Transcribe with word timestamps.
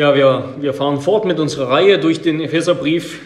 Ja, 0.00 0.14
wir, 0.14 0.54
wir 0.58 0.72
fahren 0.72 0.98
fort 0.98 1.26
mit 1.26 1.38
unserer 1.38 1.68
Reihe 1.68 1.98
durch 1.98 2.22
den 2.22 2.40
Epheserbrief. 2.40 3.20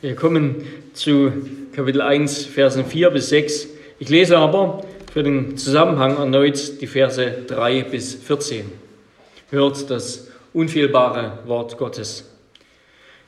Wir 0.00 0.14
kommen 0.14 0.66
zu 0.94 1.30
Kapitel 1.76 2.00
1, 2.00 2.46
Versen 2.46 2.86
4 2.86 3.10
bis 3.10 3.28
6. 3.28 3.68
Ich 3.98 4.08
lese 4.08 4.38
aber 4.38 4.86
für 5.12 5.22
den 5.22 5.58
Zusammenhang 5.58 6.16
erneut 6.16 6.80
die 6.80 6.86
Verse 6.86 7.30
3 7.46 7.82
bis 7.82 8.14
14. 8.14 8.64
Hört 9.50 9.90
das 9.90 10.28
unfehlbare 10.54 11.40
Wort 11.44 11.76
Gottes. 11.76 12.24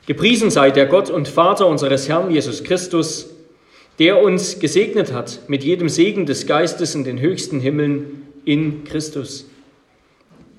Gepriesen 0.07 0.49
sei 0.49 0.71
der 0.71 0.87
Gott 0.87 1.11
und 1.11 1.27
Vater 1.27 1.67
unseres 1.67 2.09
Herrn 2.09 2.31
Jesus 2.31 2.63
Christus, 2.63 3.29
der 3.99 4.23
uns 4.23 4.57
gesegnet 4.57 5.13
hat 5.13 5.41
mit 5.47 5.63
jedem 5.63 5.89
Segen 5.89 6.25
des 6.25 6.47
Geistes 6.47 6.95
in 6.95 7.03
den 7.03 7.19
höchsten 7.19 7.59
Himmeln 7.59 8.23
in 8.43 8.85
Christus 8.85 9.45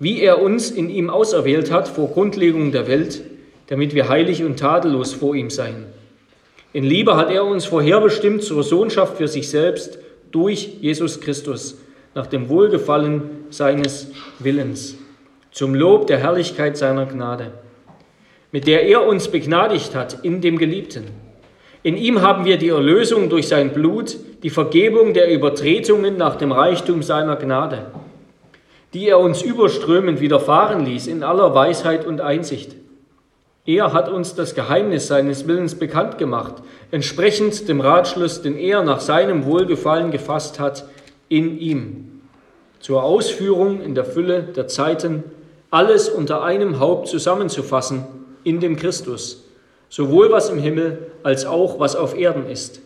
wie 0.00 0.20
er 0.20 0.40
uns 0.40 0.70
in 0.70 0.90
ihm 0.90 1.10
auserwählt 1.10 1.70
hat 1.70 1.88
vor 1.88 2.08
Grundlegung 2.10 2.72
der 2.72 2.86
Welt, 2.86 3.22
damit 3.66 3.94
wir 3.94 4.08
heilig 4.08 4.44
und 4.44 4.58
tadellos 4.58 5.12
vor 5.12 5.34
ihm 5.34 5.50
seien. 5.50 5.86
In 6.72 6.84
Liebe 6.84 7.16
hat 7.16 7.30
er 7.30 7.44
uns 7.44 7.64
vorherbestimmt 7.64 8.42
zur 8.42 8.62
Sohnschaft 8.62 9.16
für 9.16 9.28
sich 9.28 9.48
selbst 9.48 9.98
durch 10.30 10.76
Jesus 10.80 11.20
Christus, 11.20 11.78
nach 12.14 12.26
dem 12.26 12.48
Wohlgefallen 12.48 13.22
seines 13.50 14.10
Willens, 14.38 14.96
zum 15.50 15.74
Lob 15.74 16.06
der 16.06 16.18
Herrlichkeit 16.18 16.76
seiner 16.76 17.06
Gnade, 17.06 17.52
mit 18.52 18.66
der 18.66 18.86
er 18.86 19.06
uns 19.06 19.28
begnadigt 19.28 19.94
hat 19.94 20.24
in 20.24 20.40
dem 20.40 20.58
Geliebten. 20.58 21.04
In 21.82 21.96
ihm 21.96 22.22
haben 22.22 22.44
wir 22.44 22.56
die 22.56 22.68
Erlösung 22.68 23.28
durch 23.28 23.48
sein 23.48 23.72
Blut, 23.72 24.16
die 24.42 24.50
Vergebung 24.50 25.14
der 25.14 25.32
Übertretungen 25.32 26.16
nach 26.16 26.36
dem 26.36 26.52
Reichtum 26.52 27.02
seiner 27.02 27.36
Gnade 27.36 27.86
die 28.94 29.08
er 29.08 29.18
uns 29.18 29.42
überströmend 29.42 30.20
widerfahren 30.20 30.84
ließ 30.84 31.06
in 31.06 31.22
aller 31.22 31.54
Weisheit 31.54 32.06
und 32.06 32.20
Einsicht. 32.20 32.74
Er 33.66 33.92
hat 33.92 34.08
uns 34.08 34.34
das 34.34 34.54
Geheimnis 34.54 35.08
seines 35.08 35.46
Willens 35.46 35.74
bekannt 35.74 36.16
gemacht, 36.16 36.54
entsprechend 36.90 37.68
dem 37.68 37.82
Ratschluss, 37.82 38.40
den 38.40 38.56
er 38.56 38.82
nach 38.82 39.00
seinem 39.00 39.44
Wohlgefallen 39.44 40.10
gefasst 40.10 40.58
hat, 40.58 40.86
in 41.28 41.58
ihm, 41.58 42.22
zur 42.80 43.02
Ausführung 43.02 43.82
in 43.82 43.94
der 43.94 44.06
Fülle 44.06 44.42
der 44.42 44.68
Zeiten, 44.68 45.22
alles 45.70 46.08
unter 46.08 46.42
einem 46.42 46.80
Haupt 46.80 47.08
zusammenzufassen, 47.08 48.06
in 48.42 48.60
dem 48.60 48.76
Christus, 48.76 49.44
sowohl 49.90 50.32
was 50.32 50.48
im 50.48 50.58
Himmel 50.58 51.10
als 51.22 51.44
auch 51.44 51.78
was 51.78 51.94
auf 51.94 52.16
Erden 52.16 52.48
ist. 52.48 52.80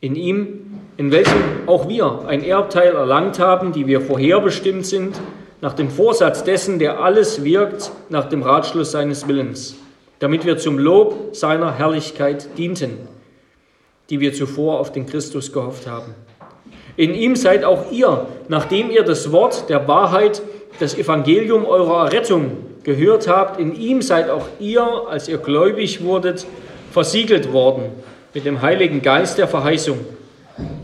In 0.00 0.16
ihm 0.16 0.80
in 0.98 1.12
welchem 1.12 1.40
auch 1.66 1.88
wir 1.88 2.24
ein 2.26 2.44
Erbteil 2.44 2.94
erlangt 2.94 3.38
haben, 3.38 3.72
die 3.72 3.86
wir 3.86 4.00
vorherbestimmt 4.00 4.84
sind, 4.84 5.18
nach 5.60 5.72
dem 5.72 5.90
Vorsatz 5.90 6.42
dessen, 6.42 6.80
der 6.80 7.00
alles 7.00 7.44
wirkt, 7.44 7.92
nach 8.10 8.28
dem 8.28 8.42
Ratschluss 8.42 8.90
seines 8.90 9.28
Willens, 9.28 9.76
damit 10.18 10.44
wir 10.44 10.58
zum 10.58 10.76
Lob 10.76 11.36
seiner 11.36 11.72
Herrlichkeit 11.72 12.58
dienten, 12.58 12.98
die 14.10 14.18
wir 14.18 14.34
zuvor 14.34 14.80
auf 14.80 14.90
den 14.90 15.06
Christus 15.06 15.52
gehofft 15.52 15.86
haben. 15.86 16.14
In 16.96 17.14
ihm 17.14 17.36
seid 17.36 17.62
auch 17.62 17.92
ihr, 17.92 18.26
nachdem 18.48 18.90
ihr 18.90 19.04
das 19.04 19.30
Wort 19.30 19.70
der 19.70 19.86
Wahrheit, 19.86 20.42
das 20.80 20.98
Evangelium 20.98 21.64
eurer 21.64 22.06
Errettung 22.06 22.50
gehört 22.82 23.28
habt, 23.28 23.60
in 23.60 23.72
ihm 23.72 24.02
seid 24.02 24.30
auch 24.30 24.46
ihr, 24.58 24.82
als 25.08 25.28
ihr 25.28 25.38
gläubig 25.38 26.02
wurdet, 26.02 26.44
versiegelt 26.90 27.52
worden 27.52 27.84
mit 28.34 28.44
dem 28.44 28.62
Heiligen 28.62 29.00
Geist 29.00 29.38
der 29.38 29.46
Verheißung 29.46 29.98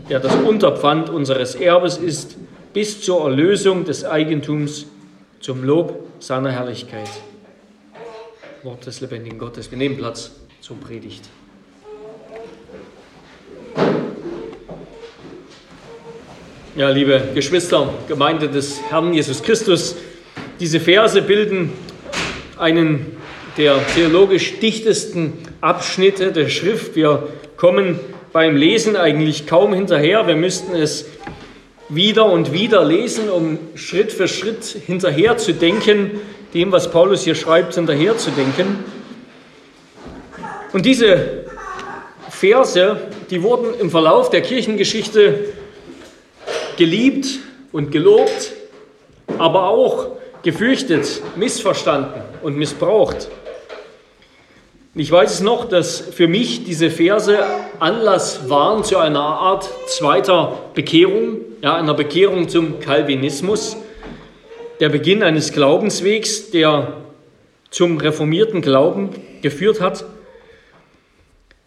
der 0.09 0.19
das 0.19 0.35
Unterpfand 0.35 1.09
unseres 1.09 1.55
Erbes 1.55 1.97
ist, 1.97 2.37
bis 2.73 3.01
zur 3.01 3.21
Erlösung 3.21 3.85
des 3.85 4.03
Eigentums 4.03 4.85
zum 5.39 5.63
Lob 5.63 6.07
seiner 6.19 6.51
Herrlichkeit. 6.51 7.09
Wort 8.63 8.85
des 8.85 9.01
lebendigen 9.01 9.37
Gottes. 9.37 9.69
Wir 9.69 9.77
nehmen 9.77 9.97
Platz 9.97 10.31
zur 10.61 10.77
Predigt. 10.79 11.23
Ja, 16.75 16.89
liebe 16.89 17.29
Geschwister, 17.33 17.93
Gemeinde 18.07 18.49
des 18.49 18.81
Herrn 18.89 19.13
Jesus 19.13 19.41
Christus, 19.41 19.95
diese 20.59 20.79
Verse 20.79 21.21
bilden 21.21 21.71
einen 22.57 23.15
der 23.57 23.79
theologisch 23.93 24.59
dichtesten 24.59 25.33
Abschnitte 25.61 26.31
der 26.31 26.49
Schrift. 26.49 26.95
Wir 26.95 27.29
kommen 27.55 27.99
beim 28.35 28.57
Lesen 28.57 28.97
eigentlich 28.97 29.47
kaum 29.47 29.73
hinterher. 29.73 30.27
Wir 30.27 30.35
müssten 30.35 30.75
es 30.75 31.05
wieder 31.87 32.25
und 32.25 32.51
wieder 32.51 32.83
lesen, 32.83 33.29
um 33.29 33.57
Schritt 33.75 34.11
für 34.11 34.27
Schritt 34.27 34.65
hinterher 34.65 35.37
zu 35.37 35.53
denken, 35.53 36.19
dem, 36.53 36.73
was 36.73 36.91
Paulus 36.91 37.23
hier 37.23 37.35
schreibt, 37.35 37.75
hinterher 37.75 38.17
zu 38.17 38.31
denken. 38.31 38.83
Und 40.73 40.85
diese 40.85 41.45
Verse, 42.29 42.97
die 43.29 43.41
wurden 43.41 43.73
im 43.79 43.89
Verlauf 43.89 44.29
der 44.31 44.41
Kirchengeschichte 44.41 45.53
geliebt 46.75 47.39
und 47.71 47.89
gelobt, 47.89 48.51
aber 49.37 49.69
auch 49.69 50.07
gefürchtet, 50.43 51.21
missverstanden 51.37 52.21
und 52.43 52.57
missbraucht. 52.57 53.29
Ich 54.97 55.11
weiß 55.11 55.33
es 55.33 55.41
noch, 55.41 55.65
dass 55.67 55.99
für 55.99 56.29
mich 56.29 56.63
diese 56.63 56.89
Verse 56.89 57.37
Anlass 57.79 58.49
waren 58.49 58.85
zu 58.85 58.97
einer 58.97 59.19
Art 59.19 59.69
zweiter 59.87 60.57
Bekehrung, 60.73 61.39
ja, 61.61 61.75
einer 61.75 61.93
Bekehrung 61.93 62.47
zum 62.47 62.79
Calvinismus, 62.79 63.75
der 64.79 64.87
Beginn 64.87 65.21
eines 65.21 65.51
Glaubenswegs, 65.51 66.49
der 66.51 66.93
zum 67.71 67.97
reformierten 67.97 68.61
Glauben 68.61 69.09
geführt 69.41 69.81
hat. 69.81 70.05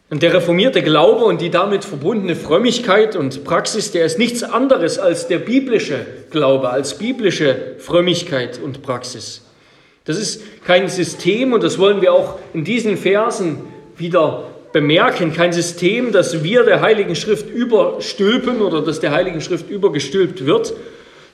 Und 0.09 0.23
der 0.23 0.33
reformierte 0.33 0.81
Glaube 0.81 1.27
und 1.27 1.43
die 1.43 1.51
damit 1.51 1.85
verbundene 1.85 2.35
Frömmigkeit 2.35 3.15
und 3.15 3.45
Praxis, 3.45 3.93
der 3.93 4.07
ist 4.07 4.19
nichts 4.19 4.43
anderes 4.43 4.99
als 4.99 5.29
der 5.29 5.41
biblische 5.41 6.07
Glaube, 6.31 6.71
als 6.71 6.97
biblische 6.97 7.75
Frömmigkeit 7.77 8.59
und 8.59 8.81
Praxis. 8.81 9.43
Das 10.09 10.17
ist 10.17 10.41
kein 10.65 10.89
System 10.89 11.53
und 11.53 11.63
das 11.63 11.79
wollen 11.79 12.01
wir 12.01 12.15
auch 12.15 12.39
in 12.55 12.65
diesen 12.65 12.97
Versen 12.97 13.59
wieder 13.99 14.45
bemerken, 14.73 15.35
kein 15.35 15.53
System, 15.53 16.13
das 16.13 16.43
wir 16.43 16.65
der 16.65 16.81
Heiligen 16.81 17.15
Schrift 17.15 17.51
überstülpen 17.51 18.63
oder 18.63 18.81
das 18.81 19.01
der 19.01 19.13
Heiligen 19.13 19.43
Schrift 19.43 19.69
übergestülpt 19.69 20.47
wird, 20.47 20.73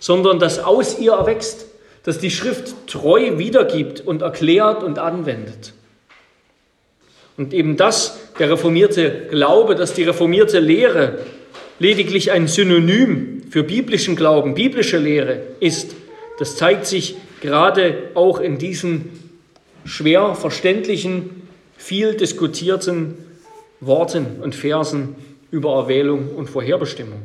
sondern 0.00 0.40
das 0.40 0.58
aus 0.58 0.98
ihr 0.98 1.12
erwächst, 1.12 1.66
das 2.02 2.18
die 2.18 2.32
Schrift 2.32 2.88
treu 2.88 3.38
wiedergibt 3.38 4.00
und 4.00 4.22
erklärt 4.22 4.82
und 4.82 4.98
anwendet. 4.98 5.72
Und 7.36 7.54
eben 7.54 7.76
das, 7.76 8.18
der 8.40 8.50
reformierte 8.50 9.28
Glaube, 9.30 9.76
dass 9.76 9.94
die 9.94 10.02
reformierte 10.02 10.58
Lehre 10.58 11.20
lediglich 11.78 12.32
ein 12.32 12.48
Synonym 12.48 13.44
für 13.50 13.62
biblischen 13.62 14.16
Glauben, 14.16 14.54
biblische 14.54 14.98
Lehre 14.98 15.42
ist, 15.60 15.94
das 16.40 16.56
zeigt 16.56 16.86
sich 16.86 17.14
gerade 17.44 18.04
auch 18.14 18.40
in 18.40 18.56
diesen 18.56 19.10
schwer 19.84 20.34
verständlichen, 20.34 21.46
viel 21.76 22.14
diskutierten 22.14 23.18
Worten 23.80 24.38
und 24.42 24.54
Versen 24.54 25.14
über 25.50 25.74
Erwählung 25.74 26.30
und 26.34 26.48
Vorherbestimmung. 26.48 27.20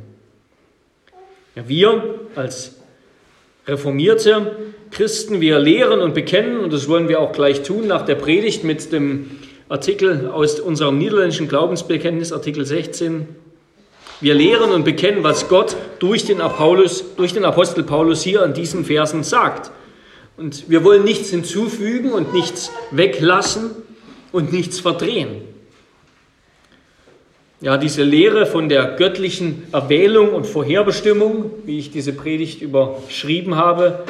Ja, 1.55 1.69
wir 1.69 2.19
als 2.35 2.75
reformierte 3.65 4.57
Christen, 4.91 5.39
wir 5.39 5.57
lehren 5.57 6.01
und 6.01 6.13
bekennen, 6.13 6.59
und 6.59 6.73
das 6.73 6.89
wollen 6.89 7.07
wir 7.07 7.21
auch 7.21 7.31
gleich 7.31 7.63
tun 7.63 7.87
nach 7.87 8.03
der 8.03 8.15
Predigt 8.15 8.65
mit 8.65 8.91
dem 8.91 9.31
Artikel 9.69 10.27
aus 10.27 10.59
unserem 10.59 10.97
niederländischen 10.97 11.47
Glaubensbekenntnis, 11.47 12.33
Artikel 12.33 12.65
16. 12.65 13.25
Wir 14.19 14.33
lehren 14.33 14.71
und 14.71 14.83
bekennen, 14.83 15.23
was 15.23 15.47
Gott 15.47 15.77
durch 15.99 16.25
den, 16.25 16.39
Paulus, 16.39 17.15
durch 17.15 17.31
den 17.31 17.45
Apostel 17.45 17.83
Paulus 17.83 18.21
hier 18.21 18.43
in 18.43 18.53
diesen 18.53 18.83
Versen 18.83 19.23
sagt. 19.23 19.71
Und 20.39 20.69
wir 20.69 20.85
wollen 20.85 21.03
nichts 21.03 21.31
hinzufügen 21.31 22.13
und 22.13 22.33
nichts 22.33 22.71
weglassen 22.91 23.71
und 24.31 24.53
nichts 24.53 24.79
verdrehen. 24.79 25.41
Ja, 27.59 27.75
diese 27.75 28.03
Lehre 28.03 28.45
von 28.45 28.69
der 28.69 28.95
göttlichen 28.95 29.63
Erwählung 29.73 30.33
und 30.33 30.47
Vorherbestimmung, 30.47 31.51
wie 31.65 31.77
ich 31.77 31.91
diese 31.91 32.13
Predigt 32.13 32.61
überschrieben 32.61 33.57
habe, 33.57 34.05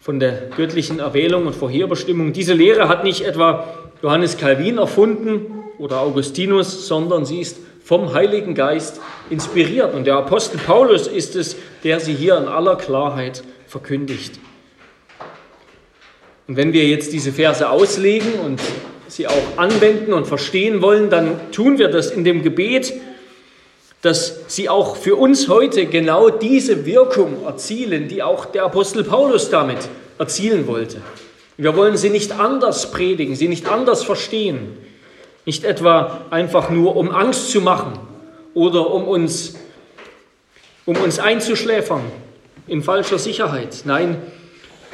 von 0.00 0.18
der 0.18 0.48
göttlichen 0.56 0.98
Erwählung 0.98 1.46
und 1.46 1.54
Vorherbestimmung, 1.54 2.32
diese 2.32 2.54
Lehre 2.54 2.88
hat 2.88 3.04
nicht 3.04 3.24
etwa 3.24 3.72
Johannes 4.02 4.36
Calvin 4.38 4.78
erfunden 4.78 5.46
oder 5.78 6.00
Augustinus, 6.00 6.88
sondern 6.88 7.24
sie 7.24 7.40
ist 7.40 7.58
vom 7.84 8.12
Heiligen 8.12 8.56
Geist 8.56 9.00
inspiriert. 9.30 9.94
Und 9.94 10.08
der 10.08 10.16
Apostel 10.16 10.58
Paulus 10.58 11.06
ist 11.06 11.36
es, 11.36 11.54
der 11.84 12.00
sie 12.00 12.14
hier 12.14 12.36
in 12.36 12.48
aller 12.48 12.74
Klarheit 12.74 13.44
verkündigt. 13.68 14.40
Und 16.48 16.56
wenn 16.56 16.72
wir 16.72 16.86
jetzt 16.86 17.12
diese 17.12 17.32
Verse 17.32 17.68
auslegen 17.68 18.34
und 18.44 18.60
sie 19.08 19.26
auch 19.26 19.56
anwenden 19.56 20.12
und 20.12 20.26
verstehen 20.26 20.82
wollen, 20.82 21.10
dann 21.10 21.52
tun 21.52 21.78
wir 21.78 21.88
das 21.88 22.10
in 22.10 22.24
dem 22.24 22.42
Gebet, 22.42 22.92
dass 24.00 24.40
sie 24.48 24.68
auch 24.68 24.96
für 24.96 25.14
uns 25.14 25.48
heute 25.48 25.86
genau 25.86 26.28
diese 26.28 26.84
Wirkung 26.86 27.44
erzielen, 27.44 28.08
die 28.08 28.22
auch 28.22 28.46
der 28.46 28.64
Apostel 28.64 29.04
Paulus 29.04 29.50
damit 29.50 29.78
erzielen 30.18 30.66
wollte. 30.66 31.00
Wir 31.56 31.76
wollen 31.76 31.96
sie 31.96 32.10
nicht 32.10 32.32
anders 32.32 32.90
predigen, 32.90 33.36
sie 33.36 33.46
nicht 33.46 33.68
anders 33.68 34.02
verstehen. 34.02 34.76
Nicht 35.44 35.64
etwa 35.64 36.22
einfach 36.30 36.70
nur, 36.70 36.96
um 36.96 37.10
Angst 37.10 37.50
zu 37.50 37.60
machen 37.60 37.92
oder 38.54 38.90
um 38.90 39.06
uns, 39.06 39.54
um 40.86 40.96
uns 40.96 41.18
einzuschläfern 41.18 42.02
in 42.66 42.82
falscher 42.82 43.18
Sicherheit. 43.18 43.82
Nein, 43.84 44.16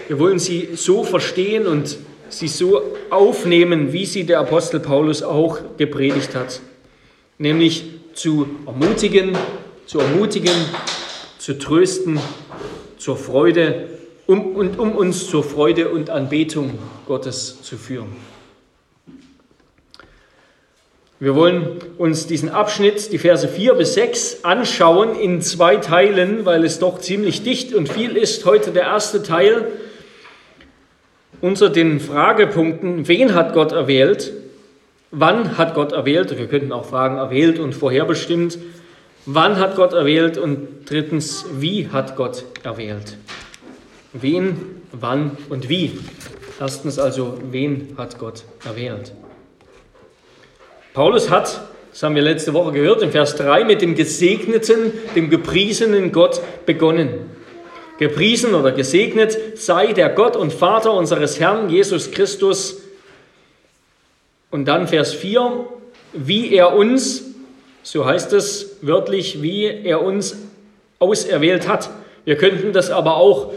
wir 0.09 0.19
wollen 0.19 0.39
sie 0.39 0.71
so 0.75 1.05
verstehen 1.05 1.67
und 1.67 1.99
sie 2.31 2.49
so 2.49 2.83
aufnehmen, 3.11 3.93
wie 3.93 4.07
sie 4.07 4.25
der 4.25 4.41
Apostel 4.41 4.81
Paulus 4.81 5.23
auch 5.23 5.59
gepredigt 5.77 6.35
hat. 6.35 6.61
Nämlich 7.37 7.85
zu 8.15 8.49
ermutigen, 8.67 9.37
zu 9.87 10.01
ermutigen, 10.01 10.55
zu 11.39 11.59
trösten, 11.59 12.19
zur 12.97 13.17
Freude 13.17 13.89
um, 14.27 14.57
und 14.57 14.79
um 14.79 14.93
uns 14.93 15.27
zur 15.29 15.45
Freude 15.45 15.91
und 15.91 16.11
Anbetung 16.11 16.79
Gottes 17.07 17.63
zu 17.63 17.77
führen. 17.77 18.17
Wir 21.21 21.35
wollen 21.35 21.81
uns 21.99 22.27
diesen 22.27 22.49
Abschnitt, 22.49 23.13
die 23.13 23.19
Verse 23.19 23.47
4 23.47 23.75
bis 23.75 23.95
6, 23.95 24.45
anschauen 24.45 25.19
in 25.19 25.43
zwei 25.43 25.77
Teilen, 25.77 26.47
weil 26.47 26.65
es 26.65 26.79
doch 26.79 27.01
ziemlich 27.01 27.43
dicht 27.43 27.75
und 27.75 27.89
viel 27.89 28.17
ist. 28.17 28.45
Heute 28.45 28.71
der 28.71 28.85
erste 28.85 29.23
Teil 29.23 29.67
unter 31.41 31.71
den 31.71 32.01
Fragepunkten, 32.01 33.09
wen 33.09 33.35
hat 33.35 33.55
Gott 33.55 33.73
erwählt? 33.73 34.33
Wann 35.11 35.57
hat 35.57 35.75
Gott 35.75 35.93
erwählt? 35.93 36.37
Wir 36.37 36.47
könnten 36.47 36.73
auch 36.73 36.85
fragen, 36.85 37.17
erwählt 37.17 37.59
und 37.59 37.75
vorherbestimmt. 37.75 38.59
Wann 39.25 39.59
hat 39.59 39.77
Gott 39.77 39.93
erwählt? 39.93 40.37
Und 40.37 40.89
drittens, 40.89 41.47
wie 41.59 41.89
hat 41.89 42.17
Gott 42.17 42.45
erwählt? 42.63 43.17
Wen, 44.13 44.83
wann 44.93 45.37
und 45.49 45.69
wie? 45.69 45.99
Erstens 46.61 46.99
also, 46.99 47.39
wen 47.51 47.95
hat 47.97 48.19
Gott 48.19 48.45
erwählt? 48.65 49.13
Paulus 50.93 51.31
hat, 51.31 51.61
das 51.93 52.03
haben 52.03 52.15
wir 52.15 52.23
letzte 52.23 52.53
Woche 52.55 52.73
gehört, 52.73 53.03
in 53.03 53.13
Vers 53.13 53.37
3 53.37 53.65
mit 53.65 53.83
dem 53.83 53.95
gesegneten, 53.95 54.93
dem 55.15 55.31
gepriesenen 55.31 56.11
Gott 56.11 56.41
begonnen. 56.67 57.38
Gepriesen 57.99 58.55
oder 58.55 58.71
gesegnet 58.71 59.59
sei 59.59 59.93
der 59.93 60.09
Gott 60.11 60.37
und 60.37 60.53
Vater 60.53 60.93
unseres 60.93 61.41
Herrn 61.41 61.69
Jesus 61.69 62.13
Christus. 62.13 62.81
Und 64.51 64.67
dann 64.67 64.87
Vers 64.87 65.15
4, 65.15 65.67
wie 66.13 66.55
er 66.55 66.75
uns, 66.75 67.25
so 67.83 68.07
heißt 68.07 68.33
es 68.33 68.79
wörtlich, 68.83 69.43
wie 69.43 69.65
er 69.65 70.03
uns 70.03 70.37
auserwählt 71.01 71.67
hat. 71.67 71.91
Wir 72.25 72.37
könnten 72.37 72.73
das 72.73 72.91
aber 72.91 73.17
auch, 73.17 73.53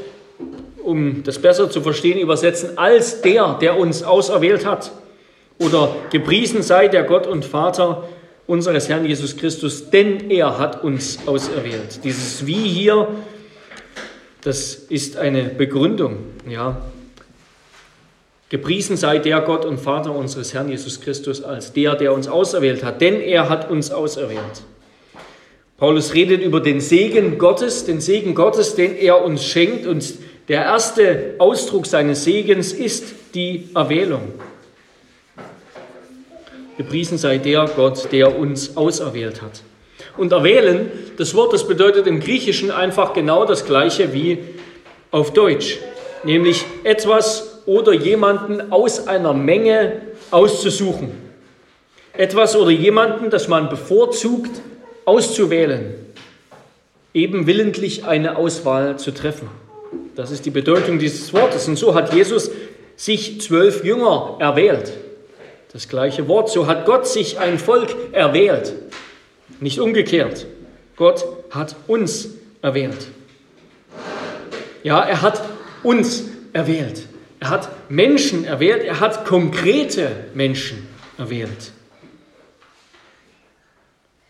um 0.83 1.23
das 1.23 1.39
besser 1.39 1.69
zu 1.69 1.81
verstehen, 1.81 2.17
übersetzen, 2.17 2.77
als 2.77 3.21
der, 3.21 3.59
der 3.61 3.77
uns 3.77 4.03
auserwählt 4.03 4.65
hat. 4.65 4.91
Oder 5.59 5.95
gepriesen 6.09 6.63
sei 6.63 6.87
der 6.87 7.03
Gott 7.03 7.27
und 7.27 7.45
Vater 7.45 8.09
unseres 8.47 8.89
Herrn 8.89 9.05
Jesus 9.05 9.37
Christus, 9.37 9.91
denn 9.91 10.31
er 10.31 10.57
hat 10.57 10.83
uns 10.83 11.19
auserwählt. 11.27 12.03
Dieses 12.03 12.45
Wie 12.47 12.67
hier, 12.67 13.07
das 14.43 14.73
ist 14.73 15.17
eine 15.17 15.43
Begründung. 15.43 16.17
Ja. 16.47 16.81
Gepriesen 18.49 18.97
sei 18.97 19.19
der 19.19 19.41
Gott 19.41 19.63
und 19.63 19.79
Vater 19.79 20.13
unseres 20.13 20.53
Herrn 20.53 20.69
Jesus 20.69 20.99
Christus 20.99 21.41
als 21.41 21.73
der, 21.73 21.95
der 21.95 22.13
uns 22.13 22.27
auserwählt 22.27 22.83
hat, 22.83 22.99
denn 22.99 23.21
er 23.21 23.49
hat 23.49 23.69
uns 23.69 23.91
auserwählt. 23.91 24.63
Paulus 25.77 26.13
redet 26.13 26.43
über 26.43 26.59
den 26.59 26.79
Segen 26.79 27.37
Gottes, 27.37 27.85
den 27.85 28.01
Segen 28.01 28.35
Gottes, 28.35 28.75
den 28.75 28.95
er 28.95 29.23
uns 29.23 29.43
schenkt. 29.43 29.87
Und 29.87 30.13
der 30.47 30.63
erste 30.63 31.35
Ausdruck 31.39 31.87
seines 31.87 32.23
Segens 32.23 32.71
ist 32.71 33.15
die 33.33 33.69
Erwählung. 33.73 34.33
Gepriesen 36.77 37.17
sei 37.17 37.37
der 37.37 37.65
Gott, 37.75 38.11
der 38.11 38.37
uns 38.37 38.77
auserwählt 38.77 39.41
hat. 39.41 39.61
Und 40.17 40.31
erwählen, 40.31 40.91
das 41.17 41.33
Wort, 41.35 41.53
das 41.53 41.67
bedeutet 41.67 42.07
im 42.07 42.19
Griechischen 42.19 42.71
einfach 42.71 43.13
genau 43.13 43.45
das 43.45 43.65
gleiche 43.65 44.13
wie 44.13 44.39
auf 45.11 45.33
Deutsch, 45.33 45.79
nämlich 46.23 46.65
etwas 46.83 47.61
oder 47.65 47.93
jemanden 47.93 48.71
aus 48.71 49.07
einer 49.07 49.33
Menge 49.33 50.01
auszusuchen. 50.31 51.11
Etwas 52.13 52.55
oder 52.55 52.71
jemanden, 52.71 53.29
das 53.29 53.47
man 53.47 53.69
bevorzugt, 53.69 54.61
auszuwählen. 55.05 55.95
Eben 57.13 57.47
willentlich 57.47 58.05
eine 58.05 58.37
Auswahl 58.37 58.97
zu 58.97 59.11
treffen. 59.11 59.49
Das 60.15 60.31
ist 60.31 60.45
die 60.45 60.51
Bedeutung 60.51 60.99
dieses 60.99 61.33
Wortes. 61.33 61.67
Und 61.67 61.77
so 61.77 61.93
hat 61.93 62.13
Jesus 62.13 62.51
sich 62.95 63.41
zwölf 63.41 63.83
Jünger 63.83 64.37
erwählt. 64.39 64.93
Das 65.73 65.87
gleiche 65.87 66.27
Wort. 66.27 66.49
So 66.49 66.67
hat 66.67 66.85
Gott 66.85 67.07
sich 67.07 67.39
ein 67.39 67.57
Volk 67.57 67.95
erwählt. 68.11 68.73
Nicht 69.61 69.79
umgekehrt. 69.79 70.47
Gott 70.95 71.23
hat 71.51 71.75
uns 71.87 72.29
erwählt. 72.63 73.07
Ja, 74.83 75.01
er 75.01 75.21
hat 75.21 75.41
uns 75.83 76.23
erwählt. 76.51 77.07
Er 77.39 77.51
hat 77.51 77.69
Menschen 77.87 78.43
erwählt. 78.43 78.83
Er 78.83 78.99
hat 78.99 79.23
konkrete 79.25 80.09
Menschen 80.33 80.87
erwählt. 81.17 81.71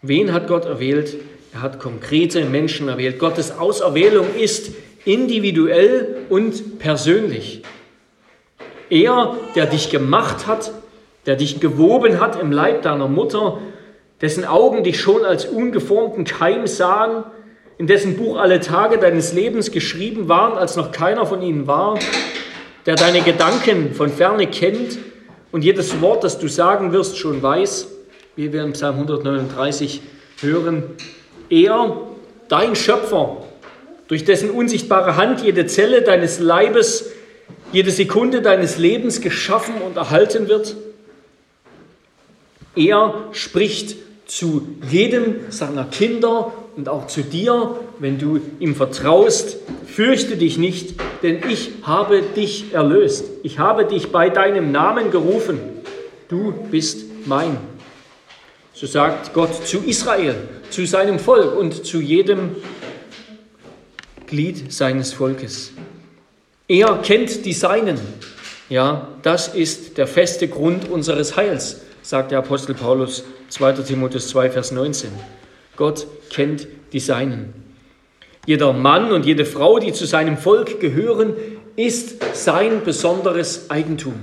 Wen 0.01 0.33
hat 0.33 0.47
Gott 0.47 0.65
erwählt? 0.65 1.15
Er 1.53 1.61
hat 1.61 1.79
konkrete 1.79 2.43
Menschen 2.43 2.89
erwählt. 2.89 3.17
Gottes 3.17 3.57
Auserwählung 3.57 4.35
ist 4.35 4.71
individuell 5.05 6.25
und 6.27 6.79
persönlich. 6.79 7.61
Er, 8.89 9.37
der 9.55 9.67
dich 9.67 9.89
gemacht 9.89 10.45
hat, 10.45 10.73
der 11.25 11.37
dich 11.37 11.61
gewoben 11.61 12.19
hat 12.19 12.41
im 12.41 12.51
Leib 12.51 12.81
deiner 12.81 13.07
Mutter, 13.07 13.59
dessen 14.21 14.45
Augen 14.45 14.83
dich 14.83 14.99
schon 14.99 15.25
als 15.25 15.45
ungeformten 15.45 16.23
Keim 16.23 16.67
sahen, 16.67 17.23
in 17.77 17.87
dessen 17.87 18.15
Buch 18.15 18.37
alle 18.37 18.59
Tage 18.59 18.99
deines 18.99 19.33
Lebens 19.33 19.71
geschrieben 19.71 20.29
waren, 20.29 20.57
als 20.57 20.75
noch 20.75 20.91
keiner 20.91 21.25
von 21.25 21.41
ihnen 21.41 21.65
war, 21.65 21.97
der 22.85 22.95
deine 22.95 23.21
Gedanken 23.21 23.93
von 23.93 24.09
ferne 24.09 24.45
kennt 24.47 24.99
und 25.51 25.63
jedes 25.63 25.99
Wort, 26.01 26.23
das 26.23 26.37
du 26.37 26.47
sagen 26.47 26.91
wirst, 26.91 27.17
schon 27.17 27.41
weiß, 27.41 27.87
wie 28.35 28.53
wir 28.53 28.63
im 28.63 28.73
Psalm 28.73 28.95
139 28.95 30.01
hören. 30.41 30.83
Er, 31.49 31.97
dein 32.47 32.75
Schöpfer, 32.75 33.37
durch 34.07 34.25
dessen 34.25 34.51
unsichtbare 34.51 35.15
Hand 35.15 35.41
jede 35.41 35.65
Zelle 35.65 36.03
deines 36.03 36.39
Leibes, 36.39 37.11
jede 37.71 37.91
Sekunde 37.91 38.41
deines 38.41 38.77
Lebens 38.77 39.21
geschaffen 39.21 39.75
und 39.85 39.97
erhalten 39.97 40.47
wird, 40.47 40.75
er 42.75 43.25
spricht 43.31 43.95
zu 44.31 44.65
jedem 44.89 45.51
seiner 45.51 45.83
Kinder 45.83 46.53
und 46.77 46.87
auch 46.87 47.07
zu 47.07 47.21
dir, 47.21 47.75
wenn 47.99 48.17
du 48.17 48.39
ihm 48.61 48.75
vertraust, 48.75 49.57
fürchte 49.85 50.37
dich 50.37 50.57
nicht, 50.57 50.95
denn 51.21 51.41
ich 51.49 51.71
habe 51.83 52.21
dich 52.21 52.73
erlöst. 52.73 53.25
Ich 53.43 53.59
habe 53.59 53.83
dich 53.83 54.13
bei 54.13 54.29
deinem 54.29 54.71
Namen 54.71 55.11
gerufen. 55.11 55.59
Du 56.29 56.53
bist 56.71 57.03
mein. 57.25 57.57
So 58.73 58.87
sagt 58.87 59.33
Gott 59.33 59.67
zu 59.67 59.79
Israel, 59.79 60.35
zu 60.69 60.85
seinem 60.87 61.19
Volk 61.19 61.53
und 61.57 61.85
zu 61.85 61.99
jedem 61.99 62.55
Glied 64.27 64.71
seines 64.71 65.11
Volkes. 65.11 65.73
Er 66.69 66.99
kennt 67.03 67.43
die 67.43 67.51
Seinen. 67.51 67.99
Ja, 68.69 69.09
das 69.23 69.49
ist 69.49 69.97
der 69.97 70.07
feste 70.07 70.47
Grund 70.47 70.89
unseres 70.89 71.35
Heils 71.35 71.81
sagt 72.01 72.31
der 72.31 72.39
Apostel 72.39 72.73
Paulus 72.73 73.23
2. 73.49 73.73
Timotheus 73.73 74.27
2, 74.29 74.49
Vers 74.49 74.71
19. 74.71 75.11
Gott 75.75 76.07
kennt 76.29 76.67
die 76.93 76.99
Seinen. 76.99 77.53
Jeder 78.45 78.73
Mann 78.73 79.11
und 79.11 79.25
jede 79.25 79.45
Frau, 79.45 79.79
die 79.79 79.93
zu 79.93 80.05
seinem 80.05 80.37
Volk 80.37 80.79
gehören, 80.79 81.33
ist 81.75 82.23
sein 82.33 82.83
besonderes 82.83 83.69
Eigentum. 83.69 84.15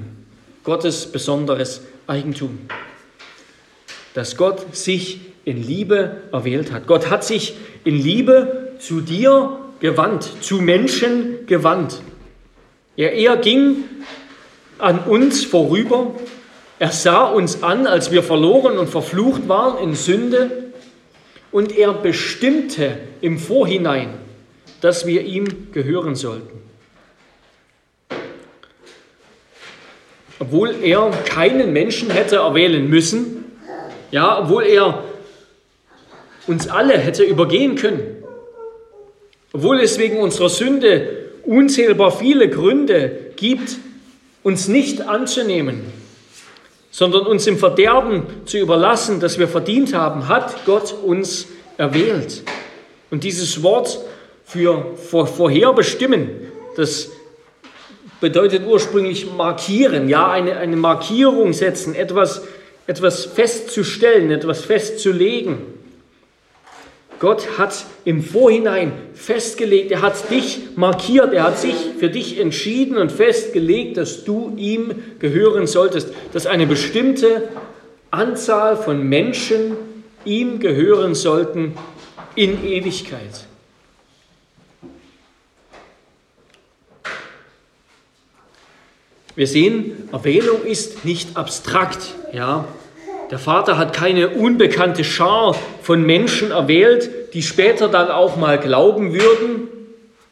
Gottes 0.64 1.06
besonderes 1.06 1.82
Eigentum. 2.06 2.58
Dass 4.14 4.36
Gott 4.36 4.74
sich 4.74 5.20
in 5.44 5.66
Liebe 5.66 6.22
erwählt 6.32 6.72
hat. 6.72 6.86
Gott 6.86 7.08
hat 7.08 7.24
sich 7.24 7.54
in 7.84 7.96
Liebe 7.96 8.72
zu 8.78 9.00
dir 9.00 9.58
gewandt, 9.80 10.30
zu 10.42 10.56
Menschen 10.56 11.46
gewandt. 11.46 12.00
Er, 12.96 13.12
er 13.12 13.36
ging 13.36 13.84
an 14.78 14.98
uns 15.00 15.44
vorüber 15.44 16.14
er 16.78 16.92
sah 16.92 17.24
uns 17.26 17.62
an, 17.62 17.86
als 17.86 18.10
wir 18.10 18.22
verloren 18.22 18.78
und 18.78 18.88
verflucht 18.88 19.48
waren 19.48 19.82
in 19.82 19.94
Sünde, 19.94 20.68
und 21.50 21.76
er 21.76 21.94
bestimmte 21.94 22.98
im 23.20 23.38
Vorhinein, 23.38 24.10
dass 24.80 25.06
wir 25.06 25.22
ihm 25.22 25.72
gehören 25.72 26.14
sollten. 26.14 26.60
Obwohl 30.38 30.74
er 30.82 31.10
keinen 31.24 31.72
Menschen 31.72 32.10
hätte 32.10 32.36
erwählen 32.36 32.88
müssen, 32.88 33.44
ja, 34.10 34.40
obwohl 34.40 34.64
er 34.64 35.02
uns 36.46 36.68
alle 36.68 36.96
hätte 36.96 37.24
übergehen 37.24 37.74
können, 37.76 38.22
obwohl 39.52 39.80
es 39.80 39.98
wegen 39.98 40.18
unserer 40.18 40.48
Sünde 40.48 41.30
unzählbar 41.44 42.12
viele 42.12 42.48
Gründe 42.48 43.32
gibt, 43.36 43.78
uns 44.42 44.68
nicht 44.68 45.02
anzunehmen, 45.02 45.80
sondern 46.98 47.26
uns 47.26 47.46
im 47.46 47.58
Verderben 47.58 48.24
zu 48.44 48.58
überlassen, 48.58 49.20
das 49.20 49.38
wir 49.38 49.46
verdient 49.46 49.94
haben, 49.94 50.26
hat 50.26 50.64
Gott 50.66 50.92
uns 50.92 51.46
erwählt. 51.76 52.42
Und 53.12 53.22
dieses 53.22 53.62
Wort 53.62 54.00
für 54.44 54.96
vorherbestimmen, 54.96 56.28
das 56.74 57.10
bedeutet 58.20 58.66
ursprünglich 58.66 59.30
markieren, 59.32 60.08
ja, 60.08 60.28
eine, 60.28 60.56
eine 60.56 60.74
Markierung 60.74 61.52
setzen, 61.52 61.94
etwas, 61.94 62.42
etwas 62.88 63.26
festzustellen, 63.26 64.32
etwas 64.32 64.62
festzulegen. 64.62 65.58
Gott 67.18 67.58
hat 67.58 67.84
im 68.04 68.22
Vorhinein 68.22 68.92
festgelegt, 69.14 69.90
er 69.90 70.02
hat 70.02 70.30
dich 70.30 70.60
markiert, 70.76 71.32
er 71.32 71.42
hat 71.42 71.58
sich 71.58 71.74
für 71.98 72.10
dich 72.10 72.38
entschieden 72.38 72.96
und 72.96 73.10
festgelegt, 73.10 73.96
dass 73.96 74.24
du 74.24 74.54
ihm 74.56 74.94
gehören 75.18 75.66
solltest, 75.66 76.10
dass 76.32 76.46
eine 76.46 76.66
bestimmte 76.66 77.48
Anzahl 78.10 78.76
von 78.76 79.02
Menschen 79.02 79.76
ihm 80.24 80.60
gehören 80.60 81.14
sollten 81.14 81.74
in 82.36 82.64
Ewigkeit. 82.64 83.46
Wir 89.34 89.46
sehen, 89.46 90.08
Erwählung 90.10 90.64
ist 90.64 91.04
nicht 91.04 91.36
abstrakt. 91.36 92.14
Ja? 92.32 92.66
Der 93.30 93.38
Vater 93.38 93.76
hat 93.76 93.92
keine 93.92 94.30
unbekannte 94.30 95.04
Schar 95.04 95.54
von 95.82 96.02
Menschen 96.02 96.50
erwählt, 96.50 97.34
die 97.34 97.42
später 97.42 97.88
dann 97.88 98.10
auch 98.10 98.36
mal 98.36 98.58
glauben 98.58 99.12
würden, 99.12 99.68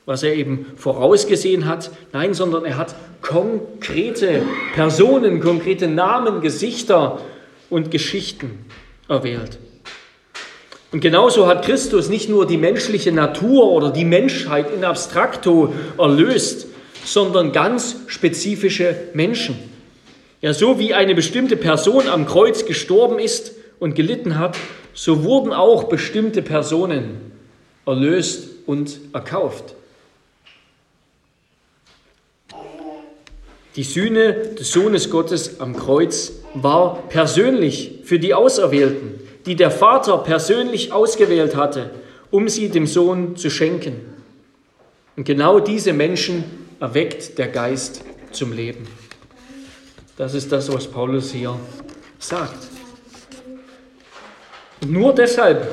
was 0.07 0.23
er 0.23 0.35
eben 0.35 0.67
vorausgesehen 0.77 1.67
hat. 1.67 1.91
Nein, 2.13 2.33
sondern 2.33 2.65
er 2.65 2.79
hat 2.79 2.95
konkrete 3.21 4.43
Personen, 4.75 5.41
konkrete 5.41 5.89
Namen, 5.89 6.41
Gesichter 6.41 7.21
und 7.69 7.91
Geschichten 7.91 8.65
erwählt. 9.09 9.59
Und 10.93 11.01
genauso 11.01 11.47
hat 11.47 11.67
Christus 11.67 12.09
nicht 12.09 12.31
nur 12.31 12.47
die 12.47 12.57
menschliche 12.57 13.13
Natur 13.13 13.73
oder 13.73 13.91
die 13.91 14.05
Menschheit 14.07 14.71
in 14.75 14.85
abstrakto 14.85 15.75
erlöst, 15.99 16.69
sondern 17.05 17.53
ganz 17.53 17.97
spezifische 18.07 18.97
Menschen. 19.13 19.76
Ja, 20.47 20.55
so 20.55 20.79
wie 20.79 20.95
eine 20.95 21.17
bestimmte 21.17 21.57
Person 21.57 22.07
am 22.07 22.25
Kreuz 22.25 22.67
gestorben 22.67 23.19
ist 23.19 23.55
und 23.81 23.97
gelitten 23.97 24.39
hat, 24.39 24.57
so 24.95 25.25
wurden 25.25 25.53
auch 25.53 25.89
bestimmte 25.89 26.41
Personen 26.41 27.33
erlöst 27.85 28.51
und 28.65 29.01
erkauft. 29.13 29.75
Die 33.75 33.83
Sühne 33.83 34.35
des 34.57 34.71
Sohnes 34.71 35.11
Gottes 35.11 35.59
am 35.59 35.75
Kreuz 35.75 36.31
war 36.55 37.03
persönlich 37.09 38.03
für 38.05 38.21
die 38.21 38.33
Auserwählten, 38.33 39.19
die 39.47 39.57
der 39.57 39.73
Vater 39.73 40.19
persönlich 40.19 40.93
ausgewählt 40.93 41.57
hatte, 41.57 41.91
um 42.31 42.49
sie 42.49 42.69
dem 42.69 42.87
Sohn 42.87 43.35
zu 43.35 43.51
schenken. 43.51 43.97
Und 45.17 45.25
genau 45.25 45.59
diese 45.59 45.93
Menschen 45.93 46.45
erweckt 46.79 47.37
der 47.37 47.49
Geist 47.49 48.05
zum 48.31 48.53
Leben. 48.53 48.87
Das 50.17 50.35
ist 50.35 50.51
das, 50.51 50.73
was 50.73 50.87
Paulus 50.87 51.31
hier 51.33 51.59
sagt. 52.19 52.69
Nur 54.87 55.15
deshalb 55.15 55.73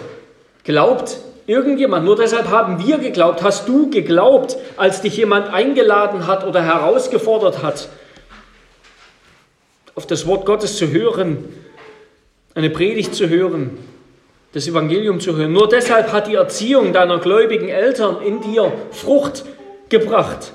glaubt 0.63 1.17
irgendjemand, 1.47 2.05
nur 2.05 2.15
deshalb 2.15 2.49
haben 2.49 2.85
wir 2.85 2.97
geglaubt, 2.97 3.43
hast 3.43 3.67
du 3.67 3.89
geglaubt, 3.89 4.57
als 4.77 5.01
dich 5.01 5.17
jemand 5.17 5.53
eingeladen 5.53 6.27
hat 6.27 6.45
oder 6.45 6.61
herausgefordert 6.61 7.63
hat, 7.63 7.89
auf 9.95 10.07
das 10.07 10.25
Wort 10.25 10.45
Gottes 10.45 10.77
zu 10.77 10.89
hören, 10.89 11.45
eine 12.55 12.69
Predigt 12.69 13.13
zu 13.15 13.29
hören, 13.29 13.77
das 14.53 14.67
Evangelium 14.67 15.19
zu 15.19 15.35
hören. 15.35 15.53
Nur 15.53 15.67
deshalb 15.67 16.11
hat 16.11 16.27
die 16.27 16.35
Erziehung 16.35 16.93
deiner 16.93 17.19
gläubigen 17.19 17.69
Eltern 17.69 18.21
in 18.21 18.41
dir 18.41 18.71
Frucht 18.91 19.45
gebracht 19.89 20.53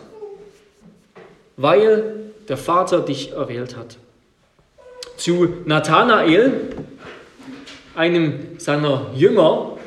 weil 1.58 2.17
der 2.48 2.56
Vater 2.56 3.00
dich 3.00 3.32
erwählt 3.32 3.76
hat. 3.76 3.96
Zu 5.16 5.48
Nathanael, 5.64 6.52
einem 7.94 8.58
seiner 8.58 9.10
Jünger, 9.14 9.78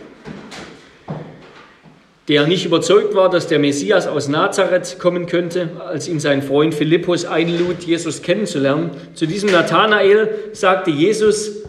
der 2.27 2.45
nicht 2.47 2.65
überzeugt 2.65 3.15
war, 3.15 3.29
dass 3.29 3.47
der 3.47 3.59
Messias 3.59 4.07
aus 4.07 4.27
Nazareth 4.27 4.99
kommen 4.99 5.25
könnte, 5.25 5.69
als 5.85 6.07
ihn 6.07 6.19
sein 6.19 6.41
Freund 6.41 6.73
Philippus 6.73 7.25
einlud, 7.25 7.83
Jesus 7.83 8.21
kennenzulernen. 8.21 8.91
Zu 9.15 9.25
diesem 9.25 9.51
Nathanael 9.51 10.29
sagte 10.53 10.91
Jesus, 10.91 11.63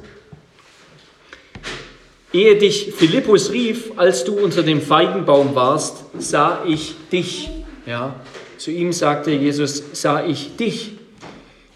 ehe 2.33 2.57
dich 2.57 2.93
Philippus 2.95 3.51
rief, 3.53 3.93
als 3.97 4.25
du 4.25 4.39
unter 4.39 4.63
dem 4.63 4.81
Feigenbaum 4.81 5.55
warst, 5.55 6.05
sah 6.19 6.63
ich 6.67 6.95
dich. 7.11 7.49
Ja, 7.87 8.15
zu 8.63 8.71
ihm 8.71 8.93
sagte 8.93 9.33
Jesus, 9.33 9.83
sah 9.93 10.25
ich 10.25 10.55
dich. 10.55 10.93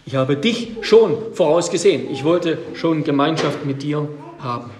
Ich 0.05 0.14
habe 0.14 0.37
dich 0.37 0.76
schon 0.83 1.35
vorausgesehen. 1.35 2.12
Ich 2.12 2.23
wollte 2.23 2.59
schon 2.75 3.02
Gemeinschaft 3.02 3.66
mit 3.66 3.83
dir 3.83 4.09
haben. 4.38 4.71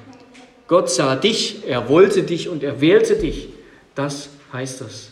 Gott 0.69 0.89
sah 0.89 1.17
dich, 1.17 1.65
er 1.67 1.89
wollte 1.89 2.23
dich 2.23 2.49
und 2.49 2.63
er 2.63 2.81
wählte 2.81 3.17
dich. 3.17 3.49
Das 3.97 4.29
heißt 4.53 4.83
das. 4.83 5.11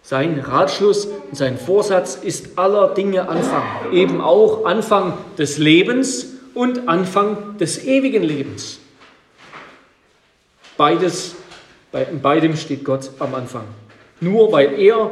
Sein 0.00 0.40
Ratschluss 0.40 1.04
und 1.04 1.36
sein 1.36 1.58
Vorsatz 1.58 2.14
ist 2.14 2.58
aller 2.58 2.94
Dinge 2.94 3.28
Anfang. 3.28 3.64
Eben 3.92 4.22
auch 4.22 4.64
Anfang 4.64 5.12
des 5.36 5.58
Lebens 5.58 6.28
und 6.54 6.88
Anfang 6.88 7.58
des 7.58 7.84
ewigen 7.84 8.22
Lebens. 8.22 8.78
Beides, 10.78 11.34
bei 11.92 12.06
beidem 12.06 12.56
steht 12.56 12.82
Gott 12.82 13.10
am 13.18 13.34
Anfang. 13.34 13.64
Nur 14.20 14.52
weil 14.52 14.78
er 14.80 15.10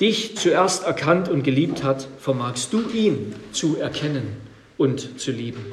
dich 0.00 0.36
zuerst 0.36 0.84
erkannt 0.84 1.28
und 1.28 1.42
geliebt 1.42 1.82
hat, 1.82 2.08
vermagst 2.18 2.72
du 2.72 2.88
ihn 2.90 3.34
zu 3.52 3.76
erkennen 3.76 4.36
und 4.76 5.20
zu 5.20 5.30
lieben. 5.30 5.64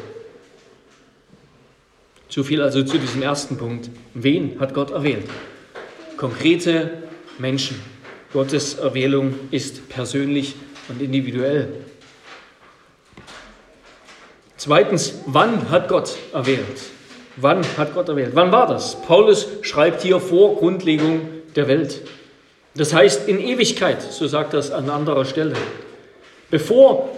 Zu 2.30 2.44
viel 2.44 2.62
also 2.62 2.84
zu 2.84 2.98
diesem 2.98 3.22
ersten 3.22 3.58
Punkt. 3.58 3.90
Wen 4.14 4.60
hat 4.60 4.74
Gott 4.74 4.92
erwählt? 4.92 5.26
Konkrete 6.18 7.04
Menschen. 7.40 7.80
Gottes 8.32 8.76
Erwählung 8.76 9.34
ist 9.52 9.90
persönlich 9.90 10.56
und 10.88 11.02
individuell. 11.02 11.74
Zweitens, 14.56 15.16
wann 15.26 15.70
hat 15.70 15.90
Gott 15.90 16.16
erwählt? 16.32 16.82
Wann 17.36 17.66
hat 17.78 17.94
Gott 17.94 18.08
erwählt? 18.08 18.32
Wann 18.34 18.52
war 18.52 18.68
das? 18.68 19.02
Paulus 19.02 19.48
schreibt 19.64 20.02
hier 20.02 20.20
vor 20.20 20.56
Grundlegung 20.58 21.28
der 21.56 21.68
Welt. 21.68 22.02
Das 22.76 22.94
heißt 22.94 23.28
in 23.28 23.40
Ewigkeit, 23.40 24.02
so 24.02 24.28
sagt 24.28 24.54
es 24.54 24.72
an 24.72 24.90
anderer 24.90 25.26
Stelle. 25.26 25.56
Bevor 26.50 27.10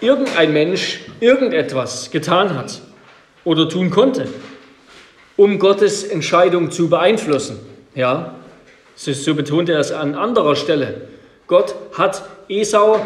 irgendein 0.00 0.52
Mensch 0.52 1.00
irgendetwas 1.20 2.10
getan 2.10 2.56
hat 2.56 2.80
oder 3.44 3.68
tun 3.68 3.90
konnte, 3.90 4.28
um 5.36 5.58
Gottes 5.58 6.04
Entscheidung 6.04 6.70
zu 6.70 6.88
beeinflussen. 6.88 7.60
Ja, 7.94 8.34
so 8.94 9.34
betont 9.34 9.68
er 9.68 9.78
es 9.78 9.92
an 9.92 10.14
anderer 10.14 10.56
Stelle. 10.56 11.08
Gott 11.46 11.74
hat 11.96 12.22
Esau 12.48 13.04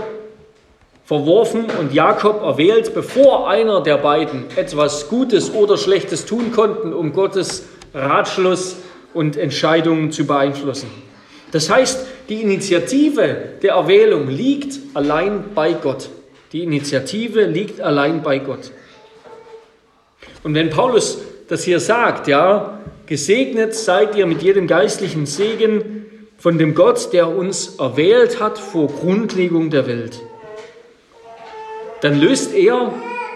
verworfen 1.05 1.66
und 1.78 1.95
Jakob 1.95 2.43
erwählt, 2.43 2.93
bevor 2.93 3.49
einer 3.49 3.83
der 3.83 3.99
beiden 3.99 4.45
etwas 4.57 5.09
Gutes 5.09 5.52
oder 5.55 5.78
Schlechtes 5.78 6.26
tun 6.26 6.52
konnten, 6.52 6.93
um 6.93 7.12
Gottes 7.12 7.66
Ratschluss 7.95 8.76
und 9.17 9.37
Entscheidungen 9.37 10.13
zu 10.13 10.27
beeinflussen. 10.27 10.89
Das 11.51 11.71
heißt, 11.71 12.07
die 12.29 12.43
Initiative 12.43 13.37
der 13.63 13.73
Erwählung 13.73 14.29
liegt 14.29 14.79
allein 14.95 15.45
bei 15.55 15.73
Gott. 15.73 16.11
Die 16.53 16.63
Initiative 16.63 17.47
liegt 17.47 17.81
allein 17.81 18.23
bei 18.23 18.39
Gott. 18.39 18.71
Und 20.43 20.55
wenn 20.55 20.71
Paulus 20.71 21.19
das 21.49 21.65
hier 21.65 21.81
sagt, 21.81 22.29
ja, 22.29 22.81
gesegnet 23.07 23.75
seid 23.75 24.17
ihr 24.17 24.27
mit 24.27 24.43
jedem 24.43 24.67
geistlichen 24.67 25.27
Segen 25.27 26.07
von 26.39 26.59
dem 26.59 26.75
Gott, 26.75 27.13
der 27.13 27.29
uns 27.29 27.77
erwählt 27.79 28.41
hat 28.41 28.59
vor 28.59 28.89
Grundlegung 28.89 29.71
der 29.71 29.87
Welt, 29.87 30.21
dann 32.01 32.21
löst 32.21 32.55
er, 32.55 32.93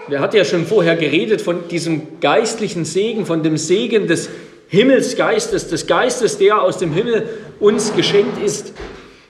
er 0.09 0.19
hat 0.19 0.33
ja 0.33 0.45
schon 0.45 0.65
vorher 0.65 0.95
geredet 0.95 1.41
von 1.41 1.67
diesem 1.69 2.19
geistlichen 2.19 2.85
Segen, 2.85 3.25
von 3.25 3.43
dem 3.43 3.57
Segen 3.57 4.07
des 4.07 4.29
Himmelsgeistes, 4.71 5.67
des 5.67 5.85
Geistes, 5.85 6.37
der 6.37 6.61
aus 6.61 6.77
dem 6.77 6.93
Himmel 6.93 7.27
uns 7.59 7.93
geschenkt 7.93 8.41
ist. 8.41 8.71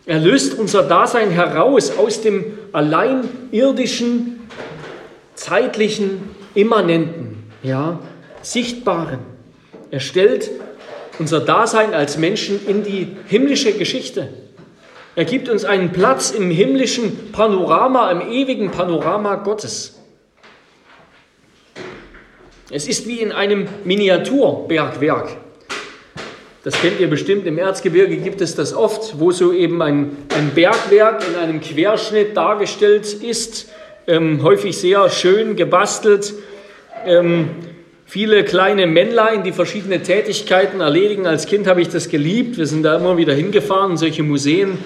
Er 0.05 0.19
löst 0.19 0.59
unser 0.59 0.83
Dasein 0.83 1.31
heraus 1.31 1.97
aus 1.97 2.21
dem 2.21 2.59
allein 2.73 3.23
irdischen, 3.49 4.47
zeitlichen, 5.33 6.29
immanenten, 6.53 7.43
ja, 7.63 7.99
sichtbaren. 8.43 9.17
Er 9.89 9.99
stellt 9.99 10.51
unser 11.17 11.39
Dasein 11.39 11.95
als 11.95 12.19
Menschen 12.19 12.59
in 12.67 12.83
die 12.83 13.07
himmlische 13.25 13.73
Geschichte. 13.73 14.29
Er 15.15 15.25
gibt 15.25 15.49
uns 15.49 15.65
einen 15.65 15.91
Platz 15.91 16.29
im 16.29 16.51
himmlischen 16.51 17.31
Panorama, 17.31 18.11
im 18.11 18.21
ewigen 18.31 18.69
Panorama 18.69 19.35
Gottes. 19.37 20.00
Es 22.73 22.87
ist 22.87 23.05
wie 23.05 23.19
in 23.19 23.33
einem 23.33 23.67
Miniaturbergwerk. 23.83 25.35
Das 26.63 26.79
kennt 26.79 27.01
ihr 27.01 27.09
bestimmt, 27.09 27.45
im 27.45 27.57
Erzgebirge 27.57 28.15
gibt 28.15 28.39
es 28.39 28.55
das 28.55 28.73
oft, 28.73 29.19
wo 29.19 29.31
so 29.31 29.51
eben 29.51 29.81
ein, 29.81 30.15
ein 30.29 30.51
Bergwerk 30.55 31.21
in 31.27 31.35
einem 31.35 31.59
Querschnitt 31.59 32.37
dargestellt 32.37 33.11
ist, 33.13 33.69
ähm, 34.07 34.41
häufig 34.41 34.77
sehr 34.77 35.09
schön 35.09 35.57
gebastelt. 35.57 36.33
Ähm, 37.05 37.49
viele 38.05 38.45
kleine 38.45 38.87
Männlein, 38.87 39.43
die 39.43 39.51
verschiedene 39.51 40.01
Tätigkeiten 40.01 40.79
erledigen. 40.79 41.27
Als 41.27 41.47
Kind 41.47 41.67
habe 41.67 41.81
ich 41.81 41.89
das 41.89 42.07
geliebt. 42.07 42.57
Wir 42.57 42.67
sind 42.67 42.83
da 42.83 42.95
immer 42.95 43.17
wieder 43.17 43.33
hingefahren, 43.33 43.97
solche 43.97 44.23
Museen. 44.23 44.77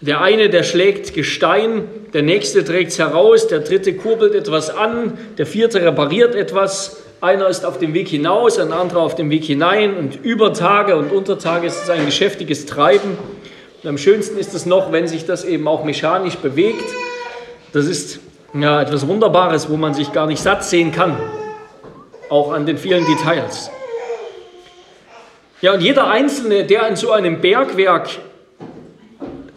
Der 0.00 0.20
eine, 0.20 0.50
der 0.50 0.64
schlägt 0.64 1.14
Gestein, 1.14 1.84
der 2.12 2.22
nächste 2.22 2.64
trägt 2.64 2.92
es 2.92 2.98
heraus, 2.98 3.48
der 3.48 3.60
dritte 3.60 3.94
kurbelt 3.94 4.34
etwas 4.34 4.70
an, 4.70 5.18
der 5.36 5.46
vierte 5.46 5.82
repariert 5.82 6.34
etwas. 6.34 7.02
Einer 7.20 7.48
ist 7.48 7.66
auf 7.66 7.78
dem 7.78 7.94
Weg 7.94 8.08
hinaus, 8.08 8.58
ein 8.58 8.72
anderer 8.72 9.00
auf 9.00 9.14
dem 9.14 9.28
Weg 9.30 9.44
hinein 9.44 9.96
und 9.96 10.24
über 10.24 10.52
Tage 10.54 10.96
und 10.96 11.12
unter 11.12 11.38
Tage 11.38 11.66
ist 11.66 11.82
es 11.82 11.90
ein 11.90 12.06
geschäftiges 12.06 12.64
Treiben. 12.64 13.18
Und 13.82 13.88
am 13.88 13.98
schönsten 13.98 14.38
ist 14.38 14.54
es 14.54 14.66
noch, 14.66 14.92
wenn 14.92 15.06
sich 15.06 15.26
das 15.26 15.44
eben 15.44 15.68
auch 15.68 15.84
mechanisch 15.84 16.36
bewegt. 16.36 16.88
Das 17.72 17.86
ist 17.86 18.20
ja, 18.54 18.80
etwas 18.80 19.06
Wunderbares, 19.06 19.68
wo 19.68 19.76
man 19.76 19.94
sich 19.94 20.12
gar 20.12 20.26
nicht 20.26 20.40
satt 20.40 20.64
sehen 20.64 20.92
kann, 20.92 21.16
auch 22.30 22.52
an 22.52 22.64
den 22.64 22.78
vielen 22.78 23.04
Details. 23.04 23.70
Ja, 25.60 25.74
und 25.74 25.80
jeder 25.80 26.08
Einzelne, 26.08 26.64
der 26.64 26.86
in 26.88 26.96
so 26.96 27.10
einem 27.10 27.40
Bergwerk 27.40 28.10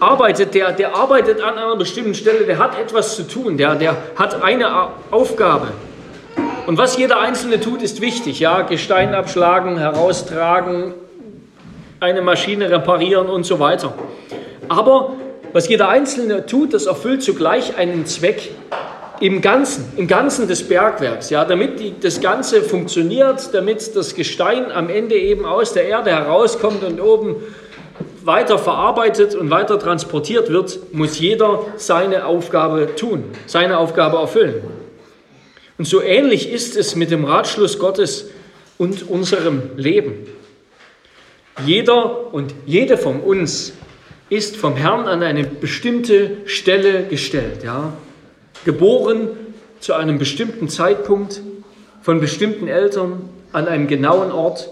arbeitet, 0.01 0.53
der, 0.55 0.71
der 0.71 0.95
arbeitet 0.95 1.41
an 1.41 1.57
einer 1.57 1.75
bestimmten 1.75 2.15
Stelle, 2.15 2.45
der 2.45 2.57
hat 2.57 2.77
etwas 2.77 3.15
zu 3.15 3.27
tun, 3.27 3.57
der, 3.57 3.75
der 3.75 3.95
hat 4.15 4.41
eine 4.41 4.89
Aufgabe. 5.11 5.67
Und 6.65 6.77
was 6.77 6.97
jeder 6.97 7.19
Einzelne 7.19 7.59
tut, 7.59 7.81
ist 7.81 8.01
wichtig. 8.01 8.39
Ja, 8.39 8.61
Gestein 8.61 9.13
abschlagen, 9.13 9.77
heraustragen, 9.77 10.93
eine 11.99 12.21
Maschine 12.21 12.69
reparieren 12.71 13.27
und 13.29 13.45
so 13.45 13.59
weiter. 13.59 13.93
Aber 14.69 15.13
was 15.53 15.67
jeder 15.67 15.89
Einzelne 15.89 16.45
tut, 16.45 16.73
das 16.73 16.87
erfüllt 16.87 17.21
zugleich 17.21 17.77
einen 17.77 18.05
Zweck 18.05 18.51
im 19.19 19.41
Ganzen, 19.41 19.91
im 19.97 20.07
Ganzen 20.07 20.47
des 20.47 20.67
Bergwerks, 20.67 21.29
ja, 21.29 21.45
damit 21.45 21.79
die, 21.79 21.93
das 21.99 22.21
Ganze 22.21 22.63
funktioniert, 22.63 23.53
damit 23.53 23.95
das 23.95 24.15
Gestein 24.15 24.71
am 24.71 24.89
Ende 24.89 25.15
eben 25.15 25.45
aus 25.45 25.73
der 25.73 25.85
Erde 25.85 26.09
herauskommt 26.09 26.83
und 26.83 26.99
oben 26.99 27.35
weiter 28.25 28.57
verarbeitet 28.57 29.35
und 29.35 29.49
weiter 29.49 29.79
transportiert 29.79 30.49
wird, 30.49 30.93
muss 30.93 31.19
jeder 31.19 31.65
seine 31.77 32.25
Aufgabe 32.25 32.95
tun, 32.95 33.25
seine 33.45 33.77
Aufgabe 33.77 34.17
erfüllen. 34.17 34.63
Und 35.77 35.85
so 35.85 36.01
ähnlich 36.01 36.51
ist 36.51 36.77
es 36.77 36.95
mit 36.95 37.11
dem 37.11 37.25
Ratschluss 37.25 37.79
Gottes 37.79 38.29
und 38.77 39.09
unserem 39.09 39.71
Leben. 39.77 40.27
Jeder 41.65 42.33
und 42.33 42.53
jede 42.65 42.97
von 42.97 43.19
uns 43.19 43.73
ist 44.29 44.55
vom 44.55 44.75
Herrn 44.75 45.07
an 45.07 45.23
eine 45.23 45.43
bestimmte 45.43 46.37
Stelle 46.45 47.03
gestellt, 47.03 47.63
ja. 47.63 47.93
Geboren 48.63 49.29
zu 49.79 49.93
einem 49.93 50.19
bestimmten 50.19 50.69
Zeitpunkt, 50.69 51.41
von 52.01 52.19
bestimmten 52.21 52.67
Eltern, 52.67 53.29
an 53.51 53.67
einem 53.67 53.87
genauen 53.87 54.31
Ort, 54.31 54.69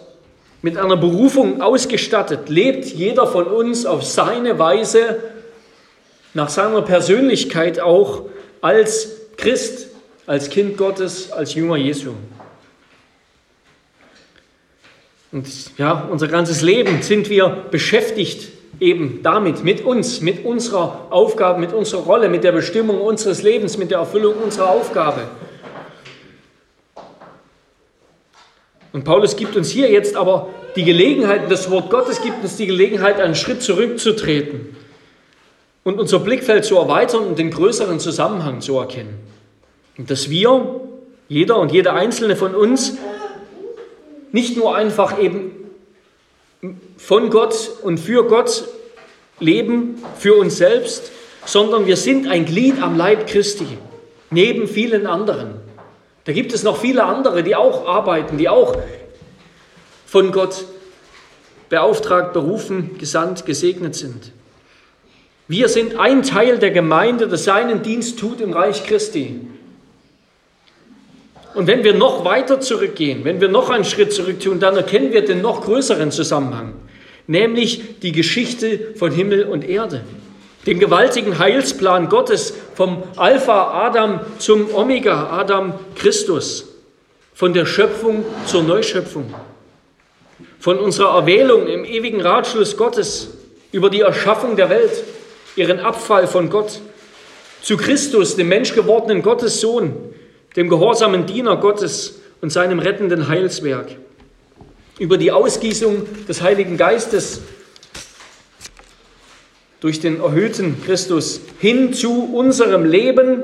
mit 0.61 0.77
einer 0.77 0.97
Berufung 0.97 1.61
ausgestattet, 1.61 2.49
lebt 2.49 2.85
jeder 2.85 3.27
von 3.27 3.45
uns 3.45 3.85
auf 3.85 4.03
seine 4.03 4.59
Weise, 4.59 5.17
nach 6.33 6.49
seiner 6.49 6.81
Persönlichkeit 6.81 7.79
auch 7.79 8.23
als 8.61 9.09
Christ, 9.37 9.87
als 10.27 10.49
Kind 10.49 10.77
Gottes, 10.77 11.31
als 11.31 11.55
Jünger 11.55 11.77
Jesu. 11.77 12.11
Und 15.31 15.47
ja, 15.77 16.07
unser 16.11 16.27
ganzes 16.27 16.61
Leben 16.61 17.01
sind 17.01 17.29
wir 17.29 17.65
beschäftigt 17.71 18.49
eben 18.79 19.21
damit, 19.23 19.63
mit 19.63 19.83
uns, 19.85 20.21
mit 20.21 20.45
unserer 20.45 21.07
Aufgabe, 21.09 21.59
mit 21.59 21.73
unserer 21.73 22.01
Rolle, 22.01 22.29
mit 22.29 22.43
der 22.43 22.51
Bestimmung 22.51 23.01
unseres 23.01 23.43
Lebens, 23.43 23.77
mit 23.77 23.91
der 23.91 23.99
Erfüllung 23.99 24.35
unserer 24.35 24.69
Aufgabe. 24.69 25.21
Und 28.91 29.03
Paulus 29.03 29.35
gibt 29.35 29.55
uns 29.55 29.69
hier 29.69 29.91
jetzt 29.91 30.15
aber 30.15 30.49
die 30.75 30.83
Gelegenheit, 30.83 31.49
das 31.49 31.69
Wort 31.69 31.89
Gottes 31.89 32.21
gibt 32.21 32.43
uns 32.43 32.57
die 32.57 32.67
Gelegenheit, 32.67 33.19
einen 33.19 33.35
Schritt 33.35 33.61
zurückzutreten 33.61 34.75
und 35.83 35.99
unser 35.99 36.19
Blickfeld 36.19 36.65
zu 36.65 36.77
erweitern 36.77 37.25
und 37.25 37.39
den 37.39 37.51
größeren 37.51 37.99
Zusammenhang 37.99 38.61
zu 38.61 38.77
erkennen. 38.77 39.19
Und 39.97 40.09
dass 40.09 40.29
wir, 40.29 40.81
jeder 41.27 41.59
und 41.59 41.71
jeder 41.71 41.93
einzelne 41.93 42.35
von 42.35 42.55
uns, 42.55 42.97
nicht 44.31 44.57
nur 44.57 44.75
einfach 44.75 45.19
eben 45.19 45.51
von 46.97 47.29
Gott 47.29 47.71
und 47.83 47.99
für 47.99 48.27
Gott 48.27 48.65
leben, 49.39 50.03
für 50.17 50.35
uns 50.35 50.57
selbst, 50.57 51.11
sondern 51.45 51.85
wir 51.85 51.97
sind 51.97 52.27
ein 52.27 52.45
Glied 52.45 52.81
am 52.81 52.97
Leib 52.97 53.27
Christi, 53.27 53.67
neben 54.29 54.67
vielen 54.67 55.07
anderen. 55.07 55.58
Da 56.25 56.31
gibt 56.33 56.53
es 56.53 56.63
noch 56.63 56.77
viele 56.77 57.03
andere, 57.03 57.43
die 57.43 57.55
auch 57.55 57.87
arbeiten, 57.87 58.37
die 58.37 58.49
auch 58.49 58.75
von 60.05 60.31
Gott 60.31 60.65
beauftragt, 61.69 62.33
berufen, 62.33 62.97
gesandt, 62.97 63.45
gesegnet 63.45 63.95
sind. 63.95 64.31
Wir 65.47 65.69
sind 65.69 65.97
ein 65.97 66.23
Teil 66.23 66.59
der 66.59 66.71
Gemeinde, 66.71 67.27
das 67.27 67.43
seinen 67.43 67.81
Dienst 67.81 68.19
tut 68.19 68.41
im 68.41 68.53
Reich 68.53 68.85
Christi. 68.85 69.39
Und 71.55 71.67
wenn 71.67 71.83
wir 71.83 71.93
noch 71.95 72.23
weiter 72.25 72.59
zurückgehen, 72.59 73.25
wenn 73.25 73.41
wir 73.41 73.47
noch 73.47 73.69
einen 73.69 73.83
Schritt 73.83 74.13
zurück 74.13 74.39
tun, 74.39 74.59
dann 74.59 74.75
erkennen 74.75 75.11
wir 75.11 75.25
den 75.25 75.41
noch 75.41 75.61
größeren 75.61 76.11
Zusammenhang, 76.11 76.73
nämlich 77.25 77.99
die 78.01 78.11
Geschichte 78.11 78.93
von 78.95 79.11
Himmel 79.11 79.45
und 79.45 79.67
Erde. 79.67 80.03
Den 80.69 80.79
gewaltigen 80.79 81.39
Heilsplan 81.39 82.09
Gottes 82.09 82.53
vom 82.75 83.01
Alpha 83.15 83.87
Adam 83.87 84.19
zum 84.37 84.71
Omega 84.71 85.31
Adam 85.31 85.73
Christus, 85.95 86.67
von 87.33 87.53
der 87.53 87.65
Schöpfung 87.65 88.23
zur 88.45 88.61
Neuschöpfung, 88.61 89.33
von 90.59 90.77
unserer 90.77 91.15
Erwählung 91.15 91.65
im 91.65 91.85
ewigen 91.85 92.21
Ratschluss 92.21 92.77
Gottes 92.77 93.31
über 93.71 93.89
die 93.89 94.01
Erschaffung 94.01 94.57
der 94.57 94.69
Welt, 94.69 95.03
ihren 95.55 95.79
Abfall 95.79 96.27
von 96.27 96.51
Gott, 96.51 96.81
zu 97.63 97.75
Christus, 97.75 98.35
dem 98.35 98.49
menschgewordenen 98.49 99.23
Gottessohn, 99.23 99.95
dem 100.55 100.69
gehorsamen 100.69 101.25
Diener 101.25 101.57
Gottes 101.57 102.19
und 102.41 102.51
seinem 102.51 102.77
rettenden 102.77 103.27
Heilswerk, 103.27 103.87
über 104.99 105.17
die 105.17 105.31
Ausgießung 105.31 106.05
des 106.27 106.43
Heiligen 106.43 106.77
Geistes 106.77 107.41
durch 109.81 109.99
den 109.99 110.21
erhöhten 110.21 110.83
Christus 110.83 111.41
hin 111.59 111.93
zu 111.93 112.33
unserem 112.33 112.85
Leben 112.85 113.43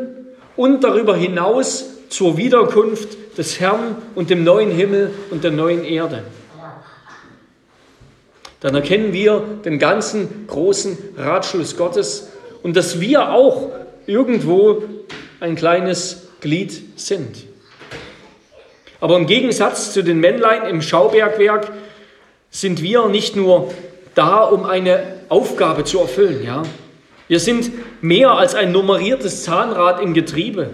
und 0.55 0.83
darüber 0.83 1.15
hinaus 1.15 1.85
zur 2.09 2.37
Wiederkunft 2.37 3.37
des 3.37 3.59
Herrn 3.59 3.97
und 4.15 4.29
dem 4.29 4.43
neuen 4.43 4.71
Himmel 4.71 5.11
und 5.31 5.43
der 5.43 5.51
neuen 5.51 5.83
Erde. 5.83 6.23
Dann 8.61 8.75
erkennen 8.75 9.13
wir 9.13 9.43
den 9.63 9.79
ganzen 9.79 10.47
großen 10.47 10.97
Ratschluss 11.17 11.77
Gottes 11.77 12.29
und 12.63 12.75
dass 12.75 12.99
wir 12.99 13.31
auch 13.31 13.71
irgendwo 14.07 14.83
ein 15.39 15.55
kleines 15.55 16.29
Glied 16.41 16.99
sind. 16.99 17.45
Aber 18.99 19.17
im 19.17 19.27
Gegensatz 19.27 19.93
zu 19.93 20.03
den 20.03 20.19
Männlein 20.19 20.67
im 20.67 20.81
Schaubergwerk 20.81 21.71
sind 22.49 22.81
wir 22.81 23.07
nicht 23.07 23.35
nur 23.35 23.71
da, 24.15 24.39
um 24.39 24.65
eine 24.65 25.14
Aufgabe 25.29 25.83
zu 25.83 25.99
erfüllen. 25.99 26.43
Ja? 26.43 26.63
Wir 27.27 27.39
sind 27.39 27.71
mehr 28.01 28.31
als 28.31 28.55
ein 28.55 28.71
nummeriertes 28.71 29.43
Zahnrad 29.43 30.01
im 30.01 30.13
Getriebe. 30.13 30.69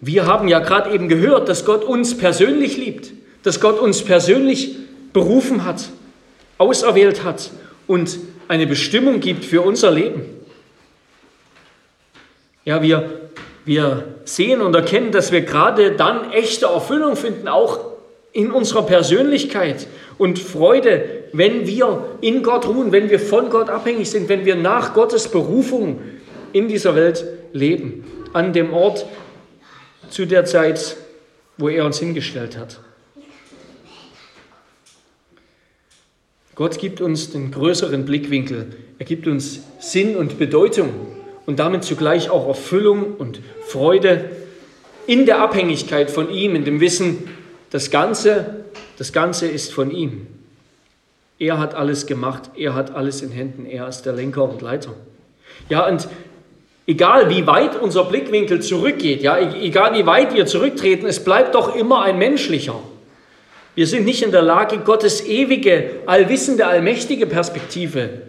Wir 0.00 0.26
haben 0.26 0.48
ja 0.48 0.60
gerade 0.60 0.92
eben 0.92 1.08
gehört, 1.08 1.48
dass 1.48 1.64
Gott 1.64 1.84
uns 1.84 2.16
persönlich 2.16 2.76
liebt, 2.76 3.12
dass 3.42 3.60
Gott 3.60 3.78
uns 3.78 4.02
persönlich 4.02 4.76
berufen 5.12 5.64
hat, 5.64 5.88
auserwählt 6.58 7.24
hat 7.24 7.50
und 7.86 8.18
eine 8.48 8.66
Bestimmung 8.66 9.20
gibt 9.20 9.44
für 9.44 9.62
unser 9.62 9.90
Leben. 9.90 10.24
Ja, 12.64 12.82
wir 12.82 13.26
wir 13.66 14.04
sehen 14.24 14.60
und 14.60 14.76
erkennen, 14.76 15.10
dass 15.10 15.32
wir 15.32 15.40
gerade 15.40 15.90
dann 15.90 16.30
echte 16.30 16.66
Erfüllung 16.66 17.16
finden, 17.16 17.48
auch 17.48 17.80
in 18.32 18.52
unserer 18.52 18.86
Persönlichkeit 18.86 19.88
und 20.18 20.38
Freude, 20.38 21.15
wenn 21.32 21.66
wir 21.66 22.18
in 22.20 22.42
Gott 22.42 22.66
ruhen, 22.66 22.92
wenn 22.92 23.10
wir 23.10 23.20
von 23.20 23.50
Gott 23.50 23.68
abhängig 23.68 24.10
sind, 24.10 24.28
wenn 24.28 24.44
wir 24.44 24.56
nach 24.56 24.94
Gottes 24.94 25.28
Berufung 25.28 26.00
in 26.52 26.68
dieser 26.68 26.94
Welt 26.96 27.24
leben, 27.52 28.04
an 28.32 28.52
dem 28.52 28.72
Ort 28.72 29.06
zu 30.10 30.26
der 30.26 30.44
Zeit, 30.44 30.96
wo 31.58 31.68
er 31.68 31.84
uns 31.84 31.98
hingestellt 31.98 32.56
hat. 32.56 32.80
Gott 36.54 36.78
gibt 36.78 37.02
uns 37.02 37.30
den 37.30 37.50
größeren 37.50 38.06
Blickwinkel. 38.06 38.68
Er 38.98 39.04
gibt 39.04 39.26
uns 39.26 39.60
Sinn 39.78 40.16
und 40.16 40.38
Bedeutung 40.38 40.88
und 41.44 41.58
damit 41.58 41.84
zugleich 41.84 42.30
auch 42.30 42.48
Erfüllung 42.48 43.14
und 43.16 43.40
Freude 43.66 44.30
in 45.06 45.26
der 45.26 45.40
Abhängigkeit 45.40 46.10
von 46.10 46.30
ihm, 46.30 46.56
in 46.56 46.64
dem 46.64 46.80
Wissen, 46.80 47.28
das 47.70 47.90
Ganze, 47.90 48.64
das 48.96 49.12
Ganze 49.12 49.46
ist 49.46 49.72
von 49.72 49.90
ihm. 49.90 50.26
Er 51.38 51.58
hat 51.58 51.74
alles 51.74 52.06
gemacht, 52.06 52.50
er 52.56 52.74
hat 52.74 52.94
alles 52.94 53.20
in 53.22 53.30
Händen, 53.30 53.66
er 53.66 53.88
ist 53.88 54.02
der 54.02 54.14
Lenker 54.14 54.44
und 54.44 54.62
Leiter. 54.62 54.94
Ja, 55.68 55.86
und 55.86 56.08
egal 56.86 57.28
wie 57.28 57.46
weit 57.46 57.80
unser 57.80 58.04
Blickwinkel 58.04 58.60
zurückgeht, 58.60 59.22
ja, 59.22 59.38
e-, 59.38 59.66
egal 59.66 59.94
wie 59.94 60.06
weit 60.06 60.34
wir 60.34 60.46
zurücktreten, 60.46 61.06
es 61.06 61.22
bleibt 61.22 61.54
doch 61.54 61.74
immer 61.74 62.02
ein 62.02 62.18
menschlicher. 62.18 62.80
Wir 63.74 63.86
sind 63.86 64.06
nicht 64.06 64.22
in 64.22 64.30
der 64.30 64.40
Lage, 64.40 64.78
Gottes 64.78 65.26
ewige, 65.26 66.00
allwissende, 66.06 66.66
allmächtige 66.66 67.26
Perspektive 67.26 68.22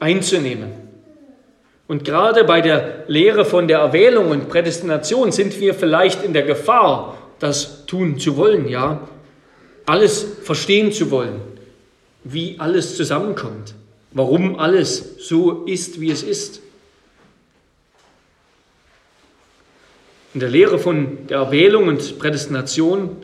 einzunehmen. 0.00 0.72
Und 1.86 2.04
gerade 2.04 2.44
bei 2.44 2.60
der 2.60 3.04
Lehre 3.06 3.44
von 3.44 3.68
der 3.68 3.78
Erwählung 3.78 4.30
und 4.30 4.48
Prädestination 4.48 5.30
sind 5.30 5.58
wir 5.60 5.72
vielleicht 5.72 6.24
in 6.24 6.32
der 6.32 6.42
Gefahr, 6.42 7.16
das 7.38 7.86
tun 7.86 8.18
zu 8.18 8.36
wollen, 8.36 8.68
ja, 8.68 9.08
alles 9.86 10.26
verstehen 10.42 10.92
zu 10.92 11.10
wollen, 11.10 11.40
wie 12.32 12.56
alles 12.58 12.96
zusammenkommt, 12.96 13.74
warum 14.12 14.58
alles 14.58 15.16
so 15.18 15.64
ist, 15.64 16.00
wie 16.00 16.10
es 16.10 16.22
ist. 16.22 16.60
In 20.34 20.40
der 20.40 20.50
Lehre 20.50 20.78
von 20.78 21.26
der 21.28 21.38
Erwählung 21.38 21.88
und 21.88 22.18
Prädestination 22.18 23.16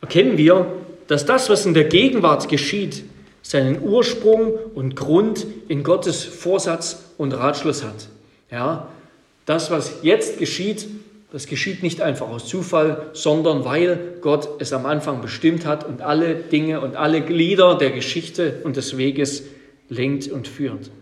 erkennen 0.00 0.36
wir, 0.36 0.66
dass 1.06 1.24
das, 1.24 1.48
was 1.48 1.64
in 1.64 1.74
der 1.74 1.84
Gegenwart 1.84 2.48
geschieht, 2.48 3.04
seinen 3.42 3.82
Ursprung 3.82 4.52
und 4.74 4.96
Grund 4.96 5.46
in 5.68 5.82
Gottes 5.84 6.24
Vorsatz 6.24 7.12
und 7.18 7.32
Ratschluss 7.32 7.84
hat. 7.84 8.08
Ja, 8.50 8.88
das, 9.46 9.70
was 9.70 10.02
jetzt 10.02 10.38
geschieht, 10.38 10.86
das 11.34 11.48
geschieht 11.48 11.82
nicht 11.82 12.00
einfach 12.00 12.28
aus 12.28 12.46
Zufall, 12.46 13.10
sondern 13.12 13.64
weil 13.64 14.18
Gott 14.20 14.48
es 14.60 14.72
am 14.72 14.86
Anfang 14.86 15.20
bestimmt 15.20 15.66
hat 15.66 15.84
und 15.84 16.00
alle 16.00 16.36
Dinge 16.36 16.80
und 16.80 16.94
alle 16.94 17.22
Glieder 17.22 17.76
der 17.76 17.90
Geschichte 17.90 18.60
und 18.62 18.76
des 18.76 18.96
Weges 18.96 19.42
lenkt 19.88 20.28
und 20.30 20.46
führt. 20.46 20.92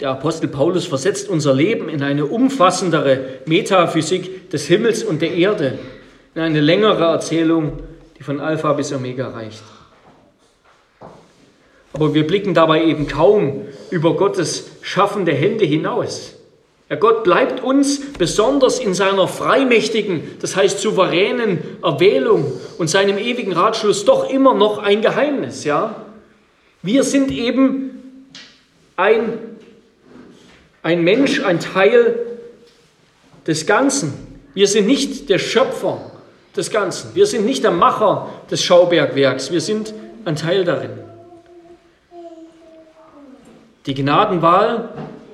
Der 0.00 0.10
Apostel 0.10 0.46
Paulus 0.46 0.86
versetzt 0.86 1.28
unser 1.28 1.52
Leben 1.52 1.88
in 1.88 2.04
eine 2.04 2.26
umfassendere 2.26 3.40
Metaphysik 3.46 4.50
des 4.50 4.68
Himmels 4.68 5.02
und 5.02 5.20
der 5.20 5.34
Erde, 5.34 5.80
in 6.36 6.42
eine 6.42 6.60
längere 6.60 7.06
Erzählung, 7.06 7.80
die 8.20 8.22
von 8.22 8.38
Alpha 8.38 8.72
bis 8.74 8.92
Omega 8.92 9.30
reicht. 9.30 9.64
Aber 11.92 12.14
wir 12.14 12.24
blicken 12.24 12.54
dabei 12.54 12.84
eben 12.84 13.08
kaum 13.08 13.62
über 13.90 14.14
Gottes 14.14 14.70
schaffende 14.82 15.32
Hände 15.32 15.64
hinaus. 15.64 16.31
Ja, 16.92 16.98
Gott 16.98 17.24
bleibt 17.24 17.62
uns 17.64 18.12
besonders 18.18 18.78
in 18.78 18.92
seiner 18.92 19.26
freimächtigen, 19.26 20.24
das 20.42 20.56
heißt 20.56 20.78
souveränen 20.78 21.58
Erwählung 21.82 22.52
und 22.76 22.90
seinem 22.90 23.16
ewigen 23.16 23.54
Ratschluss 23.54 24.04
doch 24.04 24.28
immer 24.28 24.52
noch 24.52 24.76
ein 24.76 25.00
Geheimnis. 25.00 25.64
Ja? 25.64 26.04
Wir 26.82 27.02
sind 27.02 27.30
eben 27.30 28.28
ein, 28.98 29.38
ein 30.82 31.02
Mensch, 31.02 31.42
ein 31.42 31.60
Teil 31.60 32.14
des 33.46 33.64
Ganzen. 33.64 34.12
Wir 34.52 34.68
sind 34.68 34.86
nicht 34.86 35.30
der 35.30 35.38
Schöpfer 35.38 36.12
des 36.54 36.70
Ganzen. 36.70 37.14
Wir 37.14 37.24
sind 37.24 37.46
nicht 37.46 37.64
der 37.64 37.70
Macher 37.70 38.28
des 38.50 38.62
Schaubergwerks. 38.62 39.50
Wir 39.50 39.62
sind 39.62 39.94
ein 40.26 40.36
Teil 40.36 40.66
darin. 40.66 40.90
Die 43.86 43.94
Gnadenwahl 43.94 44.90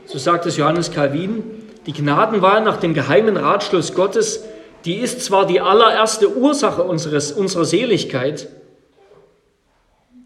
so 0.09 0.17
sagt 0.19 0.47
es 0.47 0.57
Johannes 0.57 0.91
Calvin, 0.91 1.43
die 1.87 1.93
Gnadenwahl 1.93 2.63
nach 2.63 2.79
dem 2.79 2.95
geheimen 2.95 3.37
Ratschluss 3.37 3.95
Gottes, 3.95 4.43
die 4.85 4.97
ist 4.97 5.23
zwar 5.23 5.47
die 5.47 5.61
allererste 5.61 6.35
Ursache 6.35 6.83
unseres, 6.83 7.31
unserer 7.33 7.65
Seligkeit, 7.65 8.49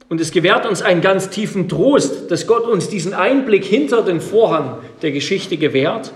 und 0.09 0.21
es 0.21 0.31
gewährt 0.31 0.67
uns 0.67 0.83
einen 0.83 1.01
ganz 1.01 1.31
tiefen 1.31 1.71
Trost, 1.71 2.31
dass 2.31 2.47
Gott 2.47 2.65
uns 2.65 2.91
diesen 2.91 3.15
Einblick 3.15 3.65
hinter 3.65 4.03
den 4.03 4.21
Vorhang 4.21 4.77
der 5.01 5.11
Geschichte 5.11 5.57
gewährt. 5.57 6.13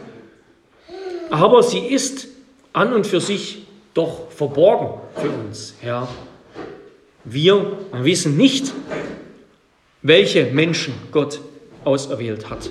Aber 1.30 1.62
sie 1.62 1.78
ist 1.78 2.28
an 2.74 2.92
und 2.92 3.06
für 3.06 3.22
sich 3.22 3.66
doch 3.94 4.30
verborgen 4.30 5.00
für 5.14 5.30
uns, 5.30 5.76
Herr. 5.80 6.08
Wir 7.24 7.78
wissen 7.92 8.36
nicht, 8.36 8.74
welche 10.02 10.44
Menschen 10.44 10.92
Gott 11.10 11.40
auserwählt 11.86 12.50
hat 12.50 12.68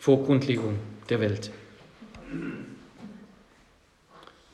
vor 0.00 0.24
Grundlegung 0.24 0.76
der 1.10 1.20
Welt. 1.20 1.50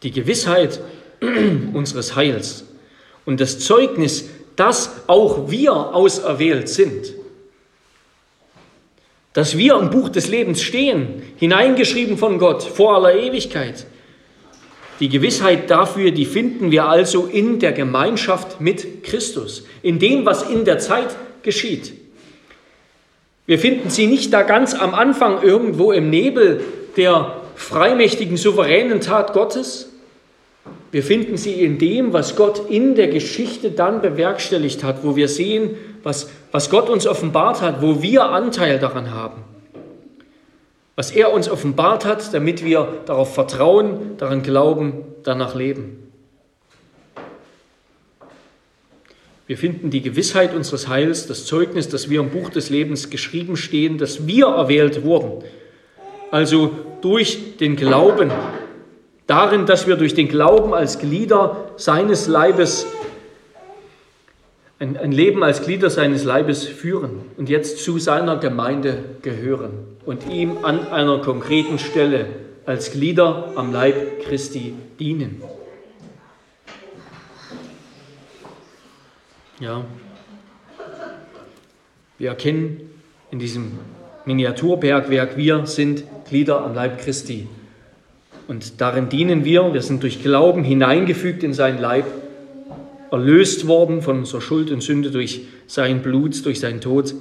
Die 0.02 0.10
Gewissheit 0.10 0.80
unseres 1.72 2.16
Heils 2.16 2.64
und 3.24 3.40
das 3.40 3.60
Zeugnis, 3.60 4.28
dass 4.56 4.90
auch 5.06 5.48
wir 5.48 5.72
auserwählt 5.72 6.68
sind, 6.68 7.14
dass 9.34 9.56
wir 9.56 9.76
im 9.76 9.90
Buch 9.90 10.08
des 10.08 10.28
Lebens 10.28 10.62
stehen, 10.62 11.22
hineingeschrieben 11.36 12.18
von 12.18 12.38
Gott 12.38 12.64
vor 12.64 12.96
aller 12.96 13.14
Ewigkeit. 13.14 13.86
Die 14.98 15.10
Gewissheit 15.10 15.70
dafür, 15.70 16.10
die 16.10 16.24
finden 16.24 16.70
wir 16.72 16.88
also 16.88 17.26
in 17.26 17.60
der 17.60 17.72
Gemeinschaft 17.72 18.60
mit 18.60 19.04
Christus, 19.04 19.64
in 19.82 19.98
dem, 20.00 20.24
was 20.26 20.48
in 20.50 20.64
der 20.64 20.78
Zeit 20.78 21.14
geschieht. 21.42 22.05
Wir 23.46 23.58
finden 23.60 23.90
sie 23.90 24.08
nicht 24.08 24.32
da 24.32 24.42
ganz 24.42 24.74
am 24.74 24.92
Anfang 24.94 25.42
irgendwo 25.42 25.92
im 25.92 26.10
Nebel 26.10 26.62
der 26.96 27.36
freimächtigen, 27.54 28.36
souveränen 28.36 29.00
Tat 29.00 29.32
Gottes. 29.32 29.92
Wir 30.90 31.02
finden 31.02 31.36
sie 31.36 31.62
in 31.62 31.78
dem, 31.78 32.12
was 32.12 32.36
Gott 32.36 32.68
in 32.68 32.94
der 32.96 33.08
Geschichte 33.08 33.70
dann 33.70 34.02
bewerkstelligt 34.02 34.82
hat, 34.82 35.04
wo 35.04 35.14
wir 35.14 35.28
sehen, 35.28 35.76
was, 36.02 36.30
was 36.50 36.70
Gott 36.70 36.88
uns 36.88 37.06
offenbart 37.06 37.62
hat, 37.62 37.82
wo 37.82 38.02
wir 38.02 38.24
Anteil 38.30 38.78
daran 38.78 39.12
haben. 39.12 39.44
Was 40.96 41.10
er 41.10 41.32
uns 41.32 41.48
offenbart 41.48 42.04
hat, 42.04 42.32
damit 42.32 42.64
wir 42.64 42.88
darauf 43.06 43.34
vertrauen, 43.34 44.16
daran 44.16 44.42
glauben, 44.42 45.04
danach 45.22 45.54
leben. 45.54 46.05
Wir 49.46 49.56
finden 49.56 49.90
die 49.90 50.02
Gewissheit 50.02 50.54
unseres 50.54 50.88
Heils, 50.88 51.28
das 51.28 51.44
Zeugnis, 51.46 51.88
dass 51.88 52.10
wir 52.10 52.20
im 52.20 52.30
Buch 52.30 52.50
des 52.50 52.68
Lebens 52.68 53.10
geschrieben 53.10 53.56
stehen, 53.56 53.96
dass 53.96 54.26
wir 54.26 54.46
erwählt 54.46 55.04
wurden. 55.04 55.44
Also 56.32 56.72
durch 57.00 57.56
den 57.58 57.76
Glauben, 57.76 58.32
darin, 59.28 59.64
dass 59.66 59.86
wir 59.86 59.96
durch 59.96 60.14
den 60.14 60.26
Glauben 60.26 60.74
als 60.74 60.98
Glieder 60.98 61.70
seines 61.76 62.26
Leibes, 62.26 62.86
ein, 64.80 64.96
ein 64.96 65.12
Leben 65.12 65.44
als 65.44 65.62
Glieder 65.62 65.90
seines 65.90 66.24
Leibes 66.24 66.64
führen 66.64 67.20
und 67.36 67.48
jetzt 67.48 67.78
zu 67.84 67.98
seiner 67.98 68.38
Gemeinde 68.38 68.98
gehören 69.22 69.74
und 70.04 70.28
ihm 70.28 70.58
an 70.64 70.88
einer 70.88 71.18
konkreten 71.18 71.78
Stelle 71.78 72.26
als 72.66 72.90
Glieder 72.90 73.52
am 73.54 73.72
Leib 73.72 74.24
Christi 74.24 74.74
dienen. 74.98 75.40
Ja. 79.58 79.84
Wir 82.18 82.28
erkennen 82.30 82.90
in 83.30 83.38
diesem 83.38 83.78
Miniaturbergwerk, 84.26 85.36
wir 85.36 85.66
sind 85.66 86.04
Glieder 86.28 86.62
am 86.62 86.74
Leib 86.74 86.98
Christi. 86.98 87.48
Und 88.48 88.80
darin 88.80 89.08
dienen 89.08 89.44
wir, 89.44 89.72
wir 89.72 89.82
sind 89.82 90.02
durch 90.02 90.22
Glauben 90.22 90.62
hineingefügt 90.62 91.42
in 91.42 91.54
seinen 91.54 91.80
Leib, 91.80 92.04
erlöst 93.10 93.66
worden 93.66 94.02
von 94.02 94.18
unserer 94.18 94.40
Schuld 94.40 94.70
und 94.70 94.82
Sünde 94.82 95.10
durch 95.10 95.42
sein 95.66 96.02
Blut, 96.02 96.44
durch 96.44 96.60
seinen 96.60 96.80
Tod. 96.80 97.14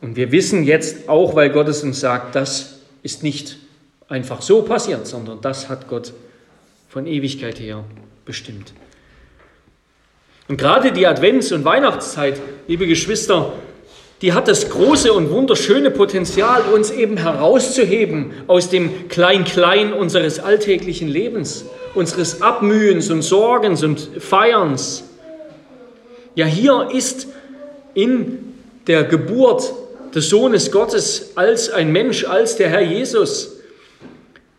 Und 0.00 0.16
wir 0.16 0.32
wissen 0.32 0.64
jetzt 0.64 1.08
auch, 1.08 1.36
weil 1.36 1.50
Gott 1.50 1.68
es 1.68 1.82
uns 1.84 2.00
sagt, 2.00 2.34
das 2.34 2.80
ist 3.02 3.22
nicht 3.22 3.58
einfach 4.08 4.42
so 4.42 4.62
passiert, 4.62 5.06
sondern 5.06 5.40
das 5.40 5.68
hat 5.68 5.86
Gott 5.88 6.12
von 6.88 7.06
Ewigkeit 7.06 7.60
her 7.60 7.84
bestimmt. 8.24 8.72
Und 10.48 10.58
gerade 10.58 10.92
die 10.92 11.06
Advents- 11.06 11.52
und 11.52 11.64
Weihnachtszeit, 11.64 12.40
liebe 12.66 12.86
Geschwister, 12.86 13.52
die 14.20 14.32
hat 14.32 14.48
das 14.48 14.70
große 14.70 15.12
und 15.12 15.30
wunderschöne 15.30 15.90
Potenzial, 15.90 16.62
uns 16.72 16.90
eben 16.90 17.16
herauszuheben 17.16 18.32
aus 18.46 18.68
dem 18.68 19.08
Klein-Klein 19.08 19.92
unseres 19.92 20.38
alltäglichen 20.38 21.08
Lebens, 21.08 21.64
unseres 21.94 22.42
Abmühens 22.42 23.10
und 23.10 23.22
Sorgens 23.22 23.82
und 23.82 24.08
Feierns. 24.18 25.04
Ja, 26.34 26.46
hier 26.46 26.88
ist 26.92 27.26
in 27.94 28.54
der 28.86 29.04
Geburt 29.04 29.72
des 30.14 30.28
Sohnes 30.28 30.70
Gottes 30.70 31.32
als 31.34 31.70
ein 31.70 31.90
Mensch, 31.90 32.24
als 32.24 32.56
der 32.56 32.68
Herr 32.68 32.82
Jesus, 32.82 33.53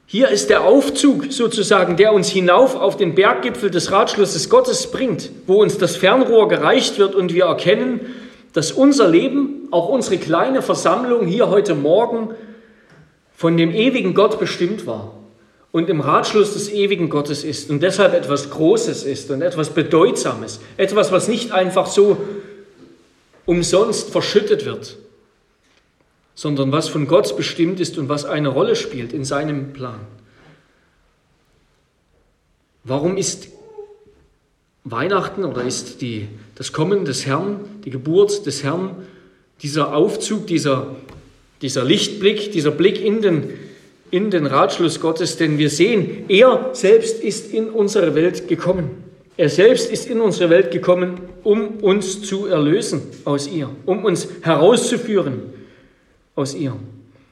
Hier 0.08 0.30
ist 0.30 0.52
der 0.52 0.64
Aufzug 0.64 1.32
sozusagen, 1.32 1.98
der 1.98 2.14
uns 2.14 2.30
hinauf 2.30 2.76
auf 2.76 2.96
den 2.96 3.16
Berggipfel 3.16 3.72
des 3.72 3.92
Ratschlusses 3.92 4.50
Gottes 4.50 4.92
bringt, 4.92 5.32
wo 5.48 5.62
uns 5.62 5.80
das 5.80 5.96
Fernrohr 5.96 6.48
gereicht 6.48 7.00
wird 7.00 7.16
und 7.16 7.34
wir 7.34 7.46
erkennen, 7.46 8.02
dass 8.54 8.72
unser 8.72 9.08
Leben, 9.08 9.68
auch 9.72 9.90
unsere 9.90 10.18
kleine 10.18 10.62
Versammlung 10.62 11.26
hier 11.26 11.50
heute 11.50 11.74
Morgen, 11.74 12.30
von 13.36 13.58
dem 13.58 13.74
ewigen 13.74 14.14
Gott 14.14 14.40
bestimmt 14.40 14.86
war 14.86 15.12
und 15.72 15.90
im 15.90 16.00
Ratschluss 16.00 16.54
des 16.54 16.72
ewigen 16.72 17.10
Gottes 17.10 17.44
ist 17.44 17.70
und 17.70 17.82
deshalb 17.82 18.14
etwas 18.14 18.50
Großes 18.52 19.04
ist 19.04 19.30
und 19.32 19.42
etwas 19.42 19.72
Bedeutsames, 19.72 20.62
etwas, 20.78 21.12
was 21.12 21.28
nicht 21.28 21.52
einfach 21.52 21.88
so 21.88 22.16
umsonst 23.46 24.12
verschüttet 24.12 24.66
wird, 24.66 24.98
sondern 26.36 26.74
was 26.74 26.90
von 26.90 27.08
Gott 27.08 27.36
bestimmt 27.38 27.80
ist 27.80 27.98
und 27.98 28.10
was 28.10 28.26
eine 28.26 28.50
Rolle 28.50 28.76
spielt 28.76 29.14
in 29.14 29.24
seinem 29.24 29.72
Plan. 29.72 30.02
Warum 32.84 33.18
ist 33.18 33.48
Weihnachten 34.84 35.46
oder 35.46 35.64
ist 35.64 36.02
die, 36.02 36.28
das 36.54 36.72
Kommen 36.74 37.06
des 37.06 37.26
Herrn, 37.26 37.62
die 37.86 37.90
Geburt 37.90 38.46
des 38.46 38.64
Herrn, 38.64 38.92
dieser 39.64 39.96
Aufzug, 39.96 40.46
dieser, 40.46 40.96
dieser 41.62 41.84
Lichtblick, 41.86 42.52
dieser 42.52 42.72
Blick 42.72 43.04
in 43.04 43.22
den, 43.22 43.50
in 44.12 44.30
den 44.30 44.46
Ratschluss 44.46 45.00
Gottes, 45.00 45.38
denn 45.38 45.58
wir 45.58 45.70
sehen, 45.70 46.26
er 46.28 46.70
selbst 46.74 47.24
ist 47.24 47.52
in 47.52 47.70
unsere 47.70 48.14
Welt 48.14 48.48
gekommen. 48.48 49.04
Er 49.38 49.50
selbst 49.50 49.90
ist 49.90 50.08
in 50.08 50.22
unsere 50.22 50.50
Welt 50.50 50.72
gekommen, 50.72 51.18
um 51.44 51.78
uns 51.82 52.22
zu 52.22 52.46
erlösen 52.46 53.02
aus 53.24 53.48
ihr, 53.48 53.70
um 53.86 54.06
uns 54.06 54.28
herauszuführen 54.42 55.56
aus 56.36 56.54
ihr. 56.54 56.76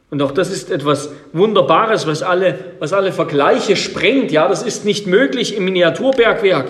Und 0.10 0.22
auch 0.22 0.32
das 0.32 0.52
ist 0.52 0.70
etwas 0.70 1.10
Wunderbares, 1.32 2.06
was 2.06 2.22
alle, 2.22 2.58
was 2.80 2.94
alle 2.94 3.12
Vergleiche 3.12 3.76
sprengt. 3.76 4.32
Ja, 4.32 4.48
das 4.48 4.62
ist 4.62 4.86
nicht 4.86 5.08
möglich 5.08 5.58
im 5.58 5.66
Miniaturbergwerk. 5.66 6.70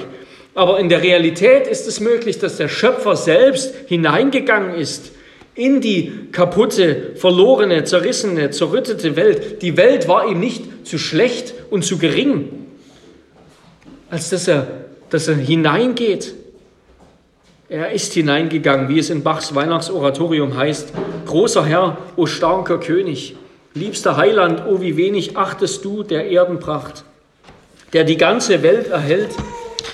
Aber 0.56 0.80
in 0.80 0.88
der 0.88 1.02
Realität 1.04 1.68
ist 1.68 1.88
es 1.88 2.00
möglich, 2.00 2.40
dass 2.40 2.58
der 2.58 2.70
Schöpfer 2.70 3.16
selbst 3.16 3.74
hineingegangen 3.88 4.76
ist 4.76 5.12
in 5.56 5.82
die 5.82 6.30
kaputte, 6.32 7.12
verlorene, 7.16 7.84
zerrissene, 7.84 8.50
zerrüttete 8.50 9.16
Welt. 9.16 9.62
Die 9.62 9.78
Welt 9.78 10.08
war 10.08 10.28
ihm 10.28 10.40
nicht 10.40 10.88
zu 10.88 10.98
schlecht 10.98 11.54
und 11.70 11.86
zu 11.86 11.98
gering, 11.98 12.50
als 14.10 14.30
dass 14.30 14.48
er, 14.48 14.68
dass 15.10 15.28
er 15.28 15.36
hineingeht 15.36 16.34
er 17.70 17.92
ist 17.92 18.14
hineingegangen, 18.14 18.90
wie 18.90 19.00
es 19.00 19.10
in 19.10 19.24
Bachs 19.24 19.56
Weihnachtsoratorium 19.56 20.56
heißt. 20.58 20.94
Großer 21.26 21.66
Herr, 21.66 21.98
o 22.16 22.26
starker 22.26 22.80
König, 22.80 23.36
liebster 23.74 24.18
Heiland, 24.18 24.66
o 24.68 24.82
wie 24.82 24.98
wenig 24.98 25.38
achtest 25.38 25.84
du 25.86 26.04
der 26.04 26.30
Erdenpracht, 26.30 27.04
der 27.94 28.04
die 28.04 28.18
ganze 28.18 28.64
Welt 28.64 28.88
erhält, 28.88 29.32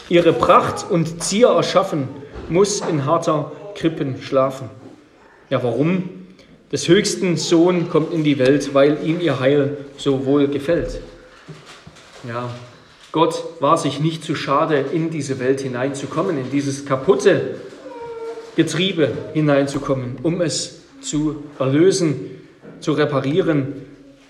ihre 0.09 0.33
Pracht 0.33 0.89
und 0.89 1.23
Zier 1.23 1.49
erschaffen, 1.49 2.07
muss 2.49 2.81
in 2.81 3.05
harter 3.05 3.51
Krippen 3.75 4.21
schlafen. 4.21 4.69
Ja, 5.49 5.63
warum? 5.63 6.09
Des 6.71 6.87
höchsten 6.87 7.37
Sohn 7.37 7.89
kommt 7.89 8.13
in 8.13 8.23
die 8.23 8.37
Welt, 8.37 8.73
weil 8.73 8.97
ihm 9.03 9.19
ihr 9.19 9.39
Heil 9.39 9.77
so 9.97 10.25
wohl 10.25 10.47
gefällt. 10.47 10.99
Ja, 12.27 12.49
Gott 13.11 13.43
war 13.59 13.77
sich 13.77 13.99
nicht 13.99 14.23
zu 14.23 14.35
schade, 14.35 14.85
in 14.93 15.09
diese 15.09 15.39
Welt 15.39 15.61
hineinzukommen, 15.61 16.37
in 16.37 16.51
dieses 16.51 16.85
kaputte, 16.85 17.55
Getriebe 18.55 19.13
hineinzukommen, 19.33 20.17
um 20.21 20.41
es 20.41 20.81
zu 21.01 21.43
erlösen, 21.59 22.41
zu 22.81 22.91
reparieren, 22.91 23.85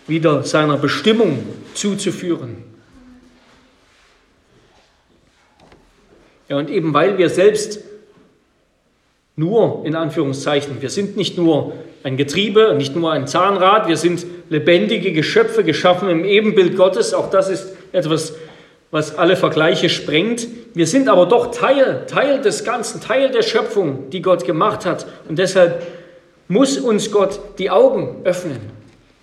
wieder 0.08 0.44
seiner 0.44 0.78
Bestimmung 0.78 1.44
zuzuführen. 1.74 2.58
Ja, 6.48 6.58
und 6.58 6.70
eben 6.70 6.94
weil 6.94 7.18
wir 7.18 7.30
selbst 7.30 7.80
nur, 9.36 9.84
in 9.86 9.96
Anführungszeichen, 9.96 10.82
wir 10.82 10.90
sind 10.90 11.16
nicht 11.16 11.38
nur 11.38 11.74
ein 12.04 12.18
Getriebe, 12.18 12.76
nicht 12.78 12.96
nur 12.96 13.12
ein 13.12 13.28
Zahnrad, 13.28 13.88
wir 13.88 13.98
sind 13.98 14.26
lebendige 14.50 15.12
Geschöpfe, 15.12 15.64
geschaffen 15.64 16.10
im 16.10 16.26
Ebenbild 16.26 16.76
Gottes, 16.76 17.14
auch 17.14 17.30
das 17.30 17.50
ist 17.50 17.70
etwas 17.92 18.34
was 18.92 19.18
alle 19.18 19.36
Vergleiche 19.36 19.90
sprengt. 19.90 20.48
Wir 20.74 20.88
sind 20.88 21.10
aber 21.10 21.26
doch 21.26 21.52
Teil, 21.52 22.06
Teil 22.08 22.42
des 22.42 22.64
Ganzen, 22.64 23.02
Teil 23.02 23.30
der 23.30 23.44
Schöpfung, 23.44 24.10
die 24.10 24.22
Gott 24.22 24.46
gemacht 24.46 24.86
hat. 24.86 25.06
Und 25.28 25.38
deshalb 25.38 25.86
muss 26.48 26.78
uns 26.78 27.12
Gott 27.12 27.40
die 27.60 27.70
Augen 27.70 28.22
öffnen. 28.24 28.60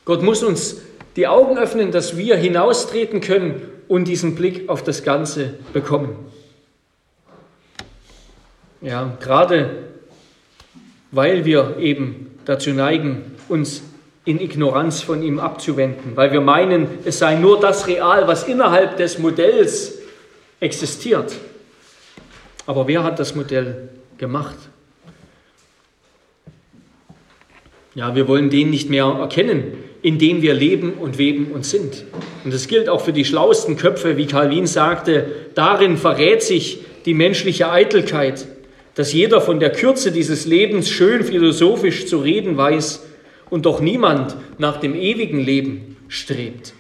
Gott 0.05 0.22
muss 0.22 0.42
uns 0.42 0.76
die 1.16 1.26
Augen 1.26 1.59
öffnen, 1.59 1.90
dass 1.90 2.16
wir 2.16 2.37
hinaustreten 2.37 3.20
können 3.20 3.62
und 3.88 4.07
diesen 4.07 4.35
Blick 4.37 4.68
auf 4.68 4.85
das 4.85 5.02
Ganze 5.02 5.55
bekommen. 5.72 6.16
Ja, 8.81 9.16
gerade 9.20 9.70
weil 11.11 11.44
wir 11.44 11.79
eben 11.79 12.38
dazu 12.44 12.70
neigen, 12.70 13.37
uns 13.48 13.83
in 14.26 14.40
Ignoranz 14.40 15.02
von 15.02 15.22
ihm 15.22 15.38
abzuwenden, 15.38 16.16
weil 16.16 16.32
wir 16.32 16.40
meinen, 16.40 16.88
es 17.04 17.20
sei 17.20 17.36
nur 17.36 17.60
das 17.60 17.86
real, 17.86 18.26
was 18.26 18.44
innerhalb 18.44 18.96
des 18.96 19.18
Modells 19.18 19.94
existiert. 20.60 21.32
Aber 22.66 22.88
wer 22.88 23.04
hat 23.04 23.20
das 23.20 23.36
Modell 23.36 23.88
gemacht? 24.18 24.56
Ja, 27.94 28.14
wir 28.14 28.26
wollen 28.26 28.50
den 28.50 28.70
nicht 28.70 28.90
mehr 28.90 29.04
erkennen, 29.04 29.72
in 30.02 30.18
dem 30.18 30.42
wir 30.42 30.54
leben 30.54 30.94
und 30.94 31.18
weben 31.18 31.52
und 31.52 31.64
sind. 31.64 32.04
Und 32.44 32.52
das 32.52 32.66
gilt 32.66 32.88
auch 32.88 33.00
für 33.00 33.12
die 33.12 33.24
schlauesten 33.24 33.76
Köpfe, 33.76 34.16
wie 34.16 34.26
Calvin 34.26 34.66
sagte, 34.66 35.26
darin 35.54 35.96
verrät 35.96 36.42
sich 36.42 36.80
die 37.06 37.14
menschliche 37.14 37.70
Eitelkeit, 37.70 38.46
dass 38.96 39.12
jeder 39.12 39.40
von 39.40 39.60
der 39.60 39.70
Kürze 39.70 40.10
dieses 40.10 40.46
Lebens 40.46 40.90
schön 40.90 41.22
philosophisch 41.22 42.06
zu 42.06 42.18
reden 42.18 42.56
weiß 42.56 43.04
und 43.50 43.66
doch 43.66 43.80
niemand 43.80 44.37
nach 44.59 44.78
dem 44.78 44.94
ewigen 44.94 45.40
Leben 45.40 45.96
strebt. 46.09 46.74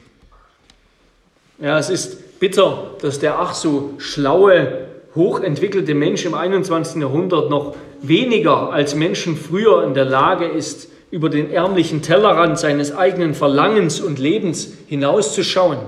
Ja, 1.58 1.78
es 1.78 1.90
ist 1.90 2.38
bitter, 2.38 2.94
dass 3.00 3.18
der 3.18 3.38
ach 3.38 3.54
so 3.54 3.94
schlaue, 3.98 4.88
hochentwickelte 5.14 5.94
Mensch 5.94 6.24
im 6.26 6.34
21. 6.34 7.00
Jahrhundert 7.00 7.48
noch 7.48 7.74
weniger 8.02 8.72
als 8.72 8.94
Menschen 8.94 9.36
früher 9.36 9.84
in 9.84 9.94
der 9.94 10.04
Lage 10.04 10.44
ist, 10.46 10.90
über 11.10 11.30
den 11.30 11.50
ärmlichen 11.50 12.02
Tellerrand 12.02 12.58
seines 12.58 12.94
eigenen 12.94 13.34
Verlangens 13.34 14.00
und 14.00 14.18
Lebens 14.18 14.74
hinauszuschauen 14.88 15.78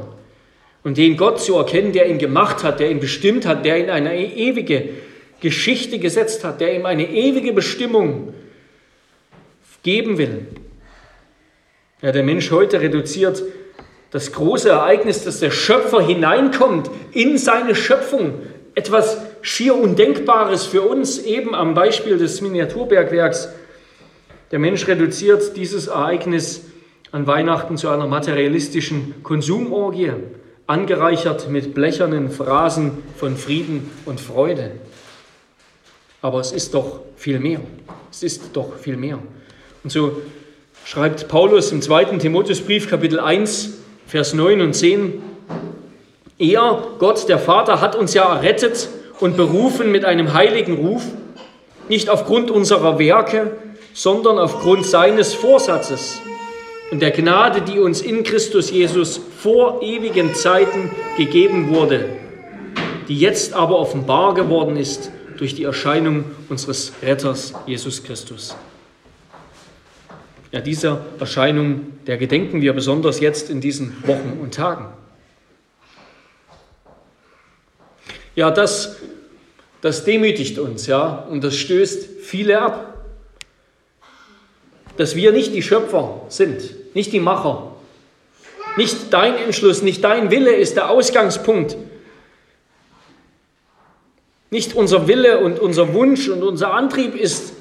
und 0.85 0.97
den 0.97 1.17
Gott 1.17 1.41
zu 1.41 1.57
erkennen, 1.57 1.93
der 1.93 2.09
ihn 2.09 2.19
gemacht 2.19 2.63
hat, 2.63 2.81
der 2.81 2.91
ihn 2.91 3.01
bestimmt 3.01 3.45
hat, 3.45 3.65
der 3.65 3.79
ihn 3.79 3.91
eine 3.91 4.17
ewige 4.17 4.89
Geschichte 5.41 5.99
gesetzt 5.99 6.45
hat, 6.45 6.61
der 6.61 6.75
ihm 6.75 6.87
eine 6.87 7.11
ewige 7.11 7.53
Bestimmung 7.53 8.33
geben 9.83 10.19
will. 10.19 10.47
Ja, 12.01 12.13
der 12.13 12.23
Mensch 12.23 12.53
heute 12.53 12.81
reduziert 12.81 13.43
das 14.11 14.31
große 14.33 14.69
Ereignis, 14.69 15.25
dass 15.25 15.41
der 15.41 15.51
Schöpfer 15.51 16.01
hineinkommt 16.01 16.91
in 17.13 17.39
seine 17.39 17.75
Schöpfung. 17.75 18.35
Etwas 18.77 19.19
schier 19.43 19.75
Undenkbares 19.75 20.65
für 20.65 20.83
uns, 20.83 21.19
eben 21.19 21.57
am 21.57 21.75
Beispiel 21.75 22.17
des 22.17 22.41
Miniaturbergwerks. 22.41 23.49
Der 24.53 24.61
Mensch 24.61 24.87
reduziert 24.87 25.57
dieses 25.57 25.89
Ereignis 25.89 26.63
an 27.11 27.27
Weihnachten 27.27 27.77
zu 27.77 27.89
einer 27.89 28.07
materialistischen 28.07 29.23
Konsumorgie, 29.25 30.13
angereichert 30.69 31.49
mit 31.51 31.75
blechernen 31.75 32.31
Phrasen 32.31 32.93
von 33.17 33.37
Frieden 33.37 33.91
und 34.05 34.21
Freude. 34.21 34.71
Aber 36.23 36.39
es 36.39 36.53
ist 36.53 36.75
doch 36.75 37.01
viel 37.17 37.41
mehr. 37.41 37.61
Es 38.11 38.23
ist 38.23 38.51
doch 38.53 38.77
viel 38.77 38.97
mehr. 38.97 39.19
Und 39.83 39.91
so 39.91 40.23
schreibt 40.89 41.29
Paulus 41.29 41.71
im 41.71 41.83
zweiten 41.83 42.19
Timotheusbrief 42.19 42.89
Kapitel 42.89 43.21
1, 43.21 43.75
Vers 44.07 44.33
9 44.33 44.63
und 44.63 44.73
10, 44.73 45.23
er, 46.39 46.83
Gott 46.99 47.29
der 47.29 47.39
Vater, 47.39 47.83
hat 47.83 47.95
uns 47.95 48.15
ja 48.15 48.25
errettet 48.25 48.89
und 49.21 49.37
berufen 49.37 49.93
mit 49.93 50.07
einem 50.07 50.33
heiligen 50.33 50.77
Ruf, 50.77 51.03
nicht 51.91 52.09
aufgrund 52.09 52.51
unserer 52.51 52.99
Werke, 52.99 53.59
sondern 53.93 54.39
aufgrund 54.39 54.87
seines 54.87 55.35
Vorsatzes 55.35 56.23
und 56.91 57.03
der 57.03 57.11
Gnade, 57.11 57.61
die 57.61 57.81
uns 57.81 58.01
in 58.01 58.23
Christus 58.23 58.71
Jesus 58.71 59.21
vor 59.43 59.83
ewigen 59.83 60.35
Zeiten 60.35 60.91
gegeben 61.19 61.69
wurde, 61.69 62.07
die 63.09 63.19
jetzt 63.19 63.53
aber 63.53 63.79
offenbar 63.79 64.33
geworden 64.33 64.79
ist 64.79 65.11
durch 65.37 65.55
die 65.55 65.65
Erscheinung 65.65 66.25
unseres 66.49 66.95
Retters 67.03 67.53
Jesus 67.67 68.03
Christus. 68.03 68.57
Ja, 70.51 70.61
dieser 70.61 71.05
Erscheinung, 71.21 71.99
der 72.07 72.17
gedenken 72.17 72.63
wir 72.63 72.73
besonders 72.73 73.21
jetzt 73.21 73.51
in 73.51 73.61
diesen 73.61 74.07
Wochen 74.07 74.39
und 74.41 74.55
Tagen. 74.55 74.87
Ja, 78.35 78.51
das, 78.51 78.97
das 79.81 80.05
demütigt 80.05 80.59
uns, 80.59 80.87
ja, 80.87 81.27
und 81.29 81.45
das 81.45 81.57
stößt 81.57 82.21
viele 82.23 82.63
ab. 82.63 83.05
Dass 84.97 85.15
wir 85.15 85.33
nicht 85.33 85.55
die 85.55 85.63
Schöpfer 85.63 86.23
sind, 86.29 86.95
nicht 86.95 87.13
die 87.13 87.21
Macher, 87.21 87.75
Nicht 88.79 89.13
dein 89.13 89.37
Entschluss, 89.37 89.83
nicht 89.83 90.05
dein 90.05 90.31
Wille 90.31 90.55
ist 90.55 90.77
der 90.77 90.89
Ausgangspunkt. 90.89 91.77
Nicht 94.51 94.77
unser 94.77 95.09
Wille 95.09 95.41
und 95.41 95.59
unser 95.59 95.95
Wunsch 95.95 96.29
und 96.29 96.45
unser 96.45 96.73
Antrieb 96.73 97.17
ist 97.17 97.55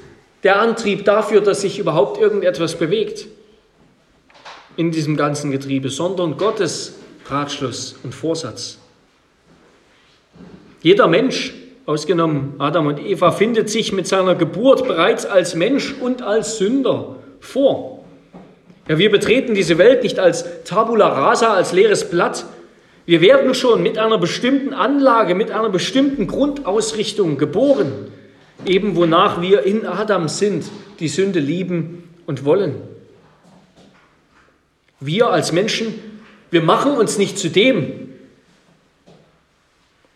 der 0.43 0.59
Antrieb 0.59 1.05
dafür, 1.05 1.41
dass 1.41 1.61
sich 1.61 1.79
überhaupt 1.79 2.19
irgendetwas 2.19 2.75
bewegt 2.75 3.27
in 4.75 4.91
diesem 4.91 5.17
ganzen 5.17 5.51
Getriebe, 5.51 5.89
sondern 5.89 6.37
Gottes 6.37 6.95
Ratschluss 7.25 7.95
und 8.03 8.13
Vorsatz. 8.13 8.77
Jeder 10.81 11.07
Mensch, 11.07 11.53
ausgenommen 11.85 12.53
Adam 12.59 12.87
und 12.87 12.99
Eva, 12.99 13.31
findet 13.31 13.69
sich 13.69 13.91
mit 13.91 14.07
seiner 14.07 14.35
Geburt 14.35 14.87
bereits 14.87 15.25
als 15.25 15.55
Mensch 15.55 15.95
und 15.99 16.21
als 16.21 16.57
Sünder 16.57 17.15
vor. 17.39 18.05
Ja, 18.87 18.97
wir 18.97 19.11
betreten 19.11 19.53
diese 19.53 19.77
Welt 19.77 20.03
nicht 20.03 20.19
als 20.19 20.45
Tabula 20.63 21.07
rasa, 21.07 21.53
als 21.53 21.73
leeres 21.73 22.09
Blatt. 22.09 22.45
Wir 23.05 23.21
werden 23.21 23.53
schon 23.53 23.83
mit 23.83 23.97
einer 23.97 24.17
bestimmten 24.17 24.73
Anlage, 24.73 25.35
mit 25.35 25.51
einer 25.51 25.69
bestimmten 25.69 26.27
Grundausrichtung 26.27 27.37
geboren, 27.37 28.11
eben 28.67 28.95
wonach 28.95 29.41
wir 29.41 29.63
in 29.63 29.85
Adam 29.85 30.27
sind, 30.27 30.65
die 30.99 31.07
Sünde 31.07 31.39
lieben 31.39 32.03
und 32.25 32.45
wollen. 32.45 32.75
Wir 34.99 35.29
als 35.29 35.51
Menschen, 35.51 35.93
wir 36.51 36.61
machen 36.61 36.93
uns 36.93 37.17
nicht 37.17 37.37
zu 37.37 37.49
dem, 37.49 38.09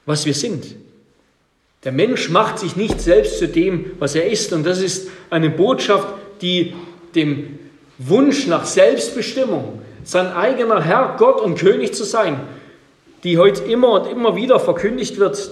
was 0.06 0.26
wir 0.26 0.34
sind. 0.34 0.76
Der 1.84 1.92
Mensch 1.92 2.30
macht 2.30 2.60
sich 2.60 2.76
nicht 2.76 3.02
selbst 3.02 3.40
zu 3.40 3.48
dem, 3.48 3.92
was 4.00 4.16
er 4.16 4.30
ist. 4.30 4.54
Und 4.54 4.66
das 4.66 4.82
ist 4.82 5.10
eine 5.30 5.50
Botschaft, 5.50 6.08
die 6.42 6.74
dem 7.16 7.60
Wunsch 7.98 8.48
nach 8.48 8.66
Selbstbestimmung, 8.66 9.80
sein 10.04 10.28
eigener 10.28 10.84
Herr, 10.84 11.16
Gott 11.18 11.42
und 11.42 11.58
König 11.58 11.94
zu 11.94 12.04
sein, 12.04 12.40
die 13.24 13.38
heute 13.38 13.64
immer 13.64 14.02
und 14.02 14.12
immer 14.12 14.36
wieder 14.36 14.60
verkündigt 14.60 15.18
wird. 15.18 15.52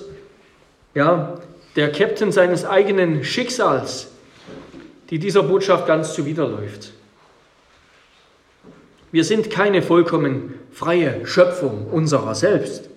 Ja, 0.95 1.39
der 1.79 1.93
Captain 1.93 2.33
seines 2.33 2.65
eigenen 2.65 3.23
Schicksals, 3.23 4.07
die 5.09 5.17
dieser 5.17 5.43
Botschaft 5.43 5.87
ganz 5.87 6.13
zuwiderläuft. 6.13 6.91
Wir 9.13 9.23
sind 9.23 9.49
keine 9.49 9.81
vollkommen 9.81 10.55
freie 10.73 11.25
Schöpfung 11.25 11.85
unserer 11.89 12.35
selbst. 12.35 12.89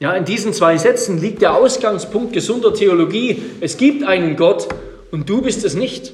Ja, 0.00 0.14
in 0.14 0.24
diesen 0.24 0.52
zwei 0.52 0.78
Sätzen 0.78 1.20
liegt 1.20 1.42
der 1.42 1.54
Ausgangspunkt 1.54 2.32
gesunder 2.32 2.74
Theologie. 2.74 3.40
Es 3.60 3.76
gibt 3.76 4.02
einen 4.02 4.34
Gott 4.34 4.66
und 5.12 5.28
du 5.28 5.40
bist 5.40 5.64
es 5.64 5.74
nicht. 5.74 6.12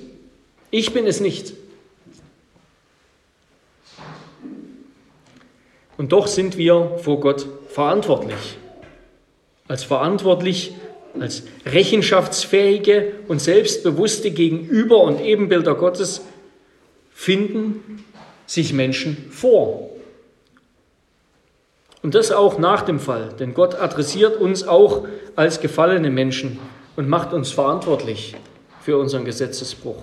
Ich 0.71 0.93
bin 0.93 1.07
es 1.07 1.21
nicht. 1.21 1.55
Und 5.97 6.13
doch 6.13 6.27
sind 6.27 6.59
wir 6.59 6.99
vor 7.03 7.19
Gott 7.21 7.47
verantwortlich. 7.71 8.59
Als 9.69 9.85
verantwortlich, 9.85 10.75
als 11.23 11.43
rechenschaftsfähige 11.65 13.13
und 13.29 13.41
selbstbewusste 13.41 14.31
Gegenüber 14.31 15.03
und 15.03 15.21
Ebenbilder 15.21 15.75
Gottes 15.75 16.23
finden 17.13 18.05
sich 18.47 18.73
Menschen 18.73 19.17
vor. 19.31 19.91
Und 22.03 22.15
das 22.15 22.31
auch 22.31 22.59
nach 22.59 22.83
dem 22.83 23.01
Fall, 23.01 23.31
denn 23.39 23.55
Gott 23.55 23.75
adressiert 23.75 24.37
uns 24.37 24.67
auch 24.69 25.09
als 25.35 25.61
gefallene 25.61 26.11
Menschen 26.11 26.59
und 26.95 27.09
macht 27.09 27.33
uns 27.33 27.51
verantwortlich 27.51 28.37
für 28.81 28.97
unseren 28.97 29.25
Gesetzesbruch. 29.25 30.03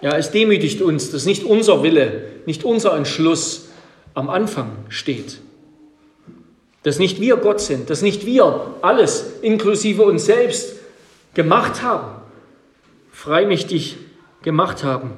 Ja, 0.00 0.16
es 0.16 0.30
demütigt 0.30 0.82
uns, 0.82 1.10
dass 1.10 1.26
nicht 1.26 1.44
unser 1.44 1.82
Wille, 1.82 2.24
nicht 2.46 2.64
unser 2.64 2.96
Entschluss 2.96 3.68
am 4.14 4.30
Anfang 4.30 4.70
steht. 4.88 5.40
Dass 6.82 6.98
nicht 6.98 7.20
wir 7.20 7.36
Gott 7.36 7.60
sind, 7.60 7.90
dass 7.90 8.02
nicht 8.02 8.26
wir 8.26 8.74
alles 8.82 9.40
inklusive 9.42 10.02
uns 10.02 10.24
selbst 10.24 10.76
gemacht 11.34 11.82
haben, 11.82 12.20
freimächtig 13.12 13.96
gemacht 14.42 14.82
haben. 14.82 15.12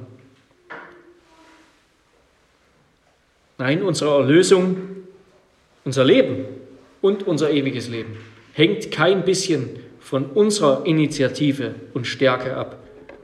Nein, 3.57 3.83
unsere 3.83 4.19
Erlösung, 4.19 4.77
unser 5.85 6.05
Leben 6.05 6.45
und 7.01 7.27
unser 7.27 7.51
ewiges 7.51 7.89
Leben 7.89 8.17
hängt 8.53 8.91
kein 8.91 9.25
bisschen 9.25 9.71
von 10.01 10.27
unserer 10.27 10.87
Initiative 10.87 11.75
und 11.93 12.07
Stärke 12.07 12.57
ab, 12.57 12.79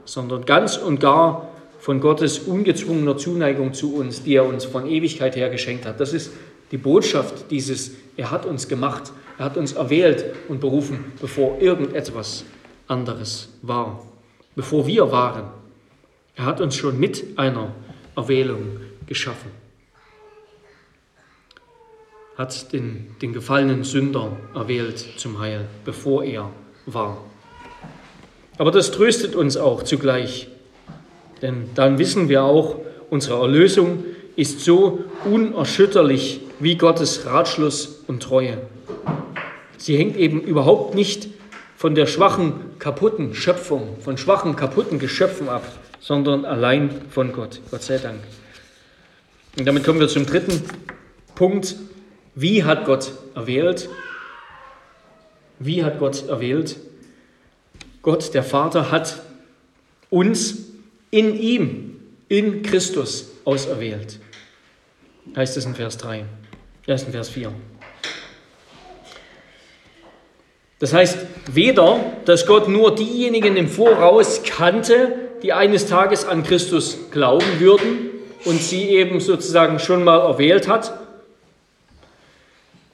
sondern 0.05 0.45
ganz 0.45 0.77
und 0.77 0.99
gar 0.99 1.49
von 1.79 1.99
Gottes 1.99 2.39
ungezwungener 2.39 3.17
Zuneigung 3.17 3.73
zu 3.73 3.95
uns, 3.95 4.23
die 4.23 4.35
er 4.35 4.45
uns 4.45 4.65
von 4.65 4.87
Ewigkeit 4.87 5.35
her 5.35 5.49
geschenkt 5.49 5.85
hat. 5.85 5.99
Das 5.99 6.13
ist 6.13 6.31
die 6.71 6.77
Botschaft 6.77 7.51
dieses, 7.51 7.91
er 8.17 8.31
hat 8.31 8.45
uns 8.45 8.67
gemacht, 8.67 9.11
er 9.37 9.45
hat 9.45 9.57
uns 9.57 9.73
erwählt 9.73 10.25
und 10.47 10.61
berufen, 10.61 11.13
bevor 11.19 11.59
irgendetwas 11.59 12.45
anderes 12.87 13.49
war, 13.61 14.05
bevor 14.55 14.87
wir 14.87 15.11
waren. 15.11 15.49
Er 16.35 16.45
hat 16.45 16.61
uns 16.61 16.75
schon 16.75 16.99
mit 16.99 17.37
einer 17.37 17.73
Erwählung 18.15 18.79
geschaffen, 19.05 19.51
hat 22.37 22.71
den, 22.71 23.15
den 23.21 23.33
gefallenen 23.33 23.83
Sünder 23.83 24.37
erwählt 24.55 25.05
zum 25.17 25.39
Heil, 25.39 25.67
bevor 25.83 26.23
er 26.23 26.49
war. 26.85 27.17
Aber 28.57 28.71
das 28.71 28.91
tröstet 28.91 29.35
uns 29.35 29.57
auch 29.57 29.83
zugleich, 29.83 30.47
denn 31.41 31.69
dann 31.75 31.97
wissen 31.97 32.29
wir 32.29 32.43
auch, 32.43 32.77
unsere 33.09 33.41
Erlösung 33.41 34.05
ist 34.35 34.61
so 34.61 35.03
unerschütterlich 35.25 36.41
wie 36.61 36.77
Gottes 36.77 37.25
Ratschluss 37.25 38.03
und 38.07 38.21
Treue. 38.21 38.57
Sie 39.77 39.97
hängt 39.97 40.15
eben 40.15 40.41
überhaupt 40.41 40.93
nicht 40.93 41.29
von 41.75 41.95
der 41.95 42.05
schwachen, 42.05 42.77
kaputten 42.77 43.33
Schöpfung, 43.33 43.99
von 43.99 44.17
schwachen, 44.17 44.55
kaputten 44.55 44.99
Geschöpfen 44.99 45.49
ab, 45.49 45.63
sondern 45.99 46.45
allein 46.45 46.91
von 47.09 47.33
Gott. 47.33 47.61
Gott 47.71 47.81
sei 47.81 47.97
Dank. 47.97 48.19
Und 49.57 49.67
damit 49.67 49.83
kommen 49.83 49.99
wir 49.99 50.07
zum 50.07 50.27
dritten 50.27 50.61
Punkt. 51.33 51.75
Wie 52.35 52.63
hat 52.63 52.85
Gott 52.85 53.11
erwählt? 53.33 53.89
Wie 55.57 55.83
hat 55.83 55.97
Gott 55.97 56.27
erwählt? 56.29 56.77
Gott, 58.03 58.35
der 58.35 58.43
Vater, 58.43 58.91
hat 58.91 59.21
uns 60.11 60.59
in 61.09 61.35
ihm, 61.35 61.99
in 62.29 62.61
Christus 62.61 63.31
auserwählt. 63.45 64.19
Heißt 65.35 65.57
es 65.57 65.65
in 65.65 65.75
Vers 65.75 65.97
3, 65.97 66.25
erst 66.87 67.07
in 67.07 67.13
Vers 67.13 67.29
4. 67.29 67.51
Das 70.79 70.93
heißt 70.93 71.17
weder, 71.51 71.99
dass 72.25 72.47
Gott 72.47 72.67
nur 72.67 72.95
diejenigen 72.95 73.55
im 73.55 73.67
Voraus 73.67 74.41
kannte, 74.43 75.13
die 75.43 75.53
eines 75.53 75.85
Tages 75.85 76.25
an 76.25 76.41
Christus 76.43 77.11
glauben 77.11 77.59
würden 77.59 78.09
und 78.45 78.61
sie 78.61 78.89
eben 78.89 79.19
sozusagen 79.19 79.77
schon 79.77 80.03
mal 80.03 80.19
erwählt 80.19 80.67
hat, 80.67 80.97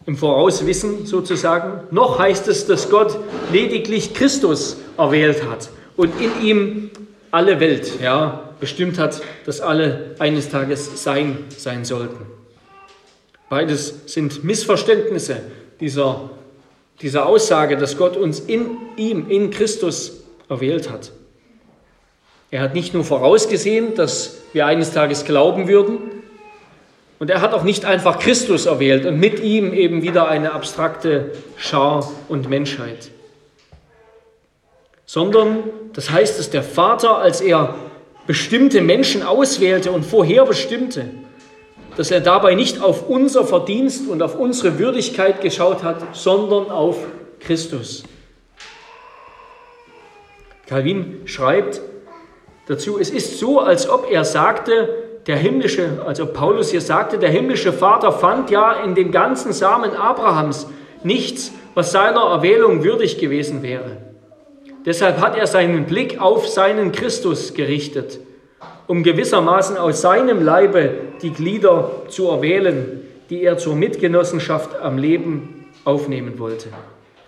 im 0.06 0.18
Vorauswissen 0.18 1.06
sozusagen, 1.06 1.84
noch 1.92 2.20
heißt 2.20 2.48
es, 2.48 2.66
dass 2.66 2.90
Gott 2.90 3.18
lediglich 3.52 4.14
Christus 4.14 4.78
erwählt 4.98 5.44
hat 5.50 5.70
und 5.98 6.14
in 6.22 6.46
ihm 6.46 6.90
alle 7.32 7.60
Welt 7.60 8.02
ja, 8.02 8.54
bestimmt 8.60 9.00
hat, 9.00 9.22
dass 9.46 9.60
alle 9.60 10.16
eines 10.20 10.50
Tages 10.50 11.04
sein 11.04 11.46
sein 11.58 11.84
sollten. 11.84 12.37
Beides 13.50 13.94
sind 14.06 14.44
Missverständnisse 14.44 15.42
dieser, 15.80 16.30
dieser 17.02 17.26
Aussage, 17.26 17.78
dass 17.78 17.98
Gott 17.98 18.18
uns 18.18 18.40
in 18.40 18.78
ihm, 18.98 19.30
in 19.30 19.52
Christus 19.52 20.24
erwählt 20.50 20.90
hat. 20.90 21.12
Er 22.52 22.62
hat 22.62 22.74
nicht 22.74 22.94
nur 22.94 23.04
vorausgesehen, 23.04 23.96
dass 23.96 24.38
wir 24.54 24.66
eines 24.66 24.92
Tages 24.92 25.26
glauben 25.26 25.68
würden, 25.68 26.00
und 27.20 27.32
er 27.32 27.42
hat 27.42 27.54
auch 27.54 27.64
nicht 27.64 27.84
einfach 27.84 28.20
Christus 28.20 28.68
erwählt 28.68 29.08
und 29.08 29.20
mit 29.20 29.40
ihm 29.40 29.74
eben 29.74 30.04
wieder 30.04 30.28
eine 30.28 30.52
abstrakte 30.52 31.32
Schar 31.58 32.08
und 32.30 32.48
Menschheit 32.48 33.10
sondern 35.08 35.64
das 35.94 36.12
heißt, 36.12 36.38
dass 36.38 36.52
der 36.52 36.62
Vater, 36.62 37.18
als 37.18 37.42
er 37.42 37.76
bestimmte 38.28 38.82
Menschen 38.82 39.24
auswählte 39.24 39.92
und 39.92 40.06
vorherbestimmte, 40.06 41.10
dass 41.98 42.12
er 42.12 42.22
dabei 42.22 42.54
nicht 42.54 42.82
auf 42.82 43.10
unser 43.10 43.44
Verdienst 43.44 44.08
und 44.08 44.22
auf 44.22 44.36
unsere 44.36 44.78
Würdigkeit 44.78 45.42
geschaut 45.42 45.84
hat, 45.84 46.16
sondern 46.16 46.70
auf 46.70 46.96
Christus. 47.40 48.04
Calvin 50.68 51.22
schreibt 51.26 51.82
dazu, 52.68 53.00
es 53.00 53.10
ist 53.10 53.40
so, 53.40 53.60
als 53.60 53.90
ob 53.90 54.12
er 54.12 54.24
sagte, 54.26 54.90
der 55.26 55.38
himmlische, 55.38 56.04
also 56.06 56.28
Paulus 56.28 56.70
hier 56.70 56.82
sagte, 56.82 57.18
der 57.18 57.30
himmlische 57.30 57.74
Vater 57.74 58.12
fand 58.12 58.52
ja 58.52 58.74
in 58.74 58.94
dem 58.94 59.12
ganzen 59.12 59.52
Samen 59.52 59.96
Abrahams 59.96 60.68
nichts, 61.04 61.52
was 61.74 61.92
seiner 61.92 62.22
Erwählung 62.22 62.84
würdig 62.84 63.18
gewesen 63.18 63.64
wäre. 63.64 63.98
Deshalb 64.86 65.20
hat 65.20 65.36
er 65.36 65.48
seinen 65.48 65.86
Blick 65.86 66.22
auf 66.22 66.48
seinen 66.48 66.92
Christus 66.92 67.56
gerichtet 67.56 68.20
um 68.88 69.04
gewissermaßen 69.04 69.78
aus 69.78 70.02
seinem 70.02 70.42
Leibe 70.44 70.92
die 71.22 71.32
Glieder 71.32 72.04
zu 72.08 72.30
erwählen, 72.30 73.02
die 73.30 73.44
er 73.44 73.58
zur 73.58 73.76
Mitgenossenschaft 73.76 74.80
am 74.80 74.98
Leben 74.98 75.66
aufnehmen 75.84 76.40
wollte. 76.40 76.70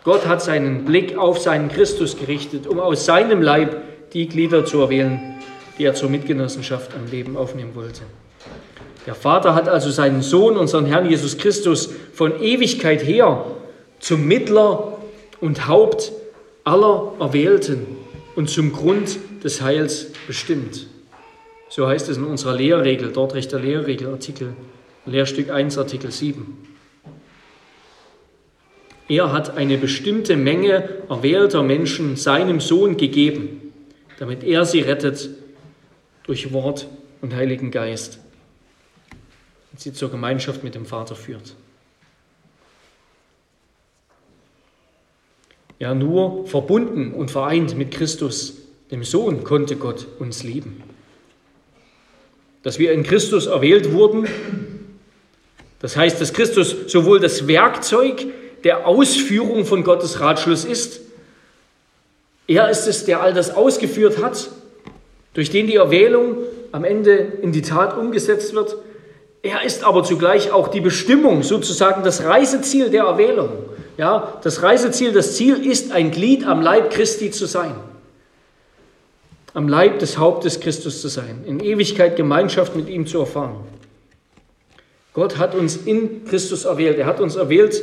Gott 0.03 0.25
hat 0.25 0.41
seinen 0.41 0.85
Blick 0.85 1.17
auf 1.17 1.39
seinen 1.39 1.69
Christus 1.69 2.17
gerichtet, 2.17 2.67
um 2.67 2.79
aus 2.79 3.05
seinem 3.05 3.41
Leib 3.41 3.75
die 4.13 4.27
Glieder 4.27 4.65
zu 4.65 4.79
erwählen, 4.79 5.35
die 5.77 5.85
er 5.85 5.93
zur 5.93 6.09
Mitgenossenschaft 6.09 6.95
am 6.95 7.11
Leben 7.11 7.35
aufnehmen 7.35 7.75
wollte. 7.75 8.01
Der 9.05 9.15
Vater 9.15 9.55
hat 9.55 9.67
also 9.67 9.89
seinen 9.89 10.21
Sohn, 10.21 10.57
unseren 10.57 10.85
Herrn 10.85 11.09
Jesus 11.09 11.37
Christus, 11.37 11.89
von 12.13 12.41
Ewigkeit 12.41 13.05
her 13.05 13.45
zum 13.99 14.27
Mittler 14.27 14.97
und 15.41 15.67
Haupt 15.67 16.11
aller 16.63 17.13
Erwählten 17.19 17.85
und 18.35 18.49
zum 18.49 18.71
Grund 18.71 19.17
des 19.43 19.61
Heils 19.61 20.07
bestimmt. 20.27 20.87
So 21.69 21.87
heißt 21.87 22.09
es 22.09 22.17
in 22.17 22.23
unserer 22.23 22.55
Lehrregel, 22.55 23.11
dort 23.13 23.35
Richter 23.35 23.59
Lehrregel, 23.59 24.09
Artikel, 24.09 24.53
Lehrstück 25.05 25.51
1, 25.51 25.77
Artikel 25.77 26.11
7. 26.11 26.57
Er 29.07 29.31
hat 29.31 29.55
eine 29.55 29.77
bestimmte 29.77 30.35
Menge 30.35 31.03
erwählter 31.09 31.63
Menschen 31.63 32.15
seinem 32.15 32.59
Sohn 32.59 32.97
gegeben, 32.97 33.73
damit 34.17 34.43
er 34.43 34.65
sie 34.65 34.81
rettet 34.81 35.29
durch 36.23 36.53
Wort 36.53 36.87
und 37.21 37.35
Heiligen 37.35 37.71
Geist 37.71 38.19
und 39.71 39.79
sie 39.79 39.93
zur 39.93 40.11
Gemeinschaft 40.11 40.63
mit 40.63 40.75
dem 40.75 40.85
Vater 40.85 41.15
führt. 41.15 41.55
Ja, 45.79 45.95
nur 45.95 46.45
verbunden 46.45 47.13
und 47.13 47.31
vereint 47.31 47.77
mit 47.77 47.91
Christus, 47.91 48.57
dem 48.91 49.03
Sohn, 49.03 49.43
konnte 49.43 49.75
Gott 49.75 50.07
uns 50.19 50.43
lieben. 50.43 50.83
Dass 52.63 52.79
wir 52.79 52.91
in 52.91 53.03
Christus 53.03 53.45
erwählt 53.45 53.93
wurden, 53.93 54.27
das 55.79 55.95
heißt, 55.95 56.19
dass 56.19 56.33
Christus 56.33 56.75
sowohl 56.87 57.19
das 57.19 57.47
Werkzeug 57.47 58.25
der 58.63 58.85
Ausführung 58.85 59.65
von 59.65 59.83
Gottes 59.83 60.19
Ratschluss 60.19 60.65
ist, 60.65 61.01
er 62.47 62.69
ist 62.69 62.87
es, 62.87 63.05
der 63.05 63.21
all 63.21 63.33
das 63.33 63.55
ausgeführt 63.55 64.21
hat, 64.21 64.49
durch 65.33 65.51
den 65.51 65.67
die 65.67 65.75
Erwählung 65.75 66.37
am 66.71 66.83
Ende 66.83 67.15
in 67.41 67.51
die 67.51 67.61
Tat 67.61 67.95
umgesetzt 67.95 68.53
wird. 68.55 68.75
Er 69.43 69.63
ist 69.63 69.83
aber 69.83 70.03
zugleich 70.03 70.51
auch 70.51 70.67
die 70.67 70.81
Bestimmung, 70.81 71.43
sozusagen 71.43 72.03
das 72.03 72.23
Reiseziel 72.23 72.89
der 72.89 73.03
Erwählung. 73.03 73.49
Ja, 73.97 74.39
das 74.43 74.63
Reiseziel, 74.63 75.11
das 75.11 75.35
Ziel 75.35 75.65
ist, 75.65 75.91
ein 75.91 76.11
Glied 76.11 76.45
am 76.45 76.61
Leib 76.61 76.89
Christi 76.89 77.31
zu 77.31 77.45
sein. 77.45 77.75
Am 79.53 79.67
Leib 79.67 79.99
des 79.99 80.17
Hauptes 80.17 80.59
Christus 80.59 81.01
zu 81.01 81.07
sein, 81.07 81.43
in 81.45 81.59
Ewigkeit 81.59 82.15
Gemeinschaft 82.15 82.75
mit 82.75 82.87
ihm 82.87 83.07
zu 83.07 83.19
erfahren. 83.19 83.57
Gott 85.13 85.37
hat 85.37 85.55
uns 85.55 85.75
in 85.75 86.23
Christus 86.25 86.65
erwählt. 86.65 86.97
Er 86.97 87.05
hat 87.05 87.19
uns 87.19 87.35
erwählt 87.35 87.81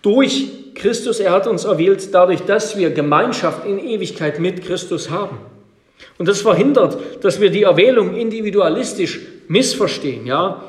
durch 0.00 0.74
Christus. 0.74 1.20
Er 1.20 1.32
hat 1.32 1.46
uns 1.46 1.64
erwählt 1.64 2.12
dadurch, 2.12 2.40
dass 2.40 2.76
wir 2.76 2.90
Gemeinschaft 2.90 3.66
in 3.66 3.78
Ewigkeit 3.78 4.40
mit 4.40 4.64
Christus 4.64 5.10
haben. 5.10 5.38
Und 6.18 6.26
das 6.26 6.40
verhindert, 6.40 6.98
dass 7.24 7.40
wir 7.40 7.50
die 7.50 7.62
Erwählung 7.62 8.16
individualistisch 8.16 9.20
missverstehen. 9.48 10.26
Ja? 10.26 10.64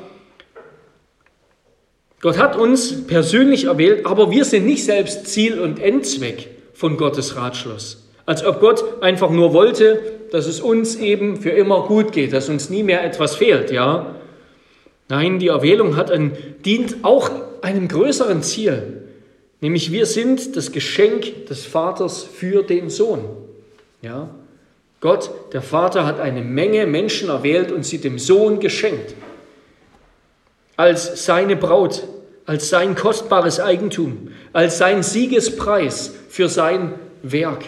Gott 2.20 2.38
hat 2.38 2.56
uns 2.56 3.06
persönlich 3.06 3.64
erwählt, 3.64 4.06
aber 4.06 4.30
wir 4.30 4.44
sind 4.44 4.66
nicht 4.66 4.84
selbst 4.84 5.26
Ziel 5.26 5.58
und 5.60 5.80
Endzweck 5.80 6.48
von 6.72 6.96
Gottes 6.96 7.36
Ratschluss. 7.36 8.03
Als 8.26 8.44
ob 8.44 8.60
Gott 8.60 9.02
einfach 9.02 9.30
nur 9.30 9.52
wollte, 9.52 10.00
dass 10.30 10.46
es 10.46 10.60
uns 10.60 10.96
eben 10.96 11.36
für 11.36 11.50
immer 11.50 11.86
gut 11.86 12.12
geht, 12.12 12.32
dass 12.32 12.48
uns 12.48 12.70
nie 12.70 12.82
mehr 12.82 13.04
etwas 13.04 13.36
fehlt. 13.36 13.70
Ja? 13.70 14.16
Nein, 15.08 15.38
die 15.38 15.48
Erwählung 15.48 15.96
hat 15.96 16.10
ein, 16.10 16.32
dient 16.64 16.96
auch 17.02 17.30
einem 17.60 17.88
größeren 17.88 18.42
Ziel, 18.42 19.02
nämlich 19.60 19.92
wir 19.92 20.06
sind 20.06 20.56
das 20.56 20.72
Geschenk 20.72 21.46
des 21.46 21.66
Vaters 21.66 22.24
für 22.24 22.62
den 22.62 22.88
Sohn. 22.88 23.24
Ja? 24.00 24.30
Gott, 25.00 25.30
der 25.52 25.60
Vater, 25.60 26.06
hat 26.06 26.18
eine 26.18 26.40
Menge 26.40 26.86
Menschen 26.86 27.28
erwählt 27.28 27.70
und 27.70 27.84
sie 27.84 27.98
dem 27.98 28.18
Sohn 28.18 28.58
geschenkt. 28.58 29.14
Als 30.76 31.26
seine 31.26 31.56
Braut, 31.56 32.04
als 32.46 32.70
sein 32.70 32.94
kostbares 32.94 33.60
Eigentum, 33.60 34.28
als 34.54 34.78
sein 34.78 35.02
Siegespreis 35.02 36.14
für 36.28 36.48
sein 36.48 36.94
Werk. 37.22 37.64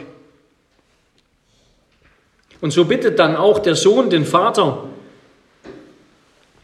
Und 2.61 2.73
so 2.73 2.85
bittet 2.85 3.19
dann 3.19 3.37
auch 3.37 3.59
der 3.59 3.75
Sohn 3.75 4.11
den 4.11 4.25
Vater 4.25 4.85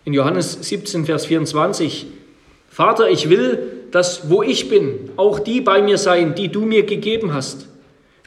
in 0.05 0.15
Johannes 0.15 0.59
17, 0.61 1.05
Vers 1.05 1.27
24, 1.27 2.07
Vater, 2.69 3.09
ich 3.09 3.29
will, 3.29 3.85
dass 3.91 4.31
wo 4.31 4.43
ich 4.43 4.69
bin, 4.69 5.11
auch 5.17 5.39
die 5.39 5.61
bei 5.61 5.83
mir 5.83 5.99
seien, 5.99 6.35
die 6.35 6.49
du 6.49 6.63
mir 6.63 6.85
gegeben 6.85 7.35
hast, 7.35 7.69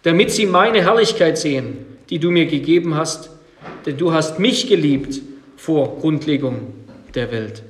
damit 0.03 0.31
sie 0.31 0.45
meine 0.45 0.81
Herrlichkeit 0.81 1.37
sehen 1.37 1.85
die 2.09 2.19
du 2.19 2.31
mir 2.31 2.45
gegeben 2.45 2.95
hast, 2.95 3.29
denn 3.85 3.97
du 3.97 4.13
hast 4.13 4.39
mich 4.39 4.67
geliebt 4.67 5.21
vor 5.57 5.97
Grundlegung 5.99 6.73
der 7.13 7.31
Welt. 7.31 7.63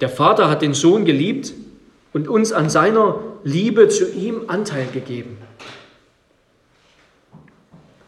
Der 0.00 0.08
Vater 0.08 0.50
hat 0.50 0.62
den 0.62 0.74
Sohn 0.74 1.04
geliebt 1.04 1.52
und 2.12 2.28
uns 2.28 2.52
an 2.52 2.68
seiner 2.68 3.20
Liebe 3.44 3.88
zu 3.88 4.10
ihm 4.12 4.42
Anteil 4.48 4.86
gegeben. 4.92 5.38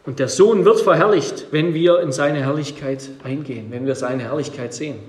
Und 0.05 0.19
der 0.19 0.27
Sohn 0.27 0.65
wird 0.65 0.81
verherrlicht, 0.81 1.47
wenn 1.51 1.73
wir 1.73 1.99
in 1.99 2.11
seine 2.11 2.39
Herrlichkeit 2.39 3.09
eingehen, 3.23 3.67
wenn 3.71 3.85
wir 3.87 3.95
seine 3.95 4.23
Herrlichkeit 4.23 4.73
sehen. 4.73 4.99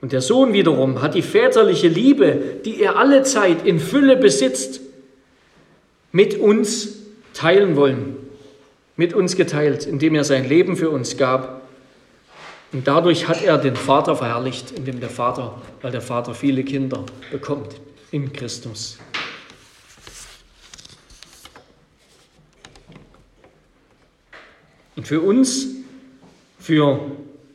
Und 0.00 0.12
der 0.12 0.22
Sohn 0.22 0.54
wiederum 0.54 1.02
hat 1.02 1.14
die 1.14 1.22
väterliche 1.22 1.88
Liebe, 1.88 2.32
die 2.64 2.80
er 2.80 2.96
alle 2.96 3.22
Zeit 3.22 3.66
in 3.66 3.78
Fülle 3.78 4.16
besitzt, 4.16 4.80
mit 6.12 6.38
uns 6.38 6.96
teilen 7.34 7.76
wollen, 7.76 8.16
mit 8.96 9.12
uns 9.12 9.36
geteilt, 9.36 9.86
indem 9.86 10.14
er 10.14 10.24
sein 10.24 10.48
Leben 10.48 10.76
für 10.76 10.88
uns 10.88 11.18
gab. 11.18 11.60
Und 12.72 12.88
dadurch 12.88 13.28
hat 13.28 13.42
er 13.42 13.58
den 13.58 13.76
Vater 13.76 14.16
verherrlicht, 14.16 14.70
indem 14.70 15.00
der 15.00 15.10
Vater, 15.10 15.60
weil 15.82 15.92
der 15.92 16.00
Vater 16.00 16.34
viele 16.34 16.64
Kinder 16.64 17.04
bekommt 17.30 17.80
in 18.10 18.32
Christus. 18.32 18.98
Und 24.96 25.06
für 25.06 25.20
uns, 25.20 25.68
für, 26.58 27.00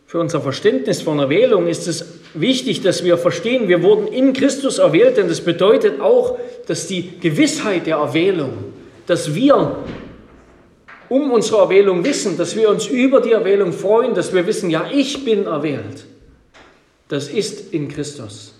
für 0.07 0.19
unser 0.19 0.41
Verständnis 0.41 1.01
von 1.01 1.19
Erwählung 1.19 1.67
ist 1.67 1.87
es 1.87 2.19
wichtig, 2.33 2.81
dass 2.81 3.03
wir 3.03 3.17
verstehen, 3.17 3.67
wir 3.67 3.83
wurden 3.83 4.07
in 4.07 4.33
Christus 4.33 4.77
erwählt, 4.77 5.17
denn 5.17 5.27
das 5.27 5.41
bedeutet 5.41 5.99
auch, 5.99 6.37
dass 6.67 6.87
die 6.87 7.19
Gewissheit 7.19 7.87
der 7.87 7.97
Erwählung, 7.97 8.73
dass 9.07 9.35
wir 9.35 9.77
um 11.09 11.31
unsere 11.31 11.61
Erwählung 11.61 12.03
wissen, 12.03 12.37
dass 12.37 12.55
wir 12.55 12.69
uns 12.69 12.87
über 12.87 13.21
die 13.21 13.31
Erwählung 13.31 13.73
freuen, 13.73 14.15
dass 14.15 14.33
wir 14.33 14.47
wissen, 14.47 14.69
ja, 14.69 14.89
ich 14.91 15.23
bin 15.23 15.45
erwählt. 15.45 16.05
Das 17.07 17.27
ist 17.27 17.73
in 17.73 17.87
Christus. 17.87 18.55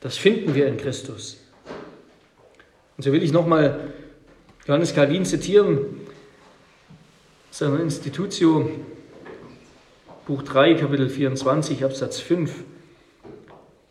Das 0.00 0.16
finden 0.16 0.54
wir 0.54 0.66
in 0.66 0.76
Christus. 0.76 1.38
Und 2.96 3.04
so 3.04 3.12
will 3.12 3.22
ich 3.22 3.32
nochmal 3.32 3.80
Johannes 4.66 4.94
Calvin 4.94 5.24
zitieren, 5.24 5.78
seiner 7.50 7.80
Institutio 7.80 8.70
Buch 10.26 10.42
3, 10.42 10.74
Kapitel 10.74 11.08
24, 11.08 11.84
Absatz 11.84 12.20
5. 12.20 12.52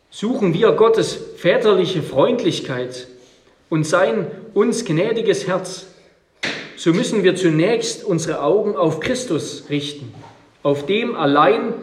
Suchen 0.09 0.53
wir 0.53 0.71
Gottes 0.71 1.19
väterliche 1.35 2.01
Freundlichkeit 2.01 3.07
und 3.69 3.85
sein 3.85 4.27
uns 4.53 4.85
gnädiges 4.85 5.45
Herz, 5.45 5.87
so 6.77 6.93
müssen 6.93 7.23
wir 7.23 7.35
zunächst 7.35 8.05
unsere 8.05 8.41
Augen 8.41 8.77
auf 8.77 9.01
Christus 9.01 9.65
richten, 9.69 10.13
auf 10.63 10.85
dem 10.85 11.15
allein 11.15 11.73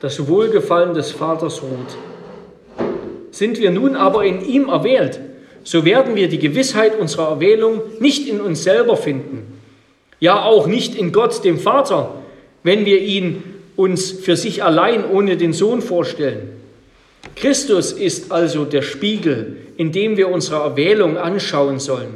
das 0.00 0.26
Wohlgefallen 0.28 0.94
des 0.94 1.10
Vaters 1.10 1.62
ruht. 1.62 2.88
Sind 3.30 3.58
wir 3.58 3.70
nun 3.70 3.94
aber 3.94 4.24
in 4.24 4.42
ihm 4.42 4.70
erwählt, 4.70 5.20
so 5.64 5.84
werden 5.84 6.16
wir 6.16 6.28
die 6.28 6.38
Gewissheit 6.38 6.98
unserer 6.98 7.28
Erwählung 7.28 7.82
nicht 8.00 8.26
in 8.26 8.40
uns 8.40 8.62
selber 8.62 8.96
finden, 8.96 9.55
ja 10.20 10.42
auch 10.42 10.66
nicht 10.66 10.94
in 10.94 11.12
Gott, 11.12 11.44
dem 11.44 11.58
Vater, 11.58 12.14
wenn 12.62 12.84
wir 12.84 13.00
ihn 13.00 13.42
uns 13.76 14.10
für 14.10 14.36
sich 14.36 14.64
allein 14.64 15.08
ohne 15.08 15.36
den 15.36 15.52
Sohn 15.52 15.82
vorstellen. 15.82 16.50
Christus 17.34 17.92
ist 17.92 18.32
also 18.32 18.64
der 18.64 18.82
Spiegel, 18.82 19.58
in 19.76 19.92
dem 19.92 20.16
wir 20.16 20.30
unsere 20.30 20.62
Erwählung 20.62 21.18
anschauen 21.18 21.78
sollen 21.78 22.14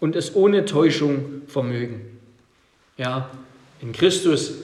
und 0.00 0.16
es 0.16 0.34
ohne 0.34 0.64
Täuschung 0.64 1.42
vermögen. 1.46 2.00
Ja, 2.96 3.28
in 3.82 3.92
Christus 3.92 4.54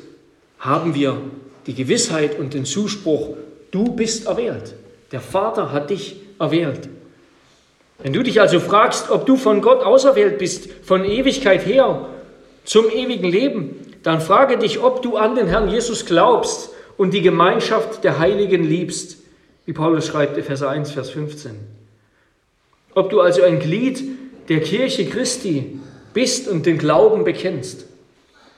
haben 0.59 0.95
wir 0.95 1.19
die 1.67 1.75
Gewissheit 1.75 2.39
und 2.39 2.55
den 2.55 2.65
Zuspruch, 2.65 3.37
du 3.71 3.93
bist 3.93 4.27
erwählt. 4.27 4.75
Der 5.11 5.21
Vater 5.21 5.73
hat 5.73 5.91
dich 5.91 6.17
erwählt. 6.39 6.89
Wenn 8.03 8.13
du 8.13 8.23
dich 8.23 8.41
also 8.41 8.59
fragst, 8.59 9.11
ob 9.11 9.27
du 9.27 9.37
von 9.37 9.61
Gott 9.61 9.85
auserwählt 9.85 10.39
bist, 10.39 10.69
von 10.83 11.05
Ewigkeit 11.05 11.67
her 11.67 12.09
zum 12.65 12.91
ewigen 12.91 13.29
Leben, 13.29 13.77
dann 14.03 14.21
frage 14.21 14.59
dich, 14.59 14.81
ob 14.83 15.03
du 15.03 15.17
an 15.17 15.35
den 15.35 15.47
Herrn 15.47 15.69
Jesus 15.69 16.07
glaubst 16.07 16.71
und 16.97 17.13
die 17.13 17.23
Gemeinschaft 17.23 18.05
der 18.05 18.19
Heiligen 18.19 18.65
liebst, 18.65 19.19
wie 19.67 19.73
Paulus 19.73 20.07
schreibt, 20.07 20.37
Epheser 20.37 20.71
1, 20.71 20.91
Vers 20.91 21.11
15. 21.11 21.53
Ob 22.95 23.11
du 23.11 23.21
also 23.21 23.43
ein 23.43 23.59
Glied 23.59 24.03
der 24.49 24.61
Kirche 24.61 25.07
Christi 25.07 25.81
bist 26.13 26.49
und 26.49 26.67
den 26.67 26.79
Glauben 26.79 27.25
bekennst. 27.25 27.87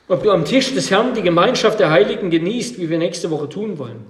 Ob 0.09 0.23
du 0.23 0.31
am 0.31 0.45
Tisch 0.45 0.75
des 0.75 0.91
Herrn 0.91 1.15
die 1.15 1.23
Gemeinschaft 1.23 1.79
der 1.81 1.91
Heiligen 1.91 2.31
genießt, 2.31 2.79
wie 2.79 2.91
wir 2.91 2.99
nächste 2.99 3.31
Woche 3.31 3.49
tun 3.49 3.79
wollen. 3.79 4.05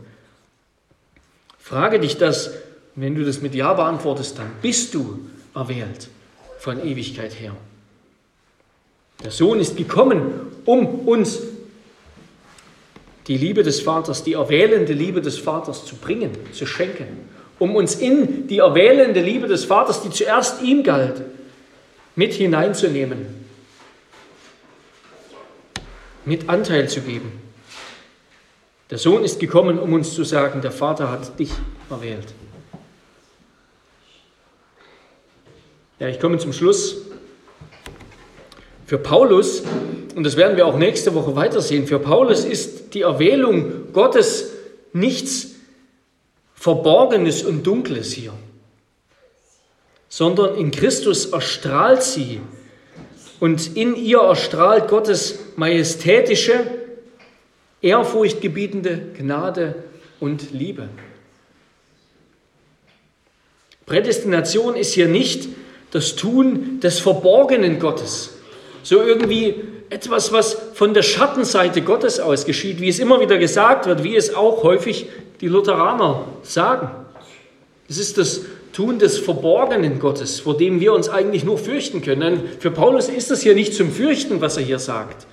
Frage 1.59 2.01
dich 2.01 2.17
das, 2.17 2.53
wenn 2.95 3.15
du 3.15 3.25
das 3.25 3.41
mit 3.41 3.55
Ja 3.55 3.75
beantwortest, 3.75 4.39
dann 4.39 4.51
bist 4.63 4.95
du 4.95 5.21
erwählt 5.55 6.09
von 6.59 6.85
Ewigkeit 6.85 7.39
her. 7.39 7.55
Der 9.23 9.31
Sohn 9.31 9.61
ist 9.61 9.77
gekommen, 9.77 10.53
um 10.65 11.07
uns 11.07 11.41
die 13.27 13.39
Liebe 13.39 13.63
des 13.63 13.81
Vaters, 13.81 14.23
die 14.23 14.35
erwählende 14.35 14.93
Liebe 14.93 15.23
des 15.23 15.39
Vaters 15.39 15.87
zu 15.87 15.97
bringen, 15.97 16.33
zu 16.53 16.67
schenken, 16.67 17.29
um 17.59 17.75
uns 17.75 17.95
in 17.95 18.49
die 18.49 18.59
erwählende 18.59 19.21
Liebe 19.21 19.47
des 19.47 19.65
Vaters, 19.65 20.03
die 20.03 20.11
zuerst 20.11 20.63
ihm 20.63 20.83
galt, 20.83 21.23
mit 22.17 22.35
hineinzunehmen, 22.35 23.27
mit 26.25 26.49
Anteil 26.49 26.89
zu 26.89 27.01
geben. 27.01 27.33
Der 28.91 28.99
Sohn 28.99 29.25
ist 29.25 29.41
gekommen, 29.41 29.79
um 29.79 29.93
uns 29.95 30.13
zu 30.13 30.25
sagen, 30.25 30.61
der 30.61 30.73
Vater 30.73 31.11
hat 31.11 31.39
dich 31.39 31.51
erwählt. 31.89 32.35
Ja, 35.99 36.09
ich 36.09 36.21
komme 36.21 36.39
zum 36.39 36.53
Schluss. 36.53 36.97
Für 38.87 38.99
Paulus, 38.99 39.63
und 40.15 40.25
das 40.25 40.37
werden 40.37 40.57
wir 40.57 40.67
auch 40.67 40.77
nächste 40.77 41.15
Woche 41.15 41.35
weitersehen, 41.35 41.87
für 41.87 41.99
Paulus 41.99 42.45
ist 42.45 42.95
die 42.95 43.03
Erwählung 43.03 43.93
Gottes 43.93 44.51
nichts 44.93 45.53
Verborgenes 46.55 47.43
und 47.43 47.67
Dunkles 47.67 48.13
hier, 48.13 48.33
sondern 50.09 50.57
in 50.57 50.71
Christus 50.71 51.27
erstrahlt 51.27 52.03
sie 52.03 52.41
und 53.41 53.77
in 53.77 53.97
ihr 53.97 54.21
erstrahlt 54.21 54.89
Gottes 54.89 55.39
majestätische, 55.57 56.65
ehrfurchtgebietende 57.83 58.99
Gnade 59.19 59.75
und 60.21 60.53
Liebe. 60.53 60.89
Prädestination 63.87 64.77
ist 64.77 64.95
hier 64.95 65.09
nicht 65.09 65.49
das 65.91 66.17
Tun 66.17 66.81
des 66.81 66.99
verborgenen 66.99 67.79
Gottes, 67.79 68.34
so 68.85 69.03
irgendwie 69.03 69.55
etwas, 69.91 70.33
was 70.33 70.57
von 70.75 70.95
der 70.95 71.03
Schattenseite 71.03 71.83
Gottes 71.83 72.21
aus 72.21 72.45
geschieht, 72.45 72.81
wie 72.81 72.89
es 72.89 73.01
immer 73.01 73.19
wieder 73.21 73.39
gesagt 73.39 73.87
wird, 73.87 74.05
wie 74.05 74.15
es 74.15 74.35
auch 74.35 74.63
häufig 74.63 75.09
die 75.41 75.49
Lutheraner 75.49 76.27
sagen. 76.43 76.91
Es 77.89 77.99
ist 77.99 78.19
das 78.19 78.43
Tun 78.73 78.99
des 78.99 79.19
verborgenen 79.19 79.99
Gottes, 79.99 80.41
vor 80.41 80.57
dem 80.57 80.81
wir 80.81 80.93
uns 80.93 81.09
eigentlich 81.09 81.45
nur 81.45 81.59
fürchten 81.59 82.03
können. 82.03 82.43
Für 82.59 82.71
Paulus 82.71 83.09
ist 83.09 83.31
das 83.31 83.43
hier 83.43 83.55
nicht 83.55 83.75
zum 83.75 83.91
Fürchten, 83.91 84.41
was 84.41 84.57
er 84.57 84.65
hier 84.65 84.79
sagt. 84.79 85.27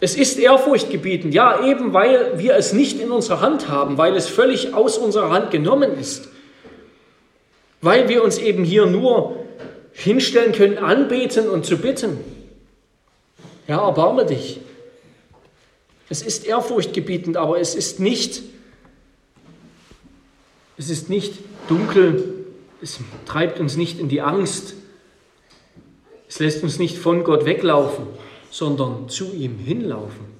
Es 0.00 0.16
ist 0.16 0.38
ehrfurchtgebietend, 0.38 1.32
ja, 1.32 1.64
eben 1.64 1.92
weil 1.92 2.38
wir 2.38 2.56
es 2.56 2.72
nicht 2.72 3.00
in 3.00 3.10
unserer 3.10 3.40
Hand 3.40 3.68
haben, 3.68 3.98
weil 3.98 4.16
es 4.16 4.28
völlig 4.28 4.74
aus 4.74 4.98
unserer 4.98 5.30
Hand 5.30 5.50
genommen 5.50 5.92
ist, 5.98 6.28
weil 7.80 8.08
wir 8.08 8.24
uns 8.24 8.38
eben 8.38 8.64
hier 8.64 8.86
nur 8.86 9.43
hinstellen 9.94 10.52
können, 10.52 10.76
anbeten 10.76 11.48
und 11.48 11.64
zu 11.64 11.78
bitten. 11.78 12.18
Ja, 13.66 13.86
erbarme 13.86 14.26
dich. 14.26 14.60
Es 16.10 16.20
ist 16.20 16.44
ehrfurchtgebietend, 16.44 17.36
aber 17.36 17.58
es 17.58 17.74
ist 17.74 18.00
nicht, 18.00 18.42
es 20.76 20.90
ist 20.90 21.08
nicht 21.08 21.32
dunkel, 21.68 22.44
es 22.82 22.98
treibt 23.24 23.58
uns 23.58 23.76
nicht 23.76 23.98
in 23.98 24.08
die 24.08 24.20
Angst, 24.20 24.74
es 26.28 26.40
lässt 26.40 26.62
uns 26.62 26.78
nicht 26.78 26.98
von 26.98 27.24
Gott 27.24 27.46
weglaufen, 27.46 28.06
sondern 28.50 29.08
zu 29.08 29.32
ihm 29.32 29.58
hinlaufen. 29.58 30.34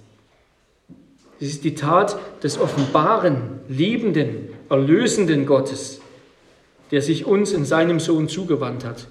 Es 1.41 1.49
ist 1.49 1.65
die 1.65 1.75
Tat 1.75 2.19
des 2.43 2.59
offenbaren, 2.59 3.61
liebenden, 3.69 4.49
erlösenden 4.69 5.47
Gottes, 5.47 6.01
der 6.91 7.01
sich 7.01 7.25
uns 7.25 7.53
in 7.53 7.65
seinem 7.65 8.01
Sohn 8.01 8.29
zugewandt 8.29 8.85
hat 8.85 9.07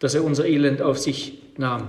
dass 0.00 0.14
er 0.14 0.24
unser 0.24 0.46
Elend 0.46 0.82
auf 0.82 0.98
sich 0.98 1.38
nahm. 1.56 1.88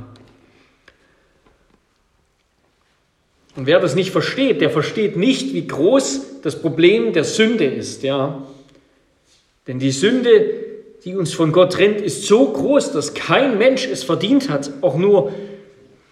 Und 3.55 3.66
wer 3.66 3.80
das 3.80 3.95
nicht 3.95 4.12
versteht, 4.12 4.62
der 4.62 4.70
versteht 4.70 5.18
nicht, 5.18 5.53
wie 5.53 5.66
groß 5.66 6.41
das 6.43 6.62
Problem 6.62 7.12
der 7.12 7.24
Sünde 7.24 7.66
ist. 7.66 8.03
Ja? 8.03 8.43
Denn 9.66 9.80
die 9.80 9.91
Sünde, 9.91 10.53
die 11.03 11.16
uns 11.16 11.34
von 11.34 11.51
Gott 11.51 11.74
trennt, 11.74 11.99
ist 11.99 12.26
so 12.26 12.51
groß, 12.51 12.91
dass 12.91 13.16
kein 13.16 13.58
Mensch 13.58 13.88
es 13.88 14.03
verdient 14.03 14.49
hat, 14.49 14.72
auch 14.82 14.95
nur 14.95 15.34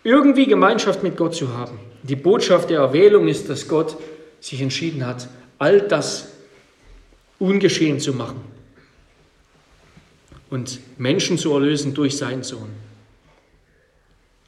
irgendwie 0.04 0.48
Gemeinschaft 0.48 1.04
mit 1.04 1.18
Gott 1.18 1.36
zu 1.36 1.54
haben. 1.56 1.80
Die 2.02 2.16
Botschaft 2.16 2.72
der 2.72 2.80
Erwählung 2.80 3.28
ist, 3.28 3.48
dass 3.50 3.68
Gott 3.68 3.96
sich 4.40 4.62
entschieden 4.62 5.06
hat, 5.06 5.28
all 5.60 5.82
das 5.82 6.30
ungeschehen 7.38 8.00
zu 8.00 8.14
machen 8.14 8.55
und 10.50 10.80
Menschen 10.98 11.38
zu 11.38 11.54
erlösen 11.54 11.94
durch 11.94 12.18
seinen 12.18 12.44
Sohn. 12.44 12.70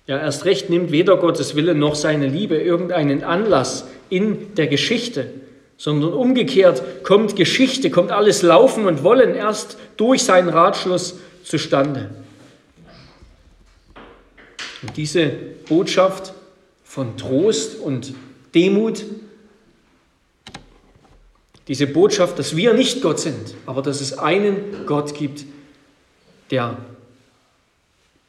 Ja, 0.07 0.17
erst 0.19 0.45
recht 0.45 0.69
nimmt 0.69 0.91
weder 0.91 1.17
Gottes 1.17 1.55
Wille 1.55 1.75
noch 1.75 1.95
seine 1.95 2.27
Liebe 2.27 2.55
irgendeinen 2.55 3.23
Anlass 3.23 3.85
in 4.09 4.55
der 4.55 4.67
Geschichte, 4.67 5.31
sondern 5.75 6.13
umgekehrt 6.13 7.03
kommt 7.03 7.35
Geschichte, 7.35 7.89
kommt 7.89 8.11
alles 8.11 8.41
Laufen 8.41 8.85
und 8.85 9.03
Wollen 9.03 9.35
erst 9.35 9.77
durch 9.97 10.23
seinen 10.23 10.49
Ratschluss 10.49 11.15
zustande. 11.43 12.09
Und 14.81 14.95
diese 14.95 15.27
Botschaft 15.67 16.33
von 16.83 17.17
Trost 17.17 17.77
und 17.77 18.13
Demut, 18.55 19.03
diese 21.67 21.85
Botschaft, 21.85 22.39
dass 22.39 22.55
wir 22.55 22.73
nicht 22.73 23.01
Gott 23.01 23.19
sind, 23.19 23.55
aber 23.65 23.81
dass 23.81 23.99
es 23.99 24.17
einen 24.17 24.85
Gott 24.85 25.13
gibt, 25.13 25.43
der, 26.51 26.77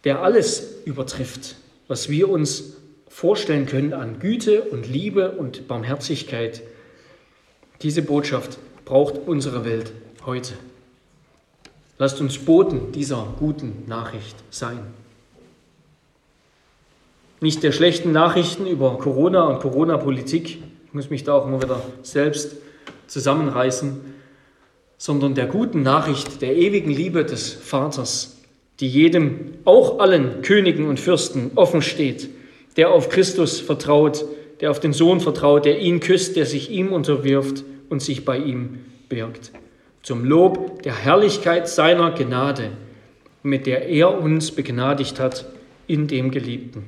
der 0.04 0.22
alles 0.22 0.82
übertrifft, 0.84 1.56
was 1.86 2.08
wir 2.08 2.28
uns 2.28 2.76
vorstellen 3.08 3.66
können 3.66 3.92
an 3.92 4.20
Güte 4.20 4.62
und 4.62 4.86
Liebe 4.88 5.32
und 5.32 5.66
Barmherzigkeit. 5.68 6.62
Diese 7.82 8.02
Botschaft 8.02 8.58
braucht 8.84 9.18
unsere 9.26 9.64
Welt 9.64 9.92
heute. 10.24 10.54
Lasst 11.98 12.20
uns 12.20 12.38
Boten 12.38 12.92
dieser 12.92 13.34
guten 13.38 13.84
Nachricht 13.86 14.36
sein. 14.50 14.78
Nicht 17.40 17.62
der 17.62 17.72
schlechten 17.72 18.12
Nachrichten 18.12 18.66
über 18.66 18.98
Corona 18.98 19.44
und 19.44 19.60
Corona-Politik, 19.60 20.62
ich 20.86 20.94
muss 20.94 21.10
mich 21.10 21.24
da 21.24 21.34
auch 21.34 21.46
immer 21.46 21.62
wieder 21.62 21.82
selbst 22.02 22.56
zusammenreißen, 23.06 24.00
sondern 24.98 25.34
der 25.34 25.46
guten 25.46 25.82
Nachricht 25.82 26.42
der 26.42 26.56
ewigen 26.56 26.90
Liebe 26.90 27.24
des 27.24 27.52
Vaters, 27.52 28.36
die 28.80 28.88
jedem, 28.88 29.52
auch 29.64 30.00
allen 30.00 30.42
Königen 30.42 30.86
und 30.88 31.00
Fürsten 31.00 31.52
offen 31.54 31.82
steht, 31.82 32.28
der 32.76 32.90
auf 32.90 33.08
Christus 33.08 33.60
vertraut, 33.60 34.24
der 34.60 34.70
auf 34.70 34.80
den 34.80 34.92
Sohn 34.92 35.20
vertraut, 35.20 35.64
der 35.64 35.78
ihn 35.78 36.00
küsst, 36.00 36.36
der 36.36 36.46
sich 36.46 36.70
ihm 36.70 36.92
unterwirft 36.92 37.64
und 37.88 38.02
sich 38.02 38.24
bei 38.24 38.38
ihm 38.38 38.80
birgt. 39.08 39.52
Zum 40.02 40.24
Lob 40.24 40.82
der 40.82 40.96
Herrlichkeit 40.96 41.68
seiner 41.68 42.10
Gnade, 42.12 42.72
mit 43.42 43.66
der 43.66 43.88
er 43.88 44.20
uns 44.20 44.50
begnadigt 44.50 45.20
hat 45.20 45.46
in 45.86 46.06
dem 46.08 46.30
Geliebten. 46.30 46.84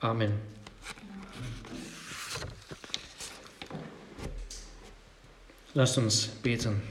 Amen. 0.00 0.51
Lasst 5.74 5.96
uns 5.96 6.26
beten. 6.26 6.82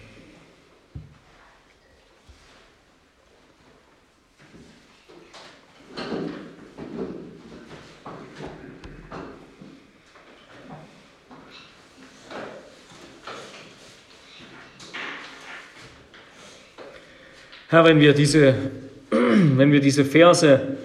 Herr, 17.70 17.86
wenn 17.86 18.00
wir 18.00 18.14
diese, 18.14 18.56
wenn 19.12 19.72
wir 19.72 19.80
diese 19.80 20.04
Verse 20.04 20.78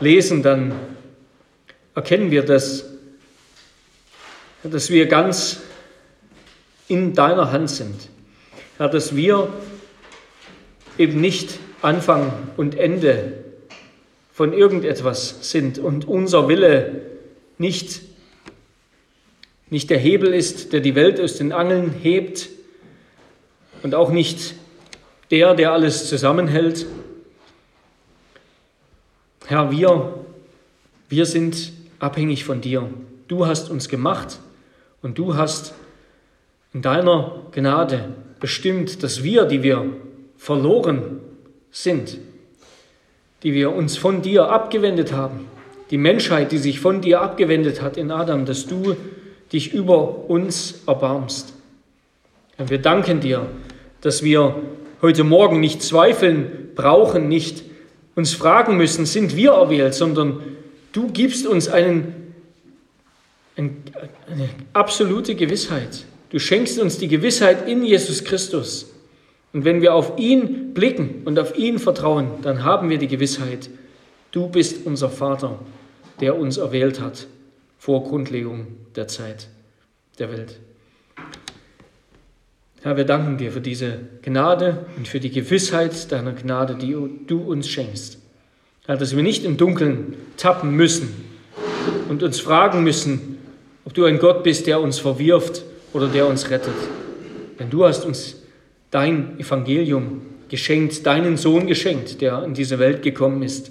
lesen, 0.00 0.42
dann 0.42 0.72
erkennen 1.94 2.30
wir, 2.30 2.42
dass, 2.42 2.86
dass 4.62 4.88
wir 4.88 5.06
ganz 5.06 5.60
in 6.92 7.14
deiner 7.14 7.50
Hand 7.50 7.70
sind. 7.70 8.10
Herr, 8.76 8.88
dass 8.88 9.16
wir 9.16 9.48
eben 10.98 11.20
nicht 11.22 11.58
Anfang 11.80 12.32
und 12.58 12.74
Ende 12.74 13.44
von 14.32 14.52
irgendetwas 14.52 15.50
sind 15.50 15.78
und 15.78 16.06
unser 16.06 16.48
Wille 16.48 17.00
nicht, 17.56 18.02
nicht 19.70 19.88
der 19.88 19.98
Hebel 19.98 20.34
ist, 20.34 20.74
der 20.74 20.80
die 20.80 20.94
Welt 20.94 21.18
aus 21.18 21.36
den 21.36 21.52
Angeln 21.52 21.94
hebt 22.02 22.50
und 23.82 23.94
auch 23.94 24.10
nicht 24.10 24.54
der, 25.30 25.54
der 25.54 25.72
alles 25.72 26.10
zusammenhält. 26.10 26.84
Herr, 29.46 29.70
wir, 29.70 30.24
wir 31.08 31.24
sind 31.24 31.72
abhängig 31.98 32.44
von 32.44 32.60
dir. 32.60 32.88
Du 33.28 33.46
hast 33.46 33.70
uns 33.70 33.88
gemacht 33.88 34.38
und 35.00 35.16
du 35.16 35.36
hast 35.36 35.72
in 36.72 36.82
deiner 36.82 37.42
Gnade 37.52 38.14
bestimmt, 38.40 39.02
dass 39.02 39.22
wir, 39.22 39.44
die 39.44 39.62
wir 39.62 39.84
verloren 40.36 41.20
sind, 41.70 42.18
die 43.42 43.52
wir 43.54 43.72
uns 43.72 43.96
von 43.96 44.22
dir 44.22 44.48
abgewendet 44.48 45.12
haben, 45.12 45.46
die 45.90 45.98
Menschheit, 45.98 46.52
die 46.52 46.58
sich 46.58 46.80
von 46.80 47.00
dir 47.00 47.20
abgewendet 47.20 47.82
hat 47.82 47.96
in 47.96 48.10
Adam, 48.10 48.46
dass 48.46 48.66
du 48.66 48.96
dich 49.52 49.74
über 49.74 50.30
uns 50.30 50.82
erbarmst. 50.86 51.52
Und 52.58 52.70
wir 52.70 52.78
danken 52.78 53.20
dir, 53.20 53.46
dass 54.00 54.22
wir 54.22 54.56
heute 55.02 55.24
Morgen 55.24 55.60
nicht 55.60 55.82
zweifeln 55.82 56.70
brauchen, 56.74 57.28
nicht 57.28 57.64
uns 58.14 58.32
fragen 58.32 58.76
müssen, 58.76 59.06
sind 59.06 59.36
wir 59.36 59.52
erwählt, 59.52 59.94
sondern 59.94 60.40
du 60.92 61.08
gibst 61.08 61.46
uns 61.46 61.68
einen, 61.68 62.34
eine 63.56 64.48
absolute 64.72 65.34
Gewissheit. 65.34 66.04
Du 66.32 66.38
schenkst 66.38 66.80
uns 66.80 66.96
die 66.96 67.08
Gewissheit 67.08 67.68
in 67.68 67.84
Jesus 67.84 68.24
Christus. 68.24 68.90
Und 69.52 69.66
wenn 69.66 69.82
wir 69.82 69.94
auf 69.94 70.18
ihn 70.18 70.72
blicken 70.72 71.20
und 71.26 71.38
auf 71.38 71.58
ihn 71.58 71.78
vertrauen, 71.78 72.28
dann 72.40 72.64
haben 72.64 72.88
wir 72.88 72.96
die 72.96 73.06
Gewissheit, 73.06 73.68
du 74.30 74.48
bist 74.48 74.86
unser 74.86 75.10
Vater, 75.10 75.58
der 76.20 76.38
uns 76.38 76.56
erwählt 76.56 77.02
hat 77.02 77.26
vor 77.78 78.04
Grundlegung 78.04 78.66
der 78.96 79.08
Zeit 79.08 79.48
der 80.18 80.32
Welt. 80.32 80.58
Herr, 82.80 82.96
wir 82.96 83.04
danken 83.04 83.36
dir 83.36 83.52
für 83.52 83.60
diese 83.60 83.98
Gnade 84.22 84.86
und 84.96 85.08
für 85.08 85.20
die 85.20 85.30
Gewissheit 85.30 86.10
deiner 86.10 86.32
Gnade, 86.32 86.76
die 86.76 86.96
du 87.26 87.40
uns 87.40 87.68
schenkst. 87.68 88.18
Herr, 88.86 88.96
dass 88.96 89.14
wir 89.14 89.22
nicht 89.22 89.44
im 89.44 89.58
Dunkeln 89.58 90.16
tappen 90.38 90.74
müssen 90.76 91.14
und 92.08 92.22
uns 92.22 92.40
fragen 92.40 92.82
müssen, 92.82 93.36
ob 93.84 93.92
du 93.92 94.06
ein 94.06 94.18
Gott 94.18 94.42
bist, 94.44 94.66
der 94.66 94.80
uns 94.80 94.98
verwirft 94.98 95.64
oder 95.92 96.08
der 96.08 96.26
uns 96.26 96.50
rettet. 96.50 96.74
Denn 97.58 97.70
du 97.70 97.84
hast 97.84 98.04
uns 98.04 98.36
dein 98.90 99.38
Evangelium 99.38 100.22
geschenkt, 100.48 101.06
deinen 101.06 101.36
Sohn 101.36 101.66
geschenkt, 101.66 102.20
der 102.20 102.42
in 102.44 102.54
diese 102.54 102.78
Welt 102.78 103.02
gekommen 103.02 103.42
ist, 103.42 103.70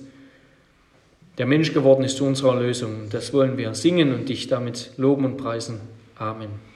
der 1.37 1.45
Mensch 1.45 1.73
geworden 1.73 2.03
ist 2.03 2.17
zu 2.17 2.25
unserer 2.25 2.55
Erlösung. 2.55 3.07
Das 3.09 3.33
wollen 3.33 3.57
wir 3.57 3.73
singen 3.73 4.13
und 4.13 4.29
dich 4.29 4.47
damit 4.47 4.91
loben 4.97 5.25
und 5.25 5.37
preisen. 5.37 5.79
Amen. 6.15 6.70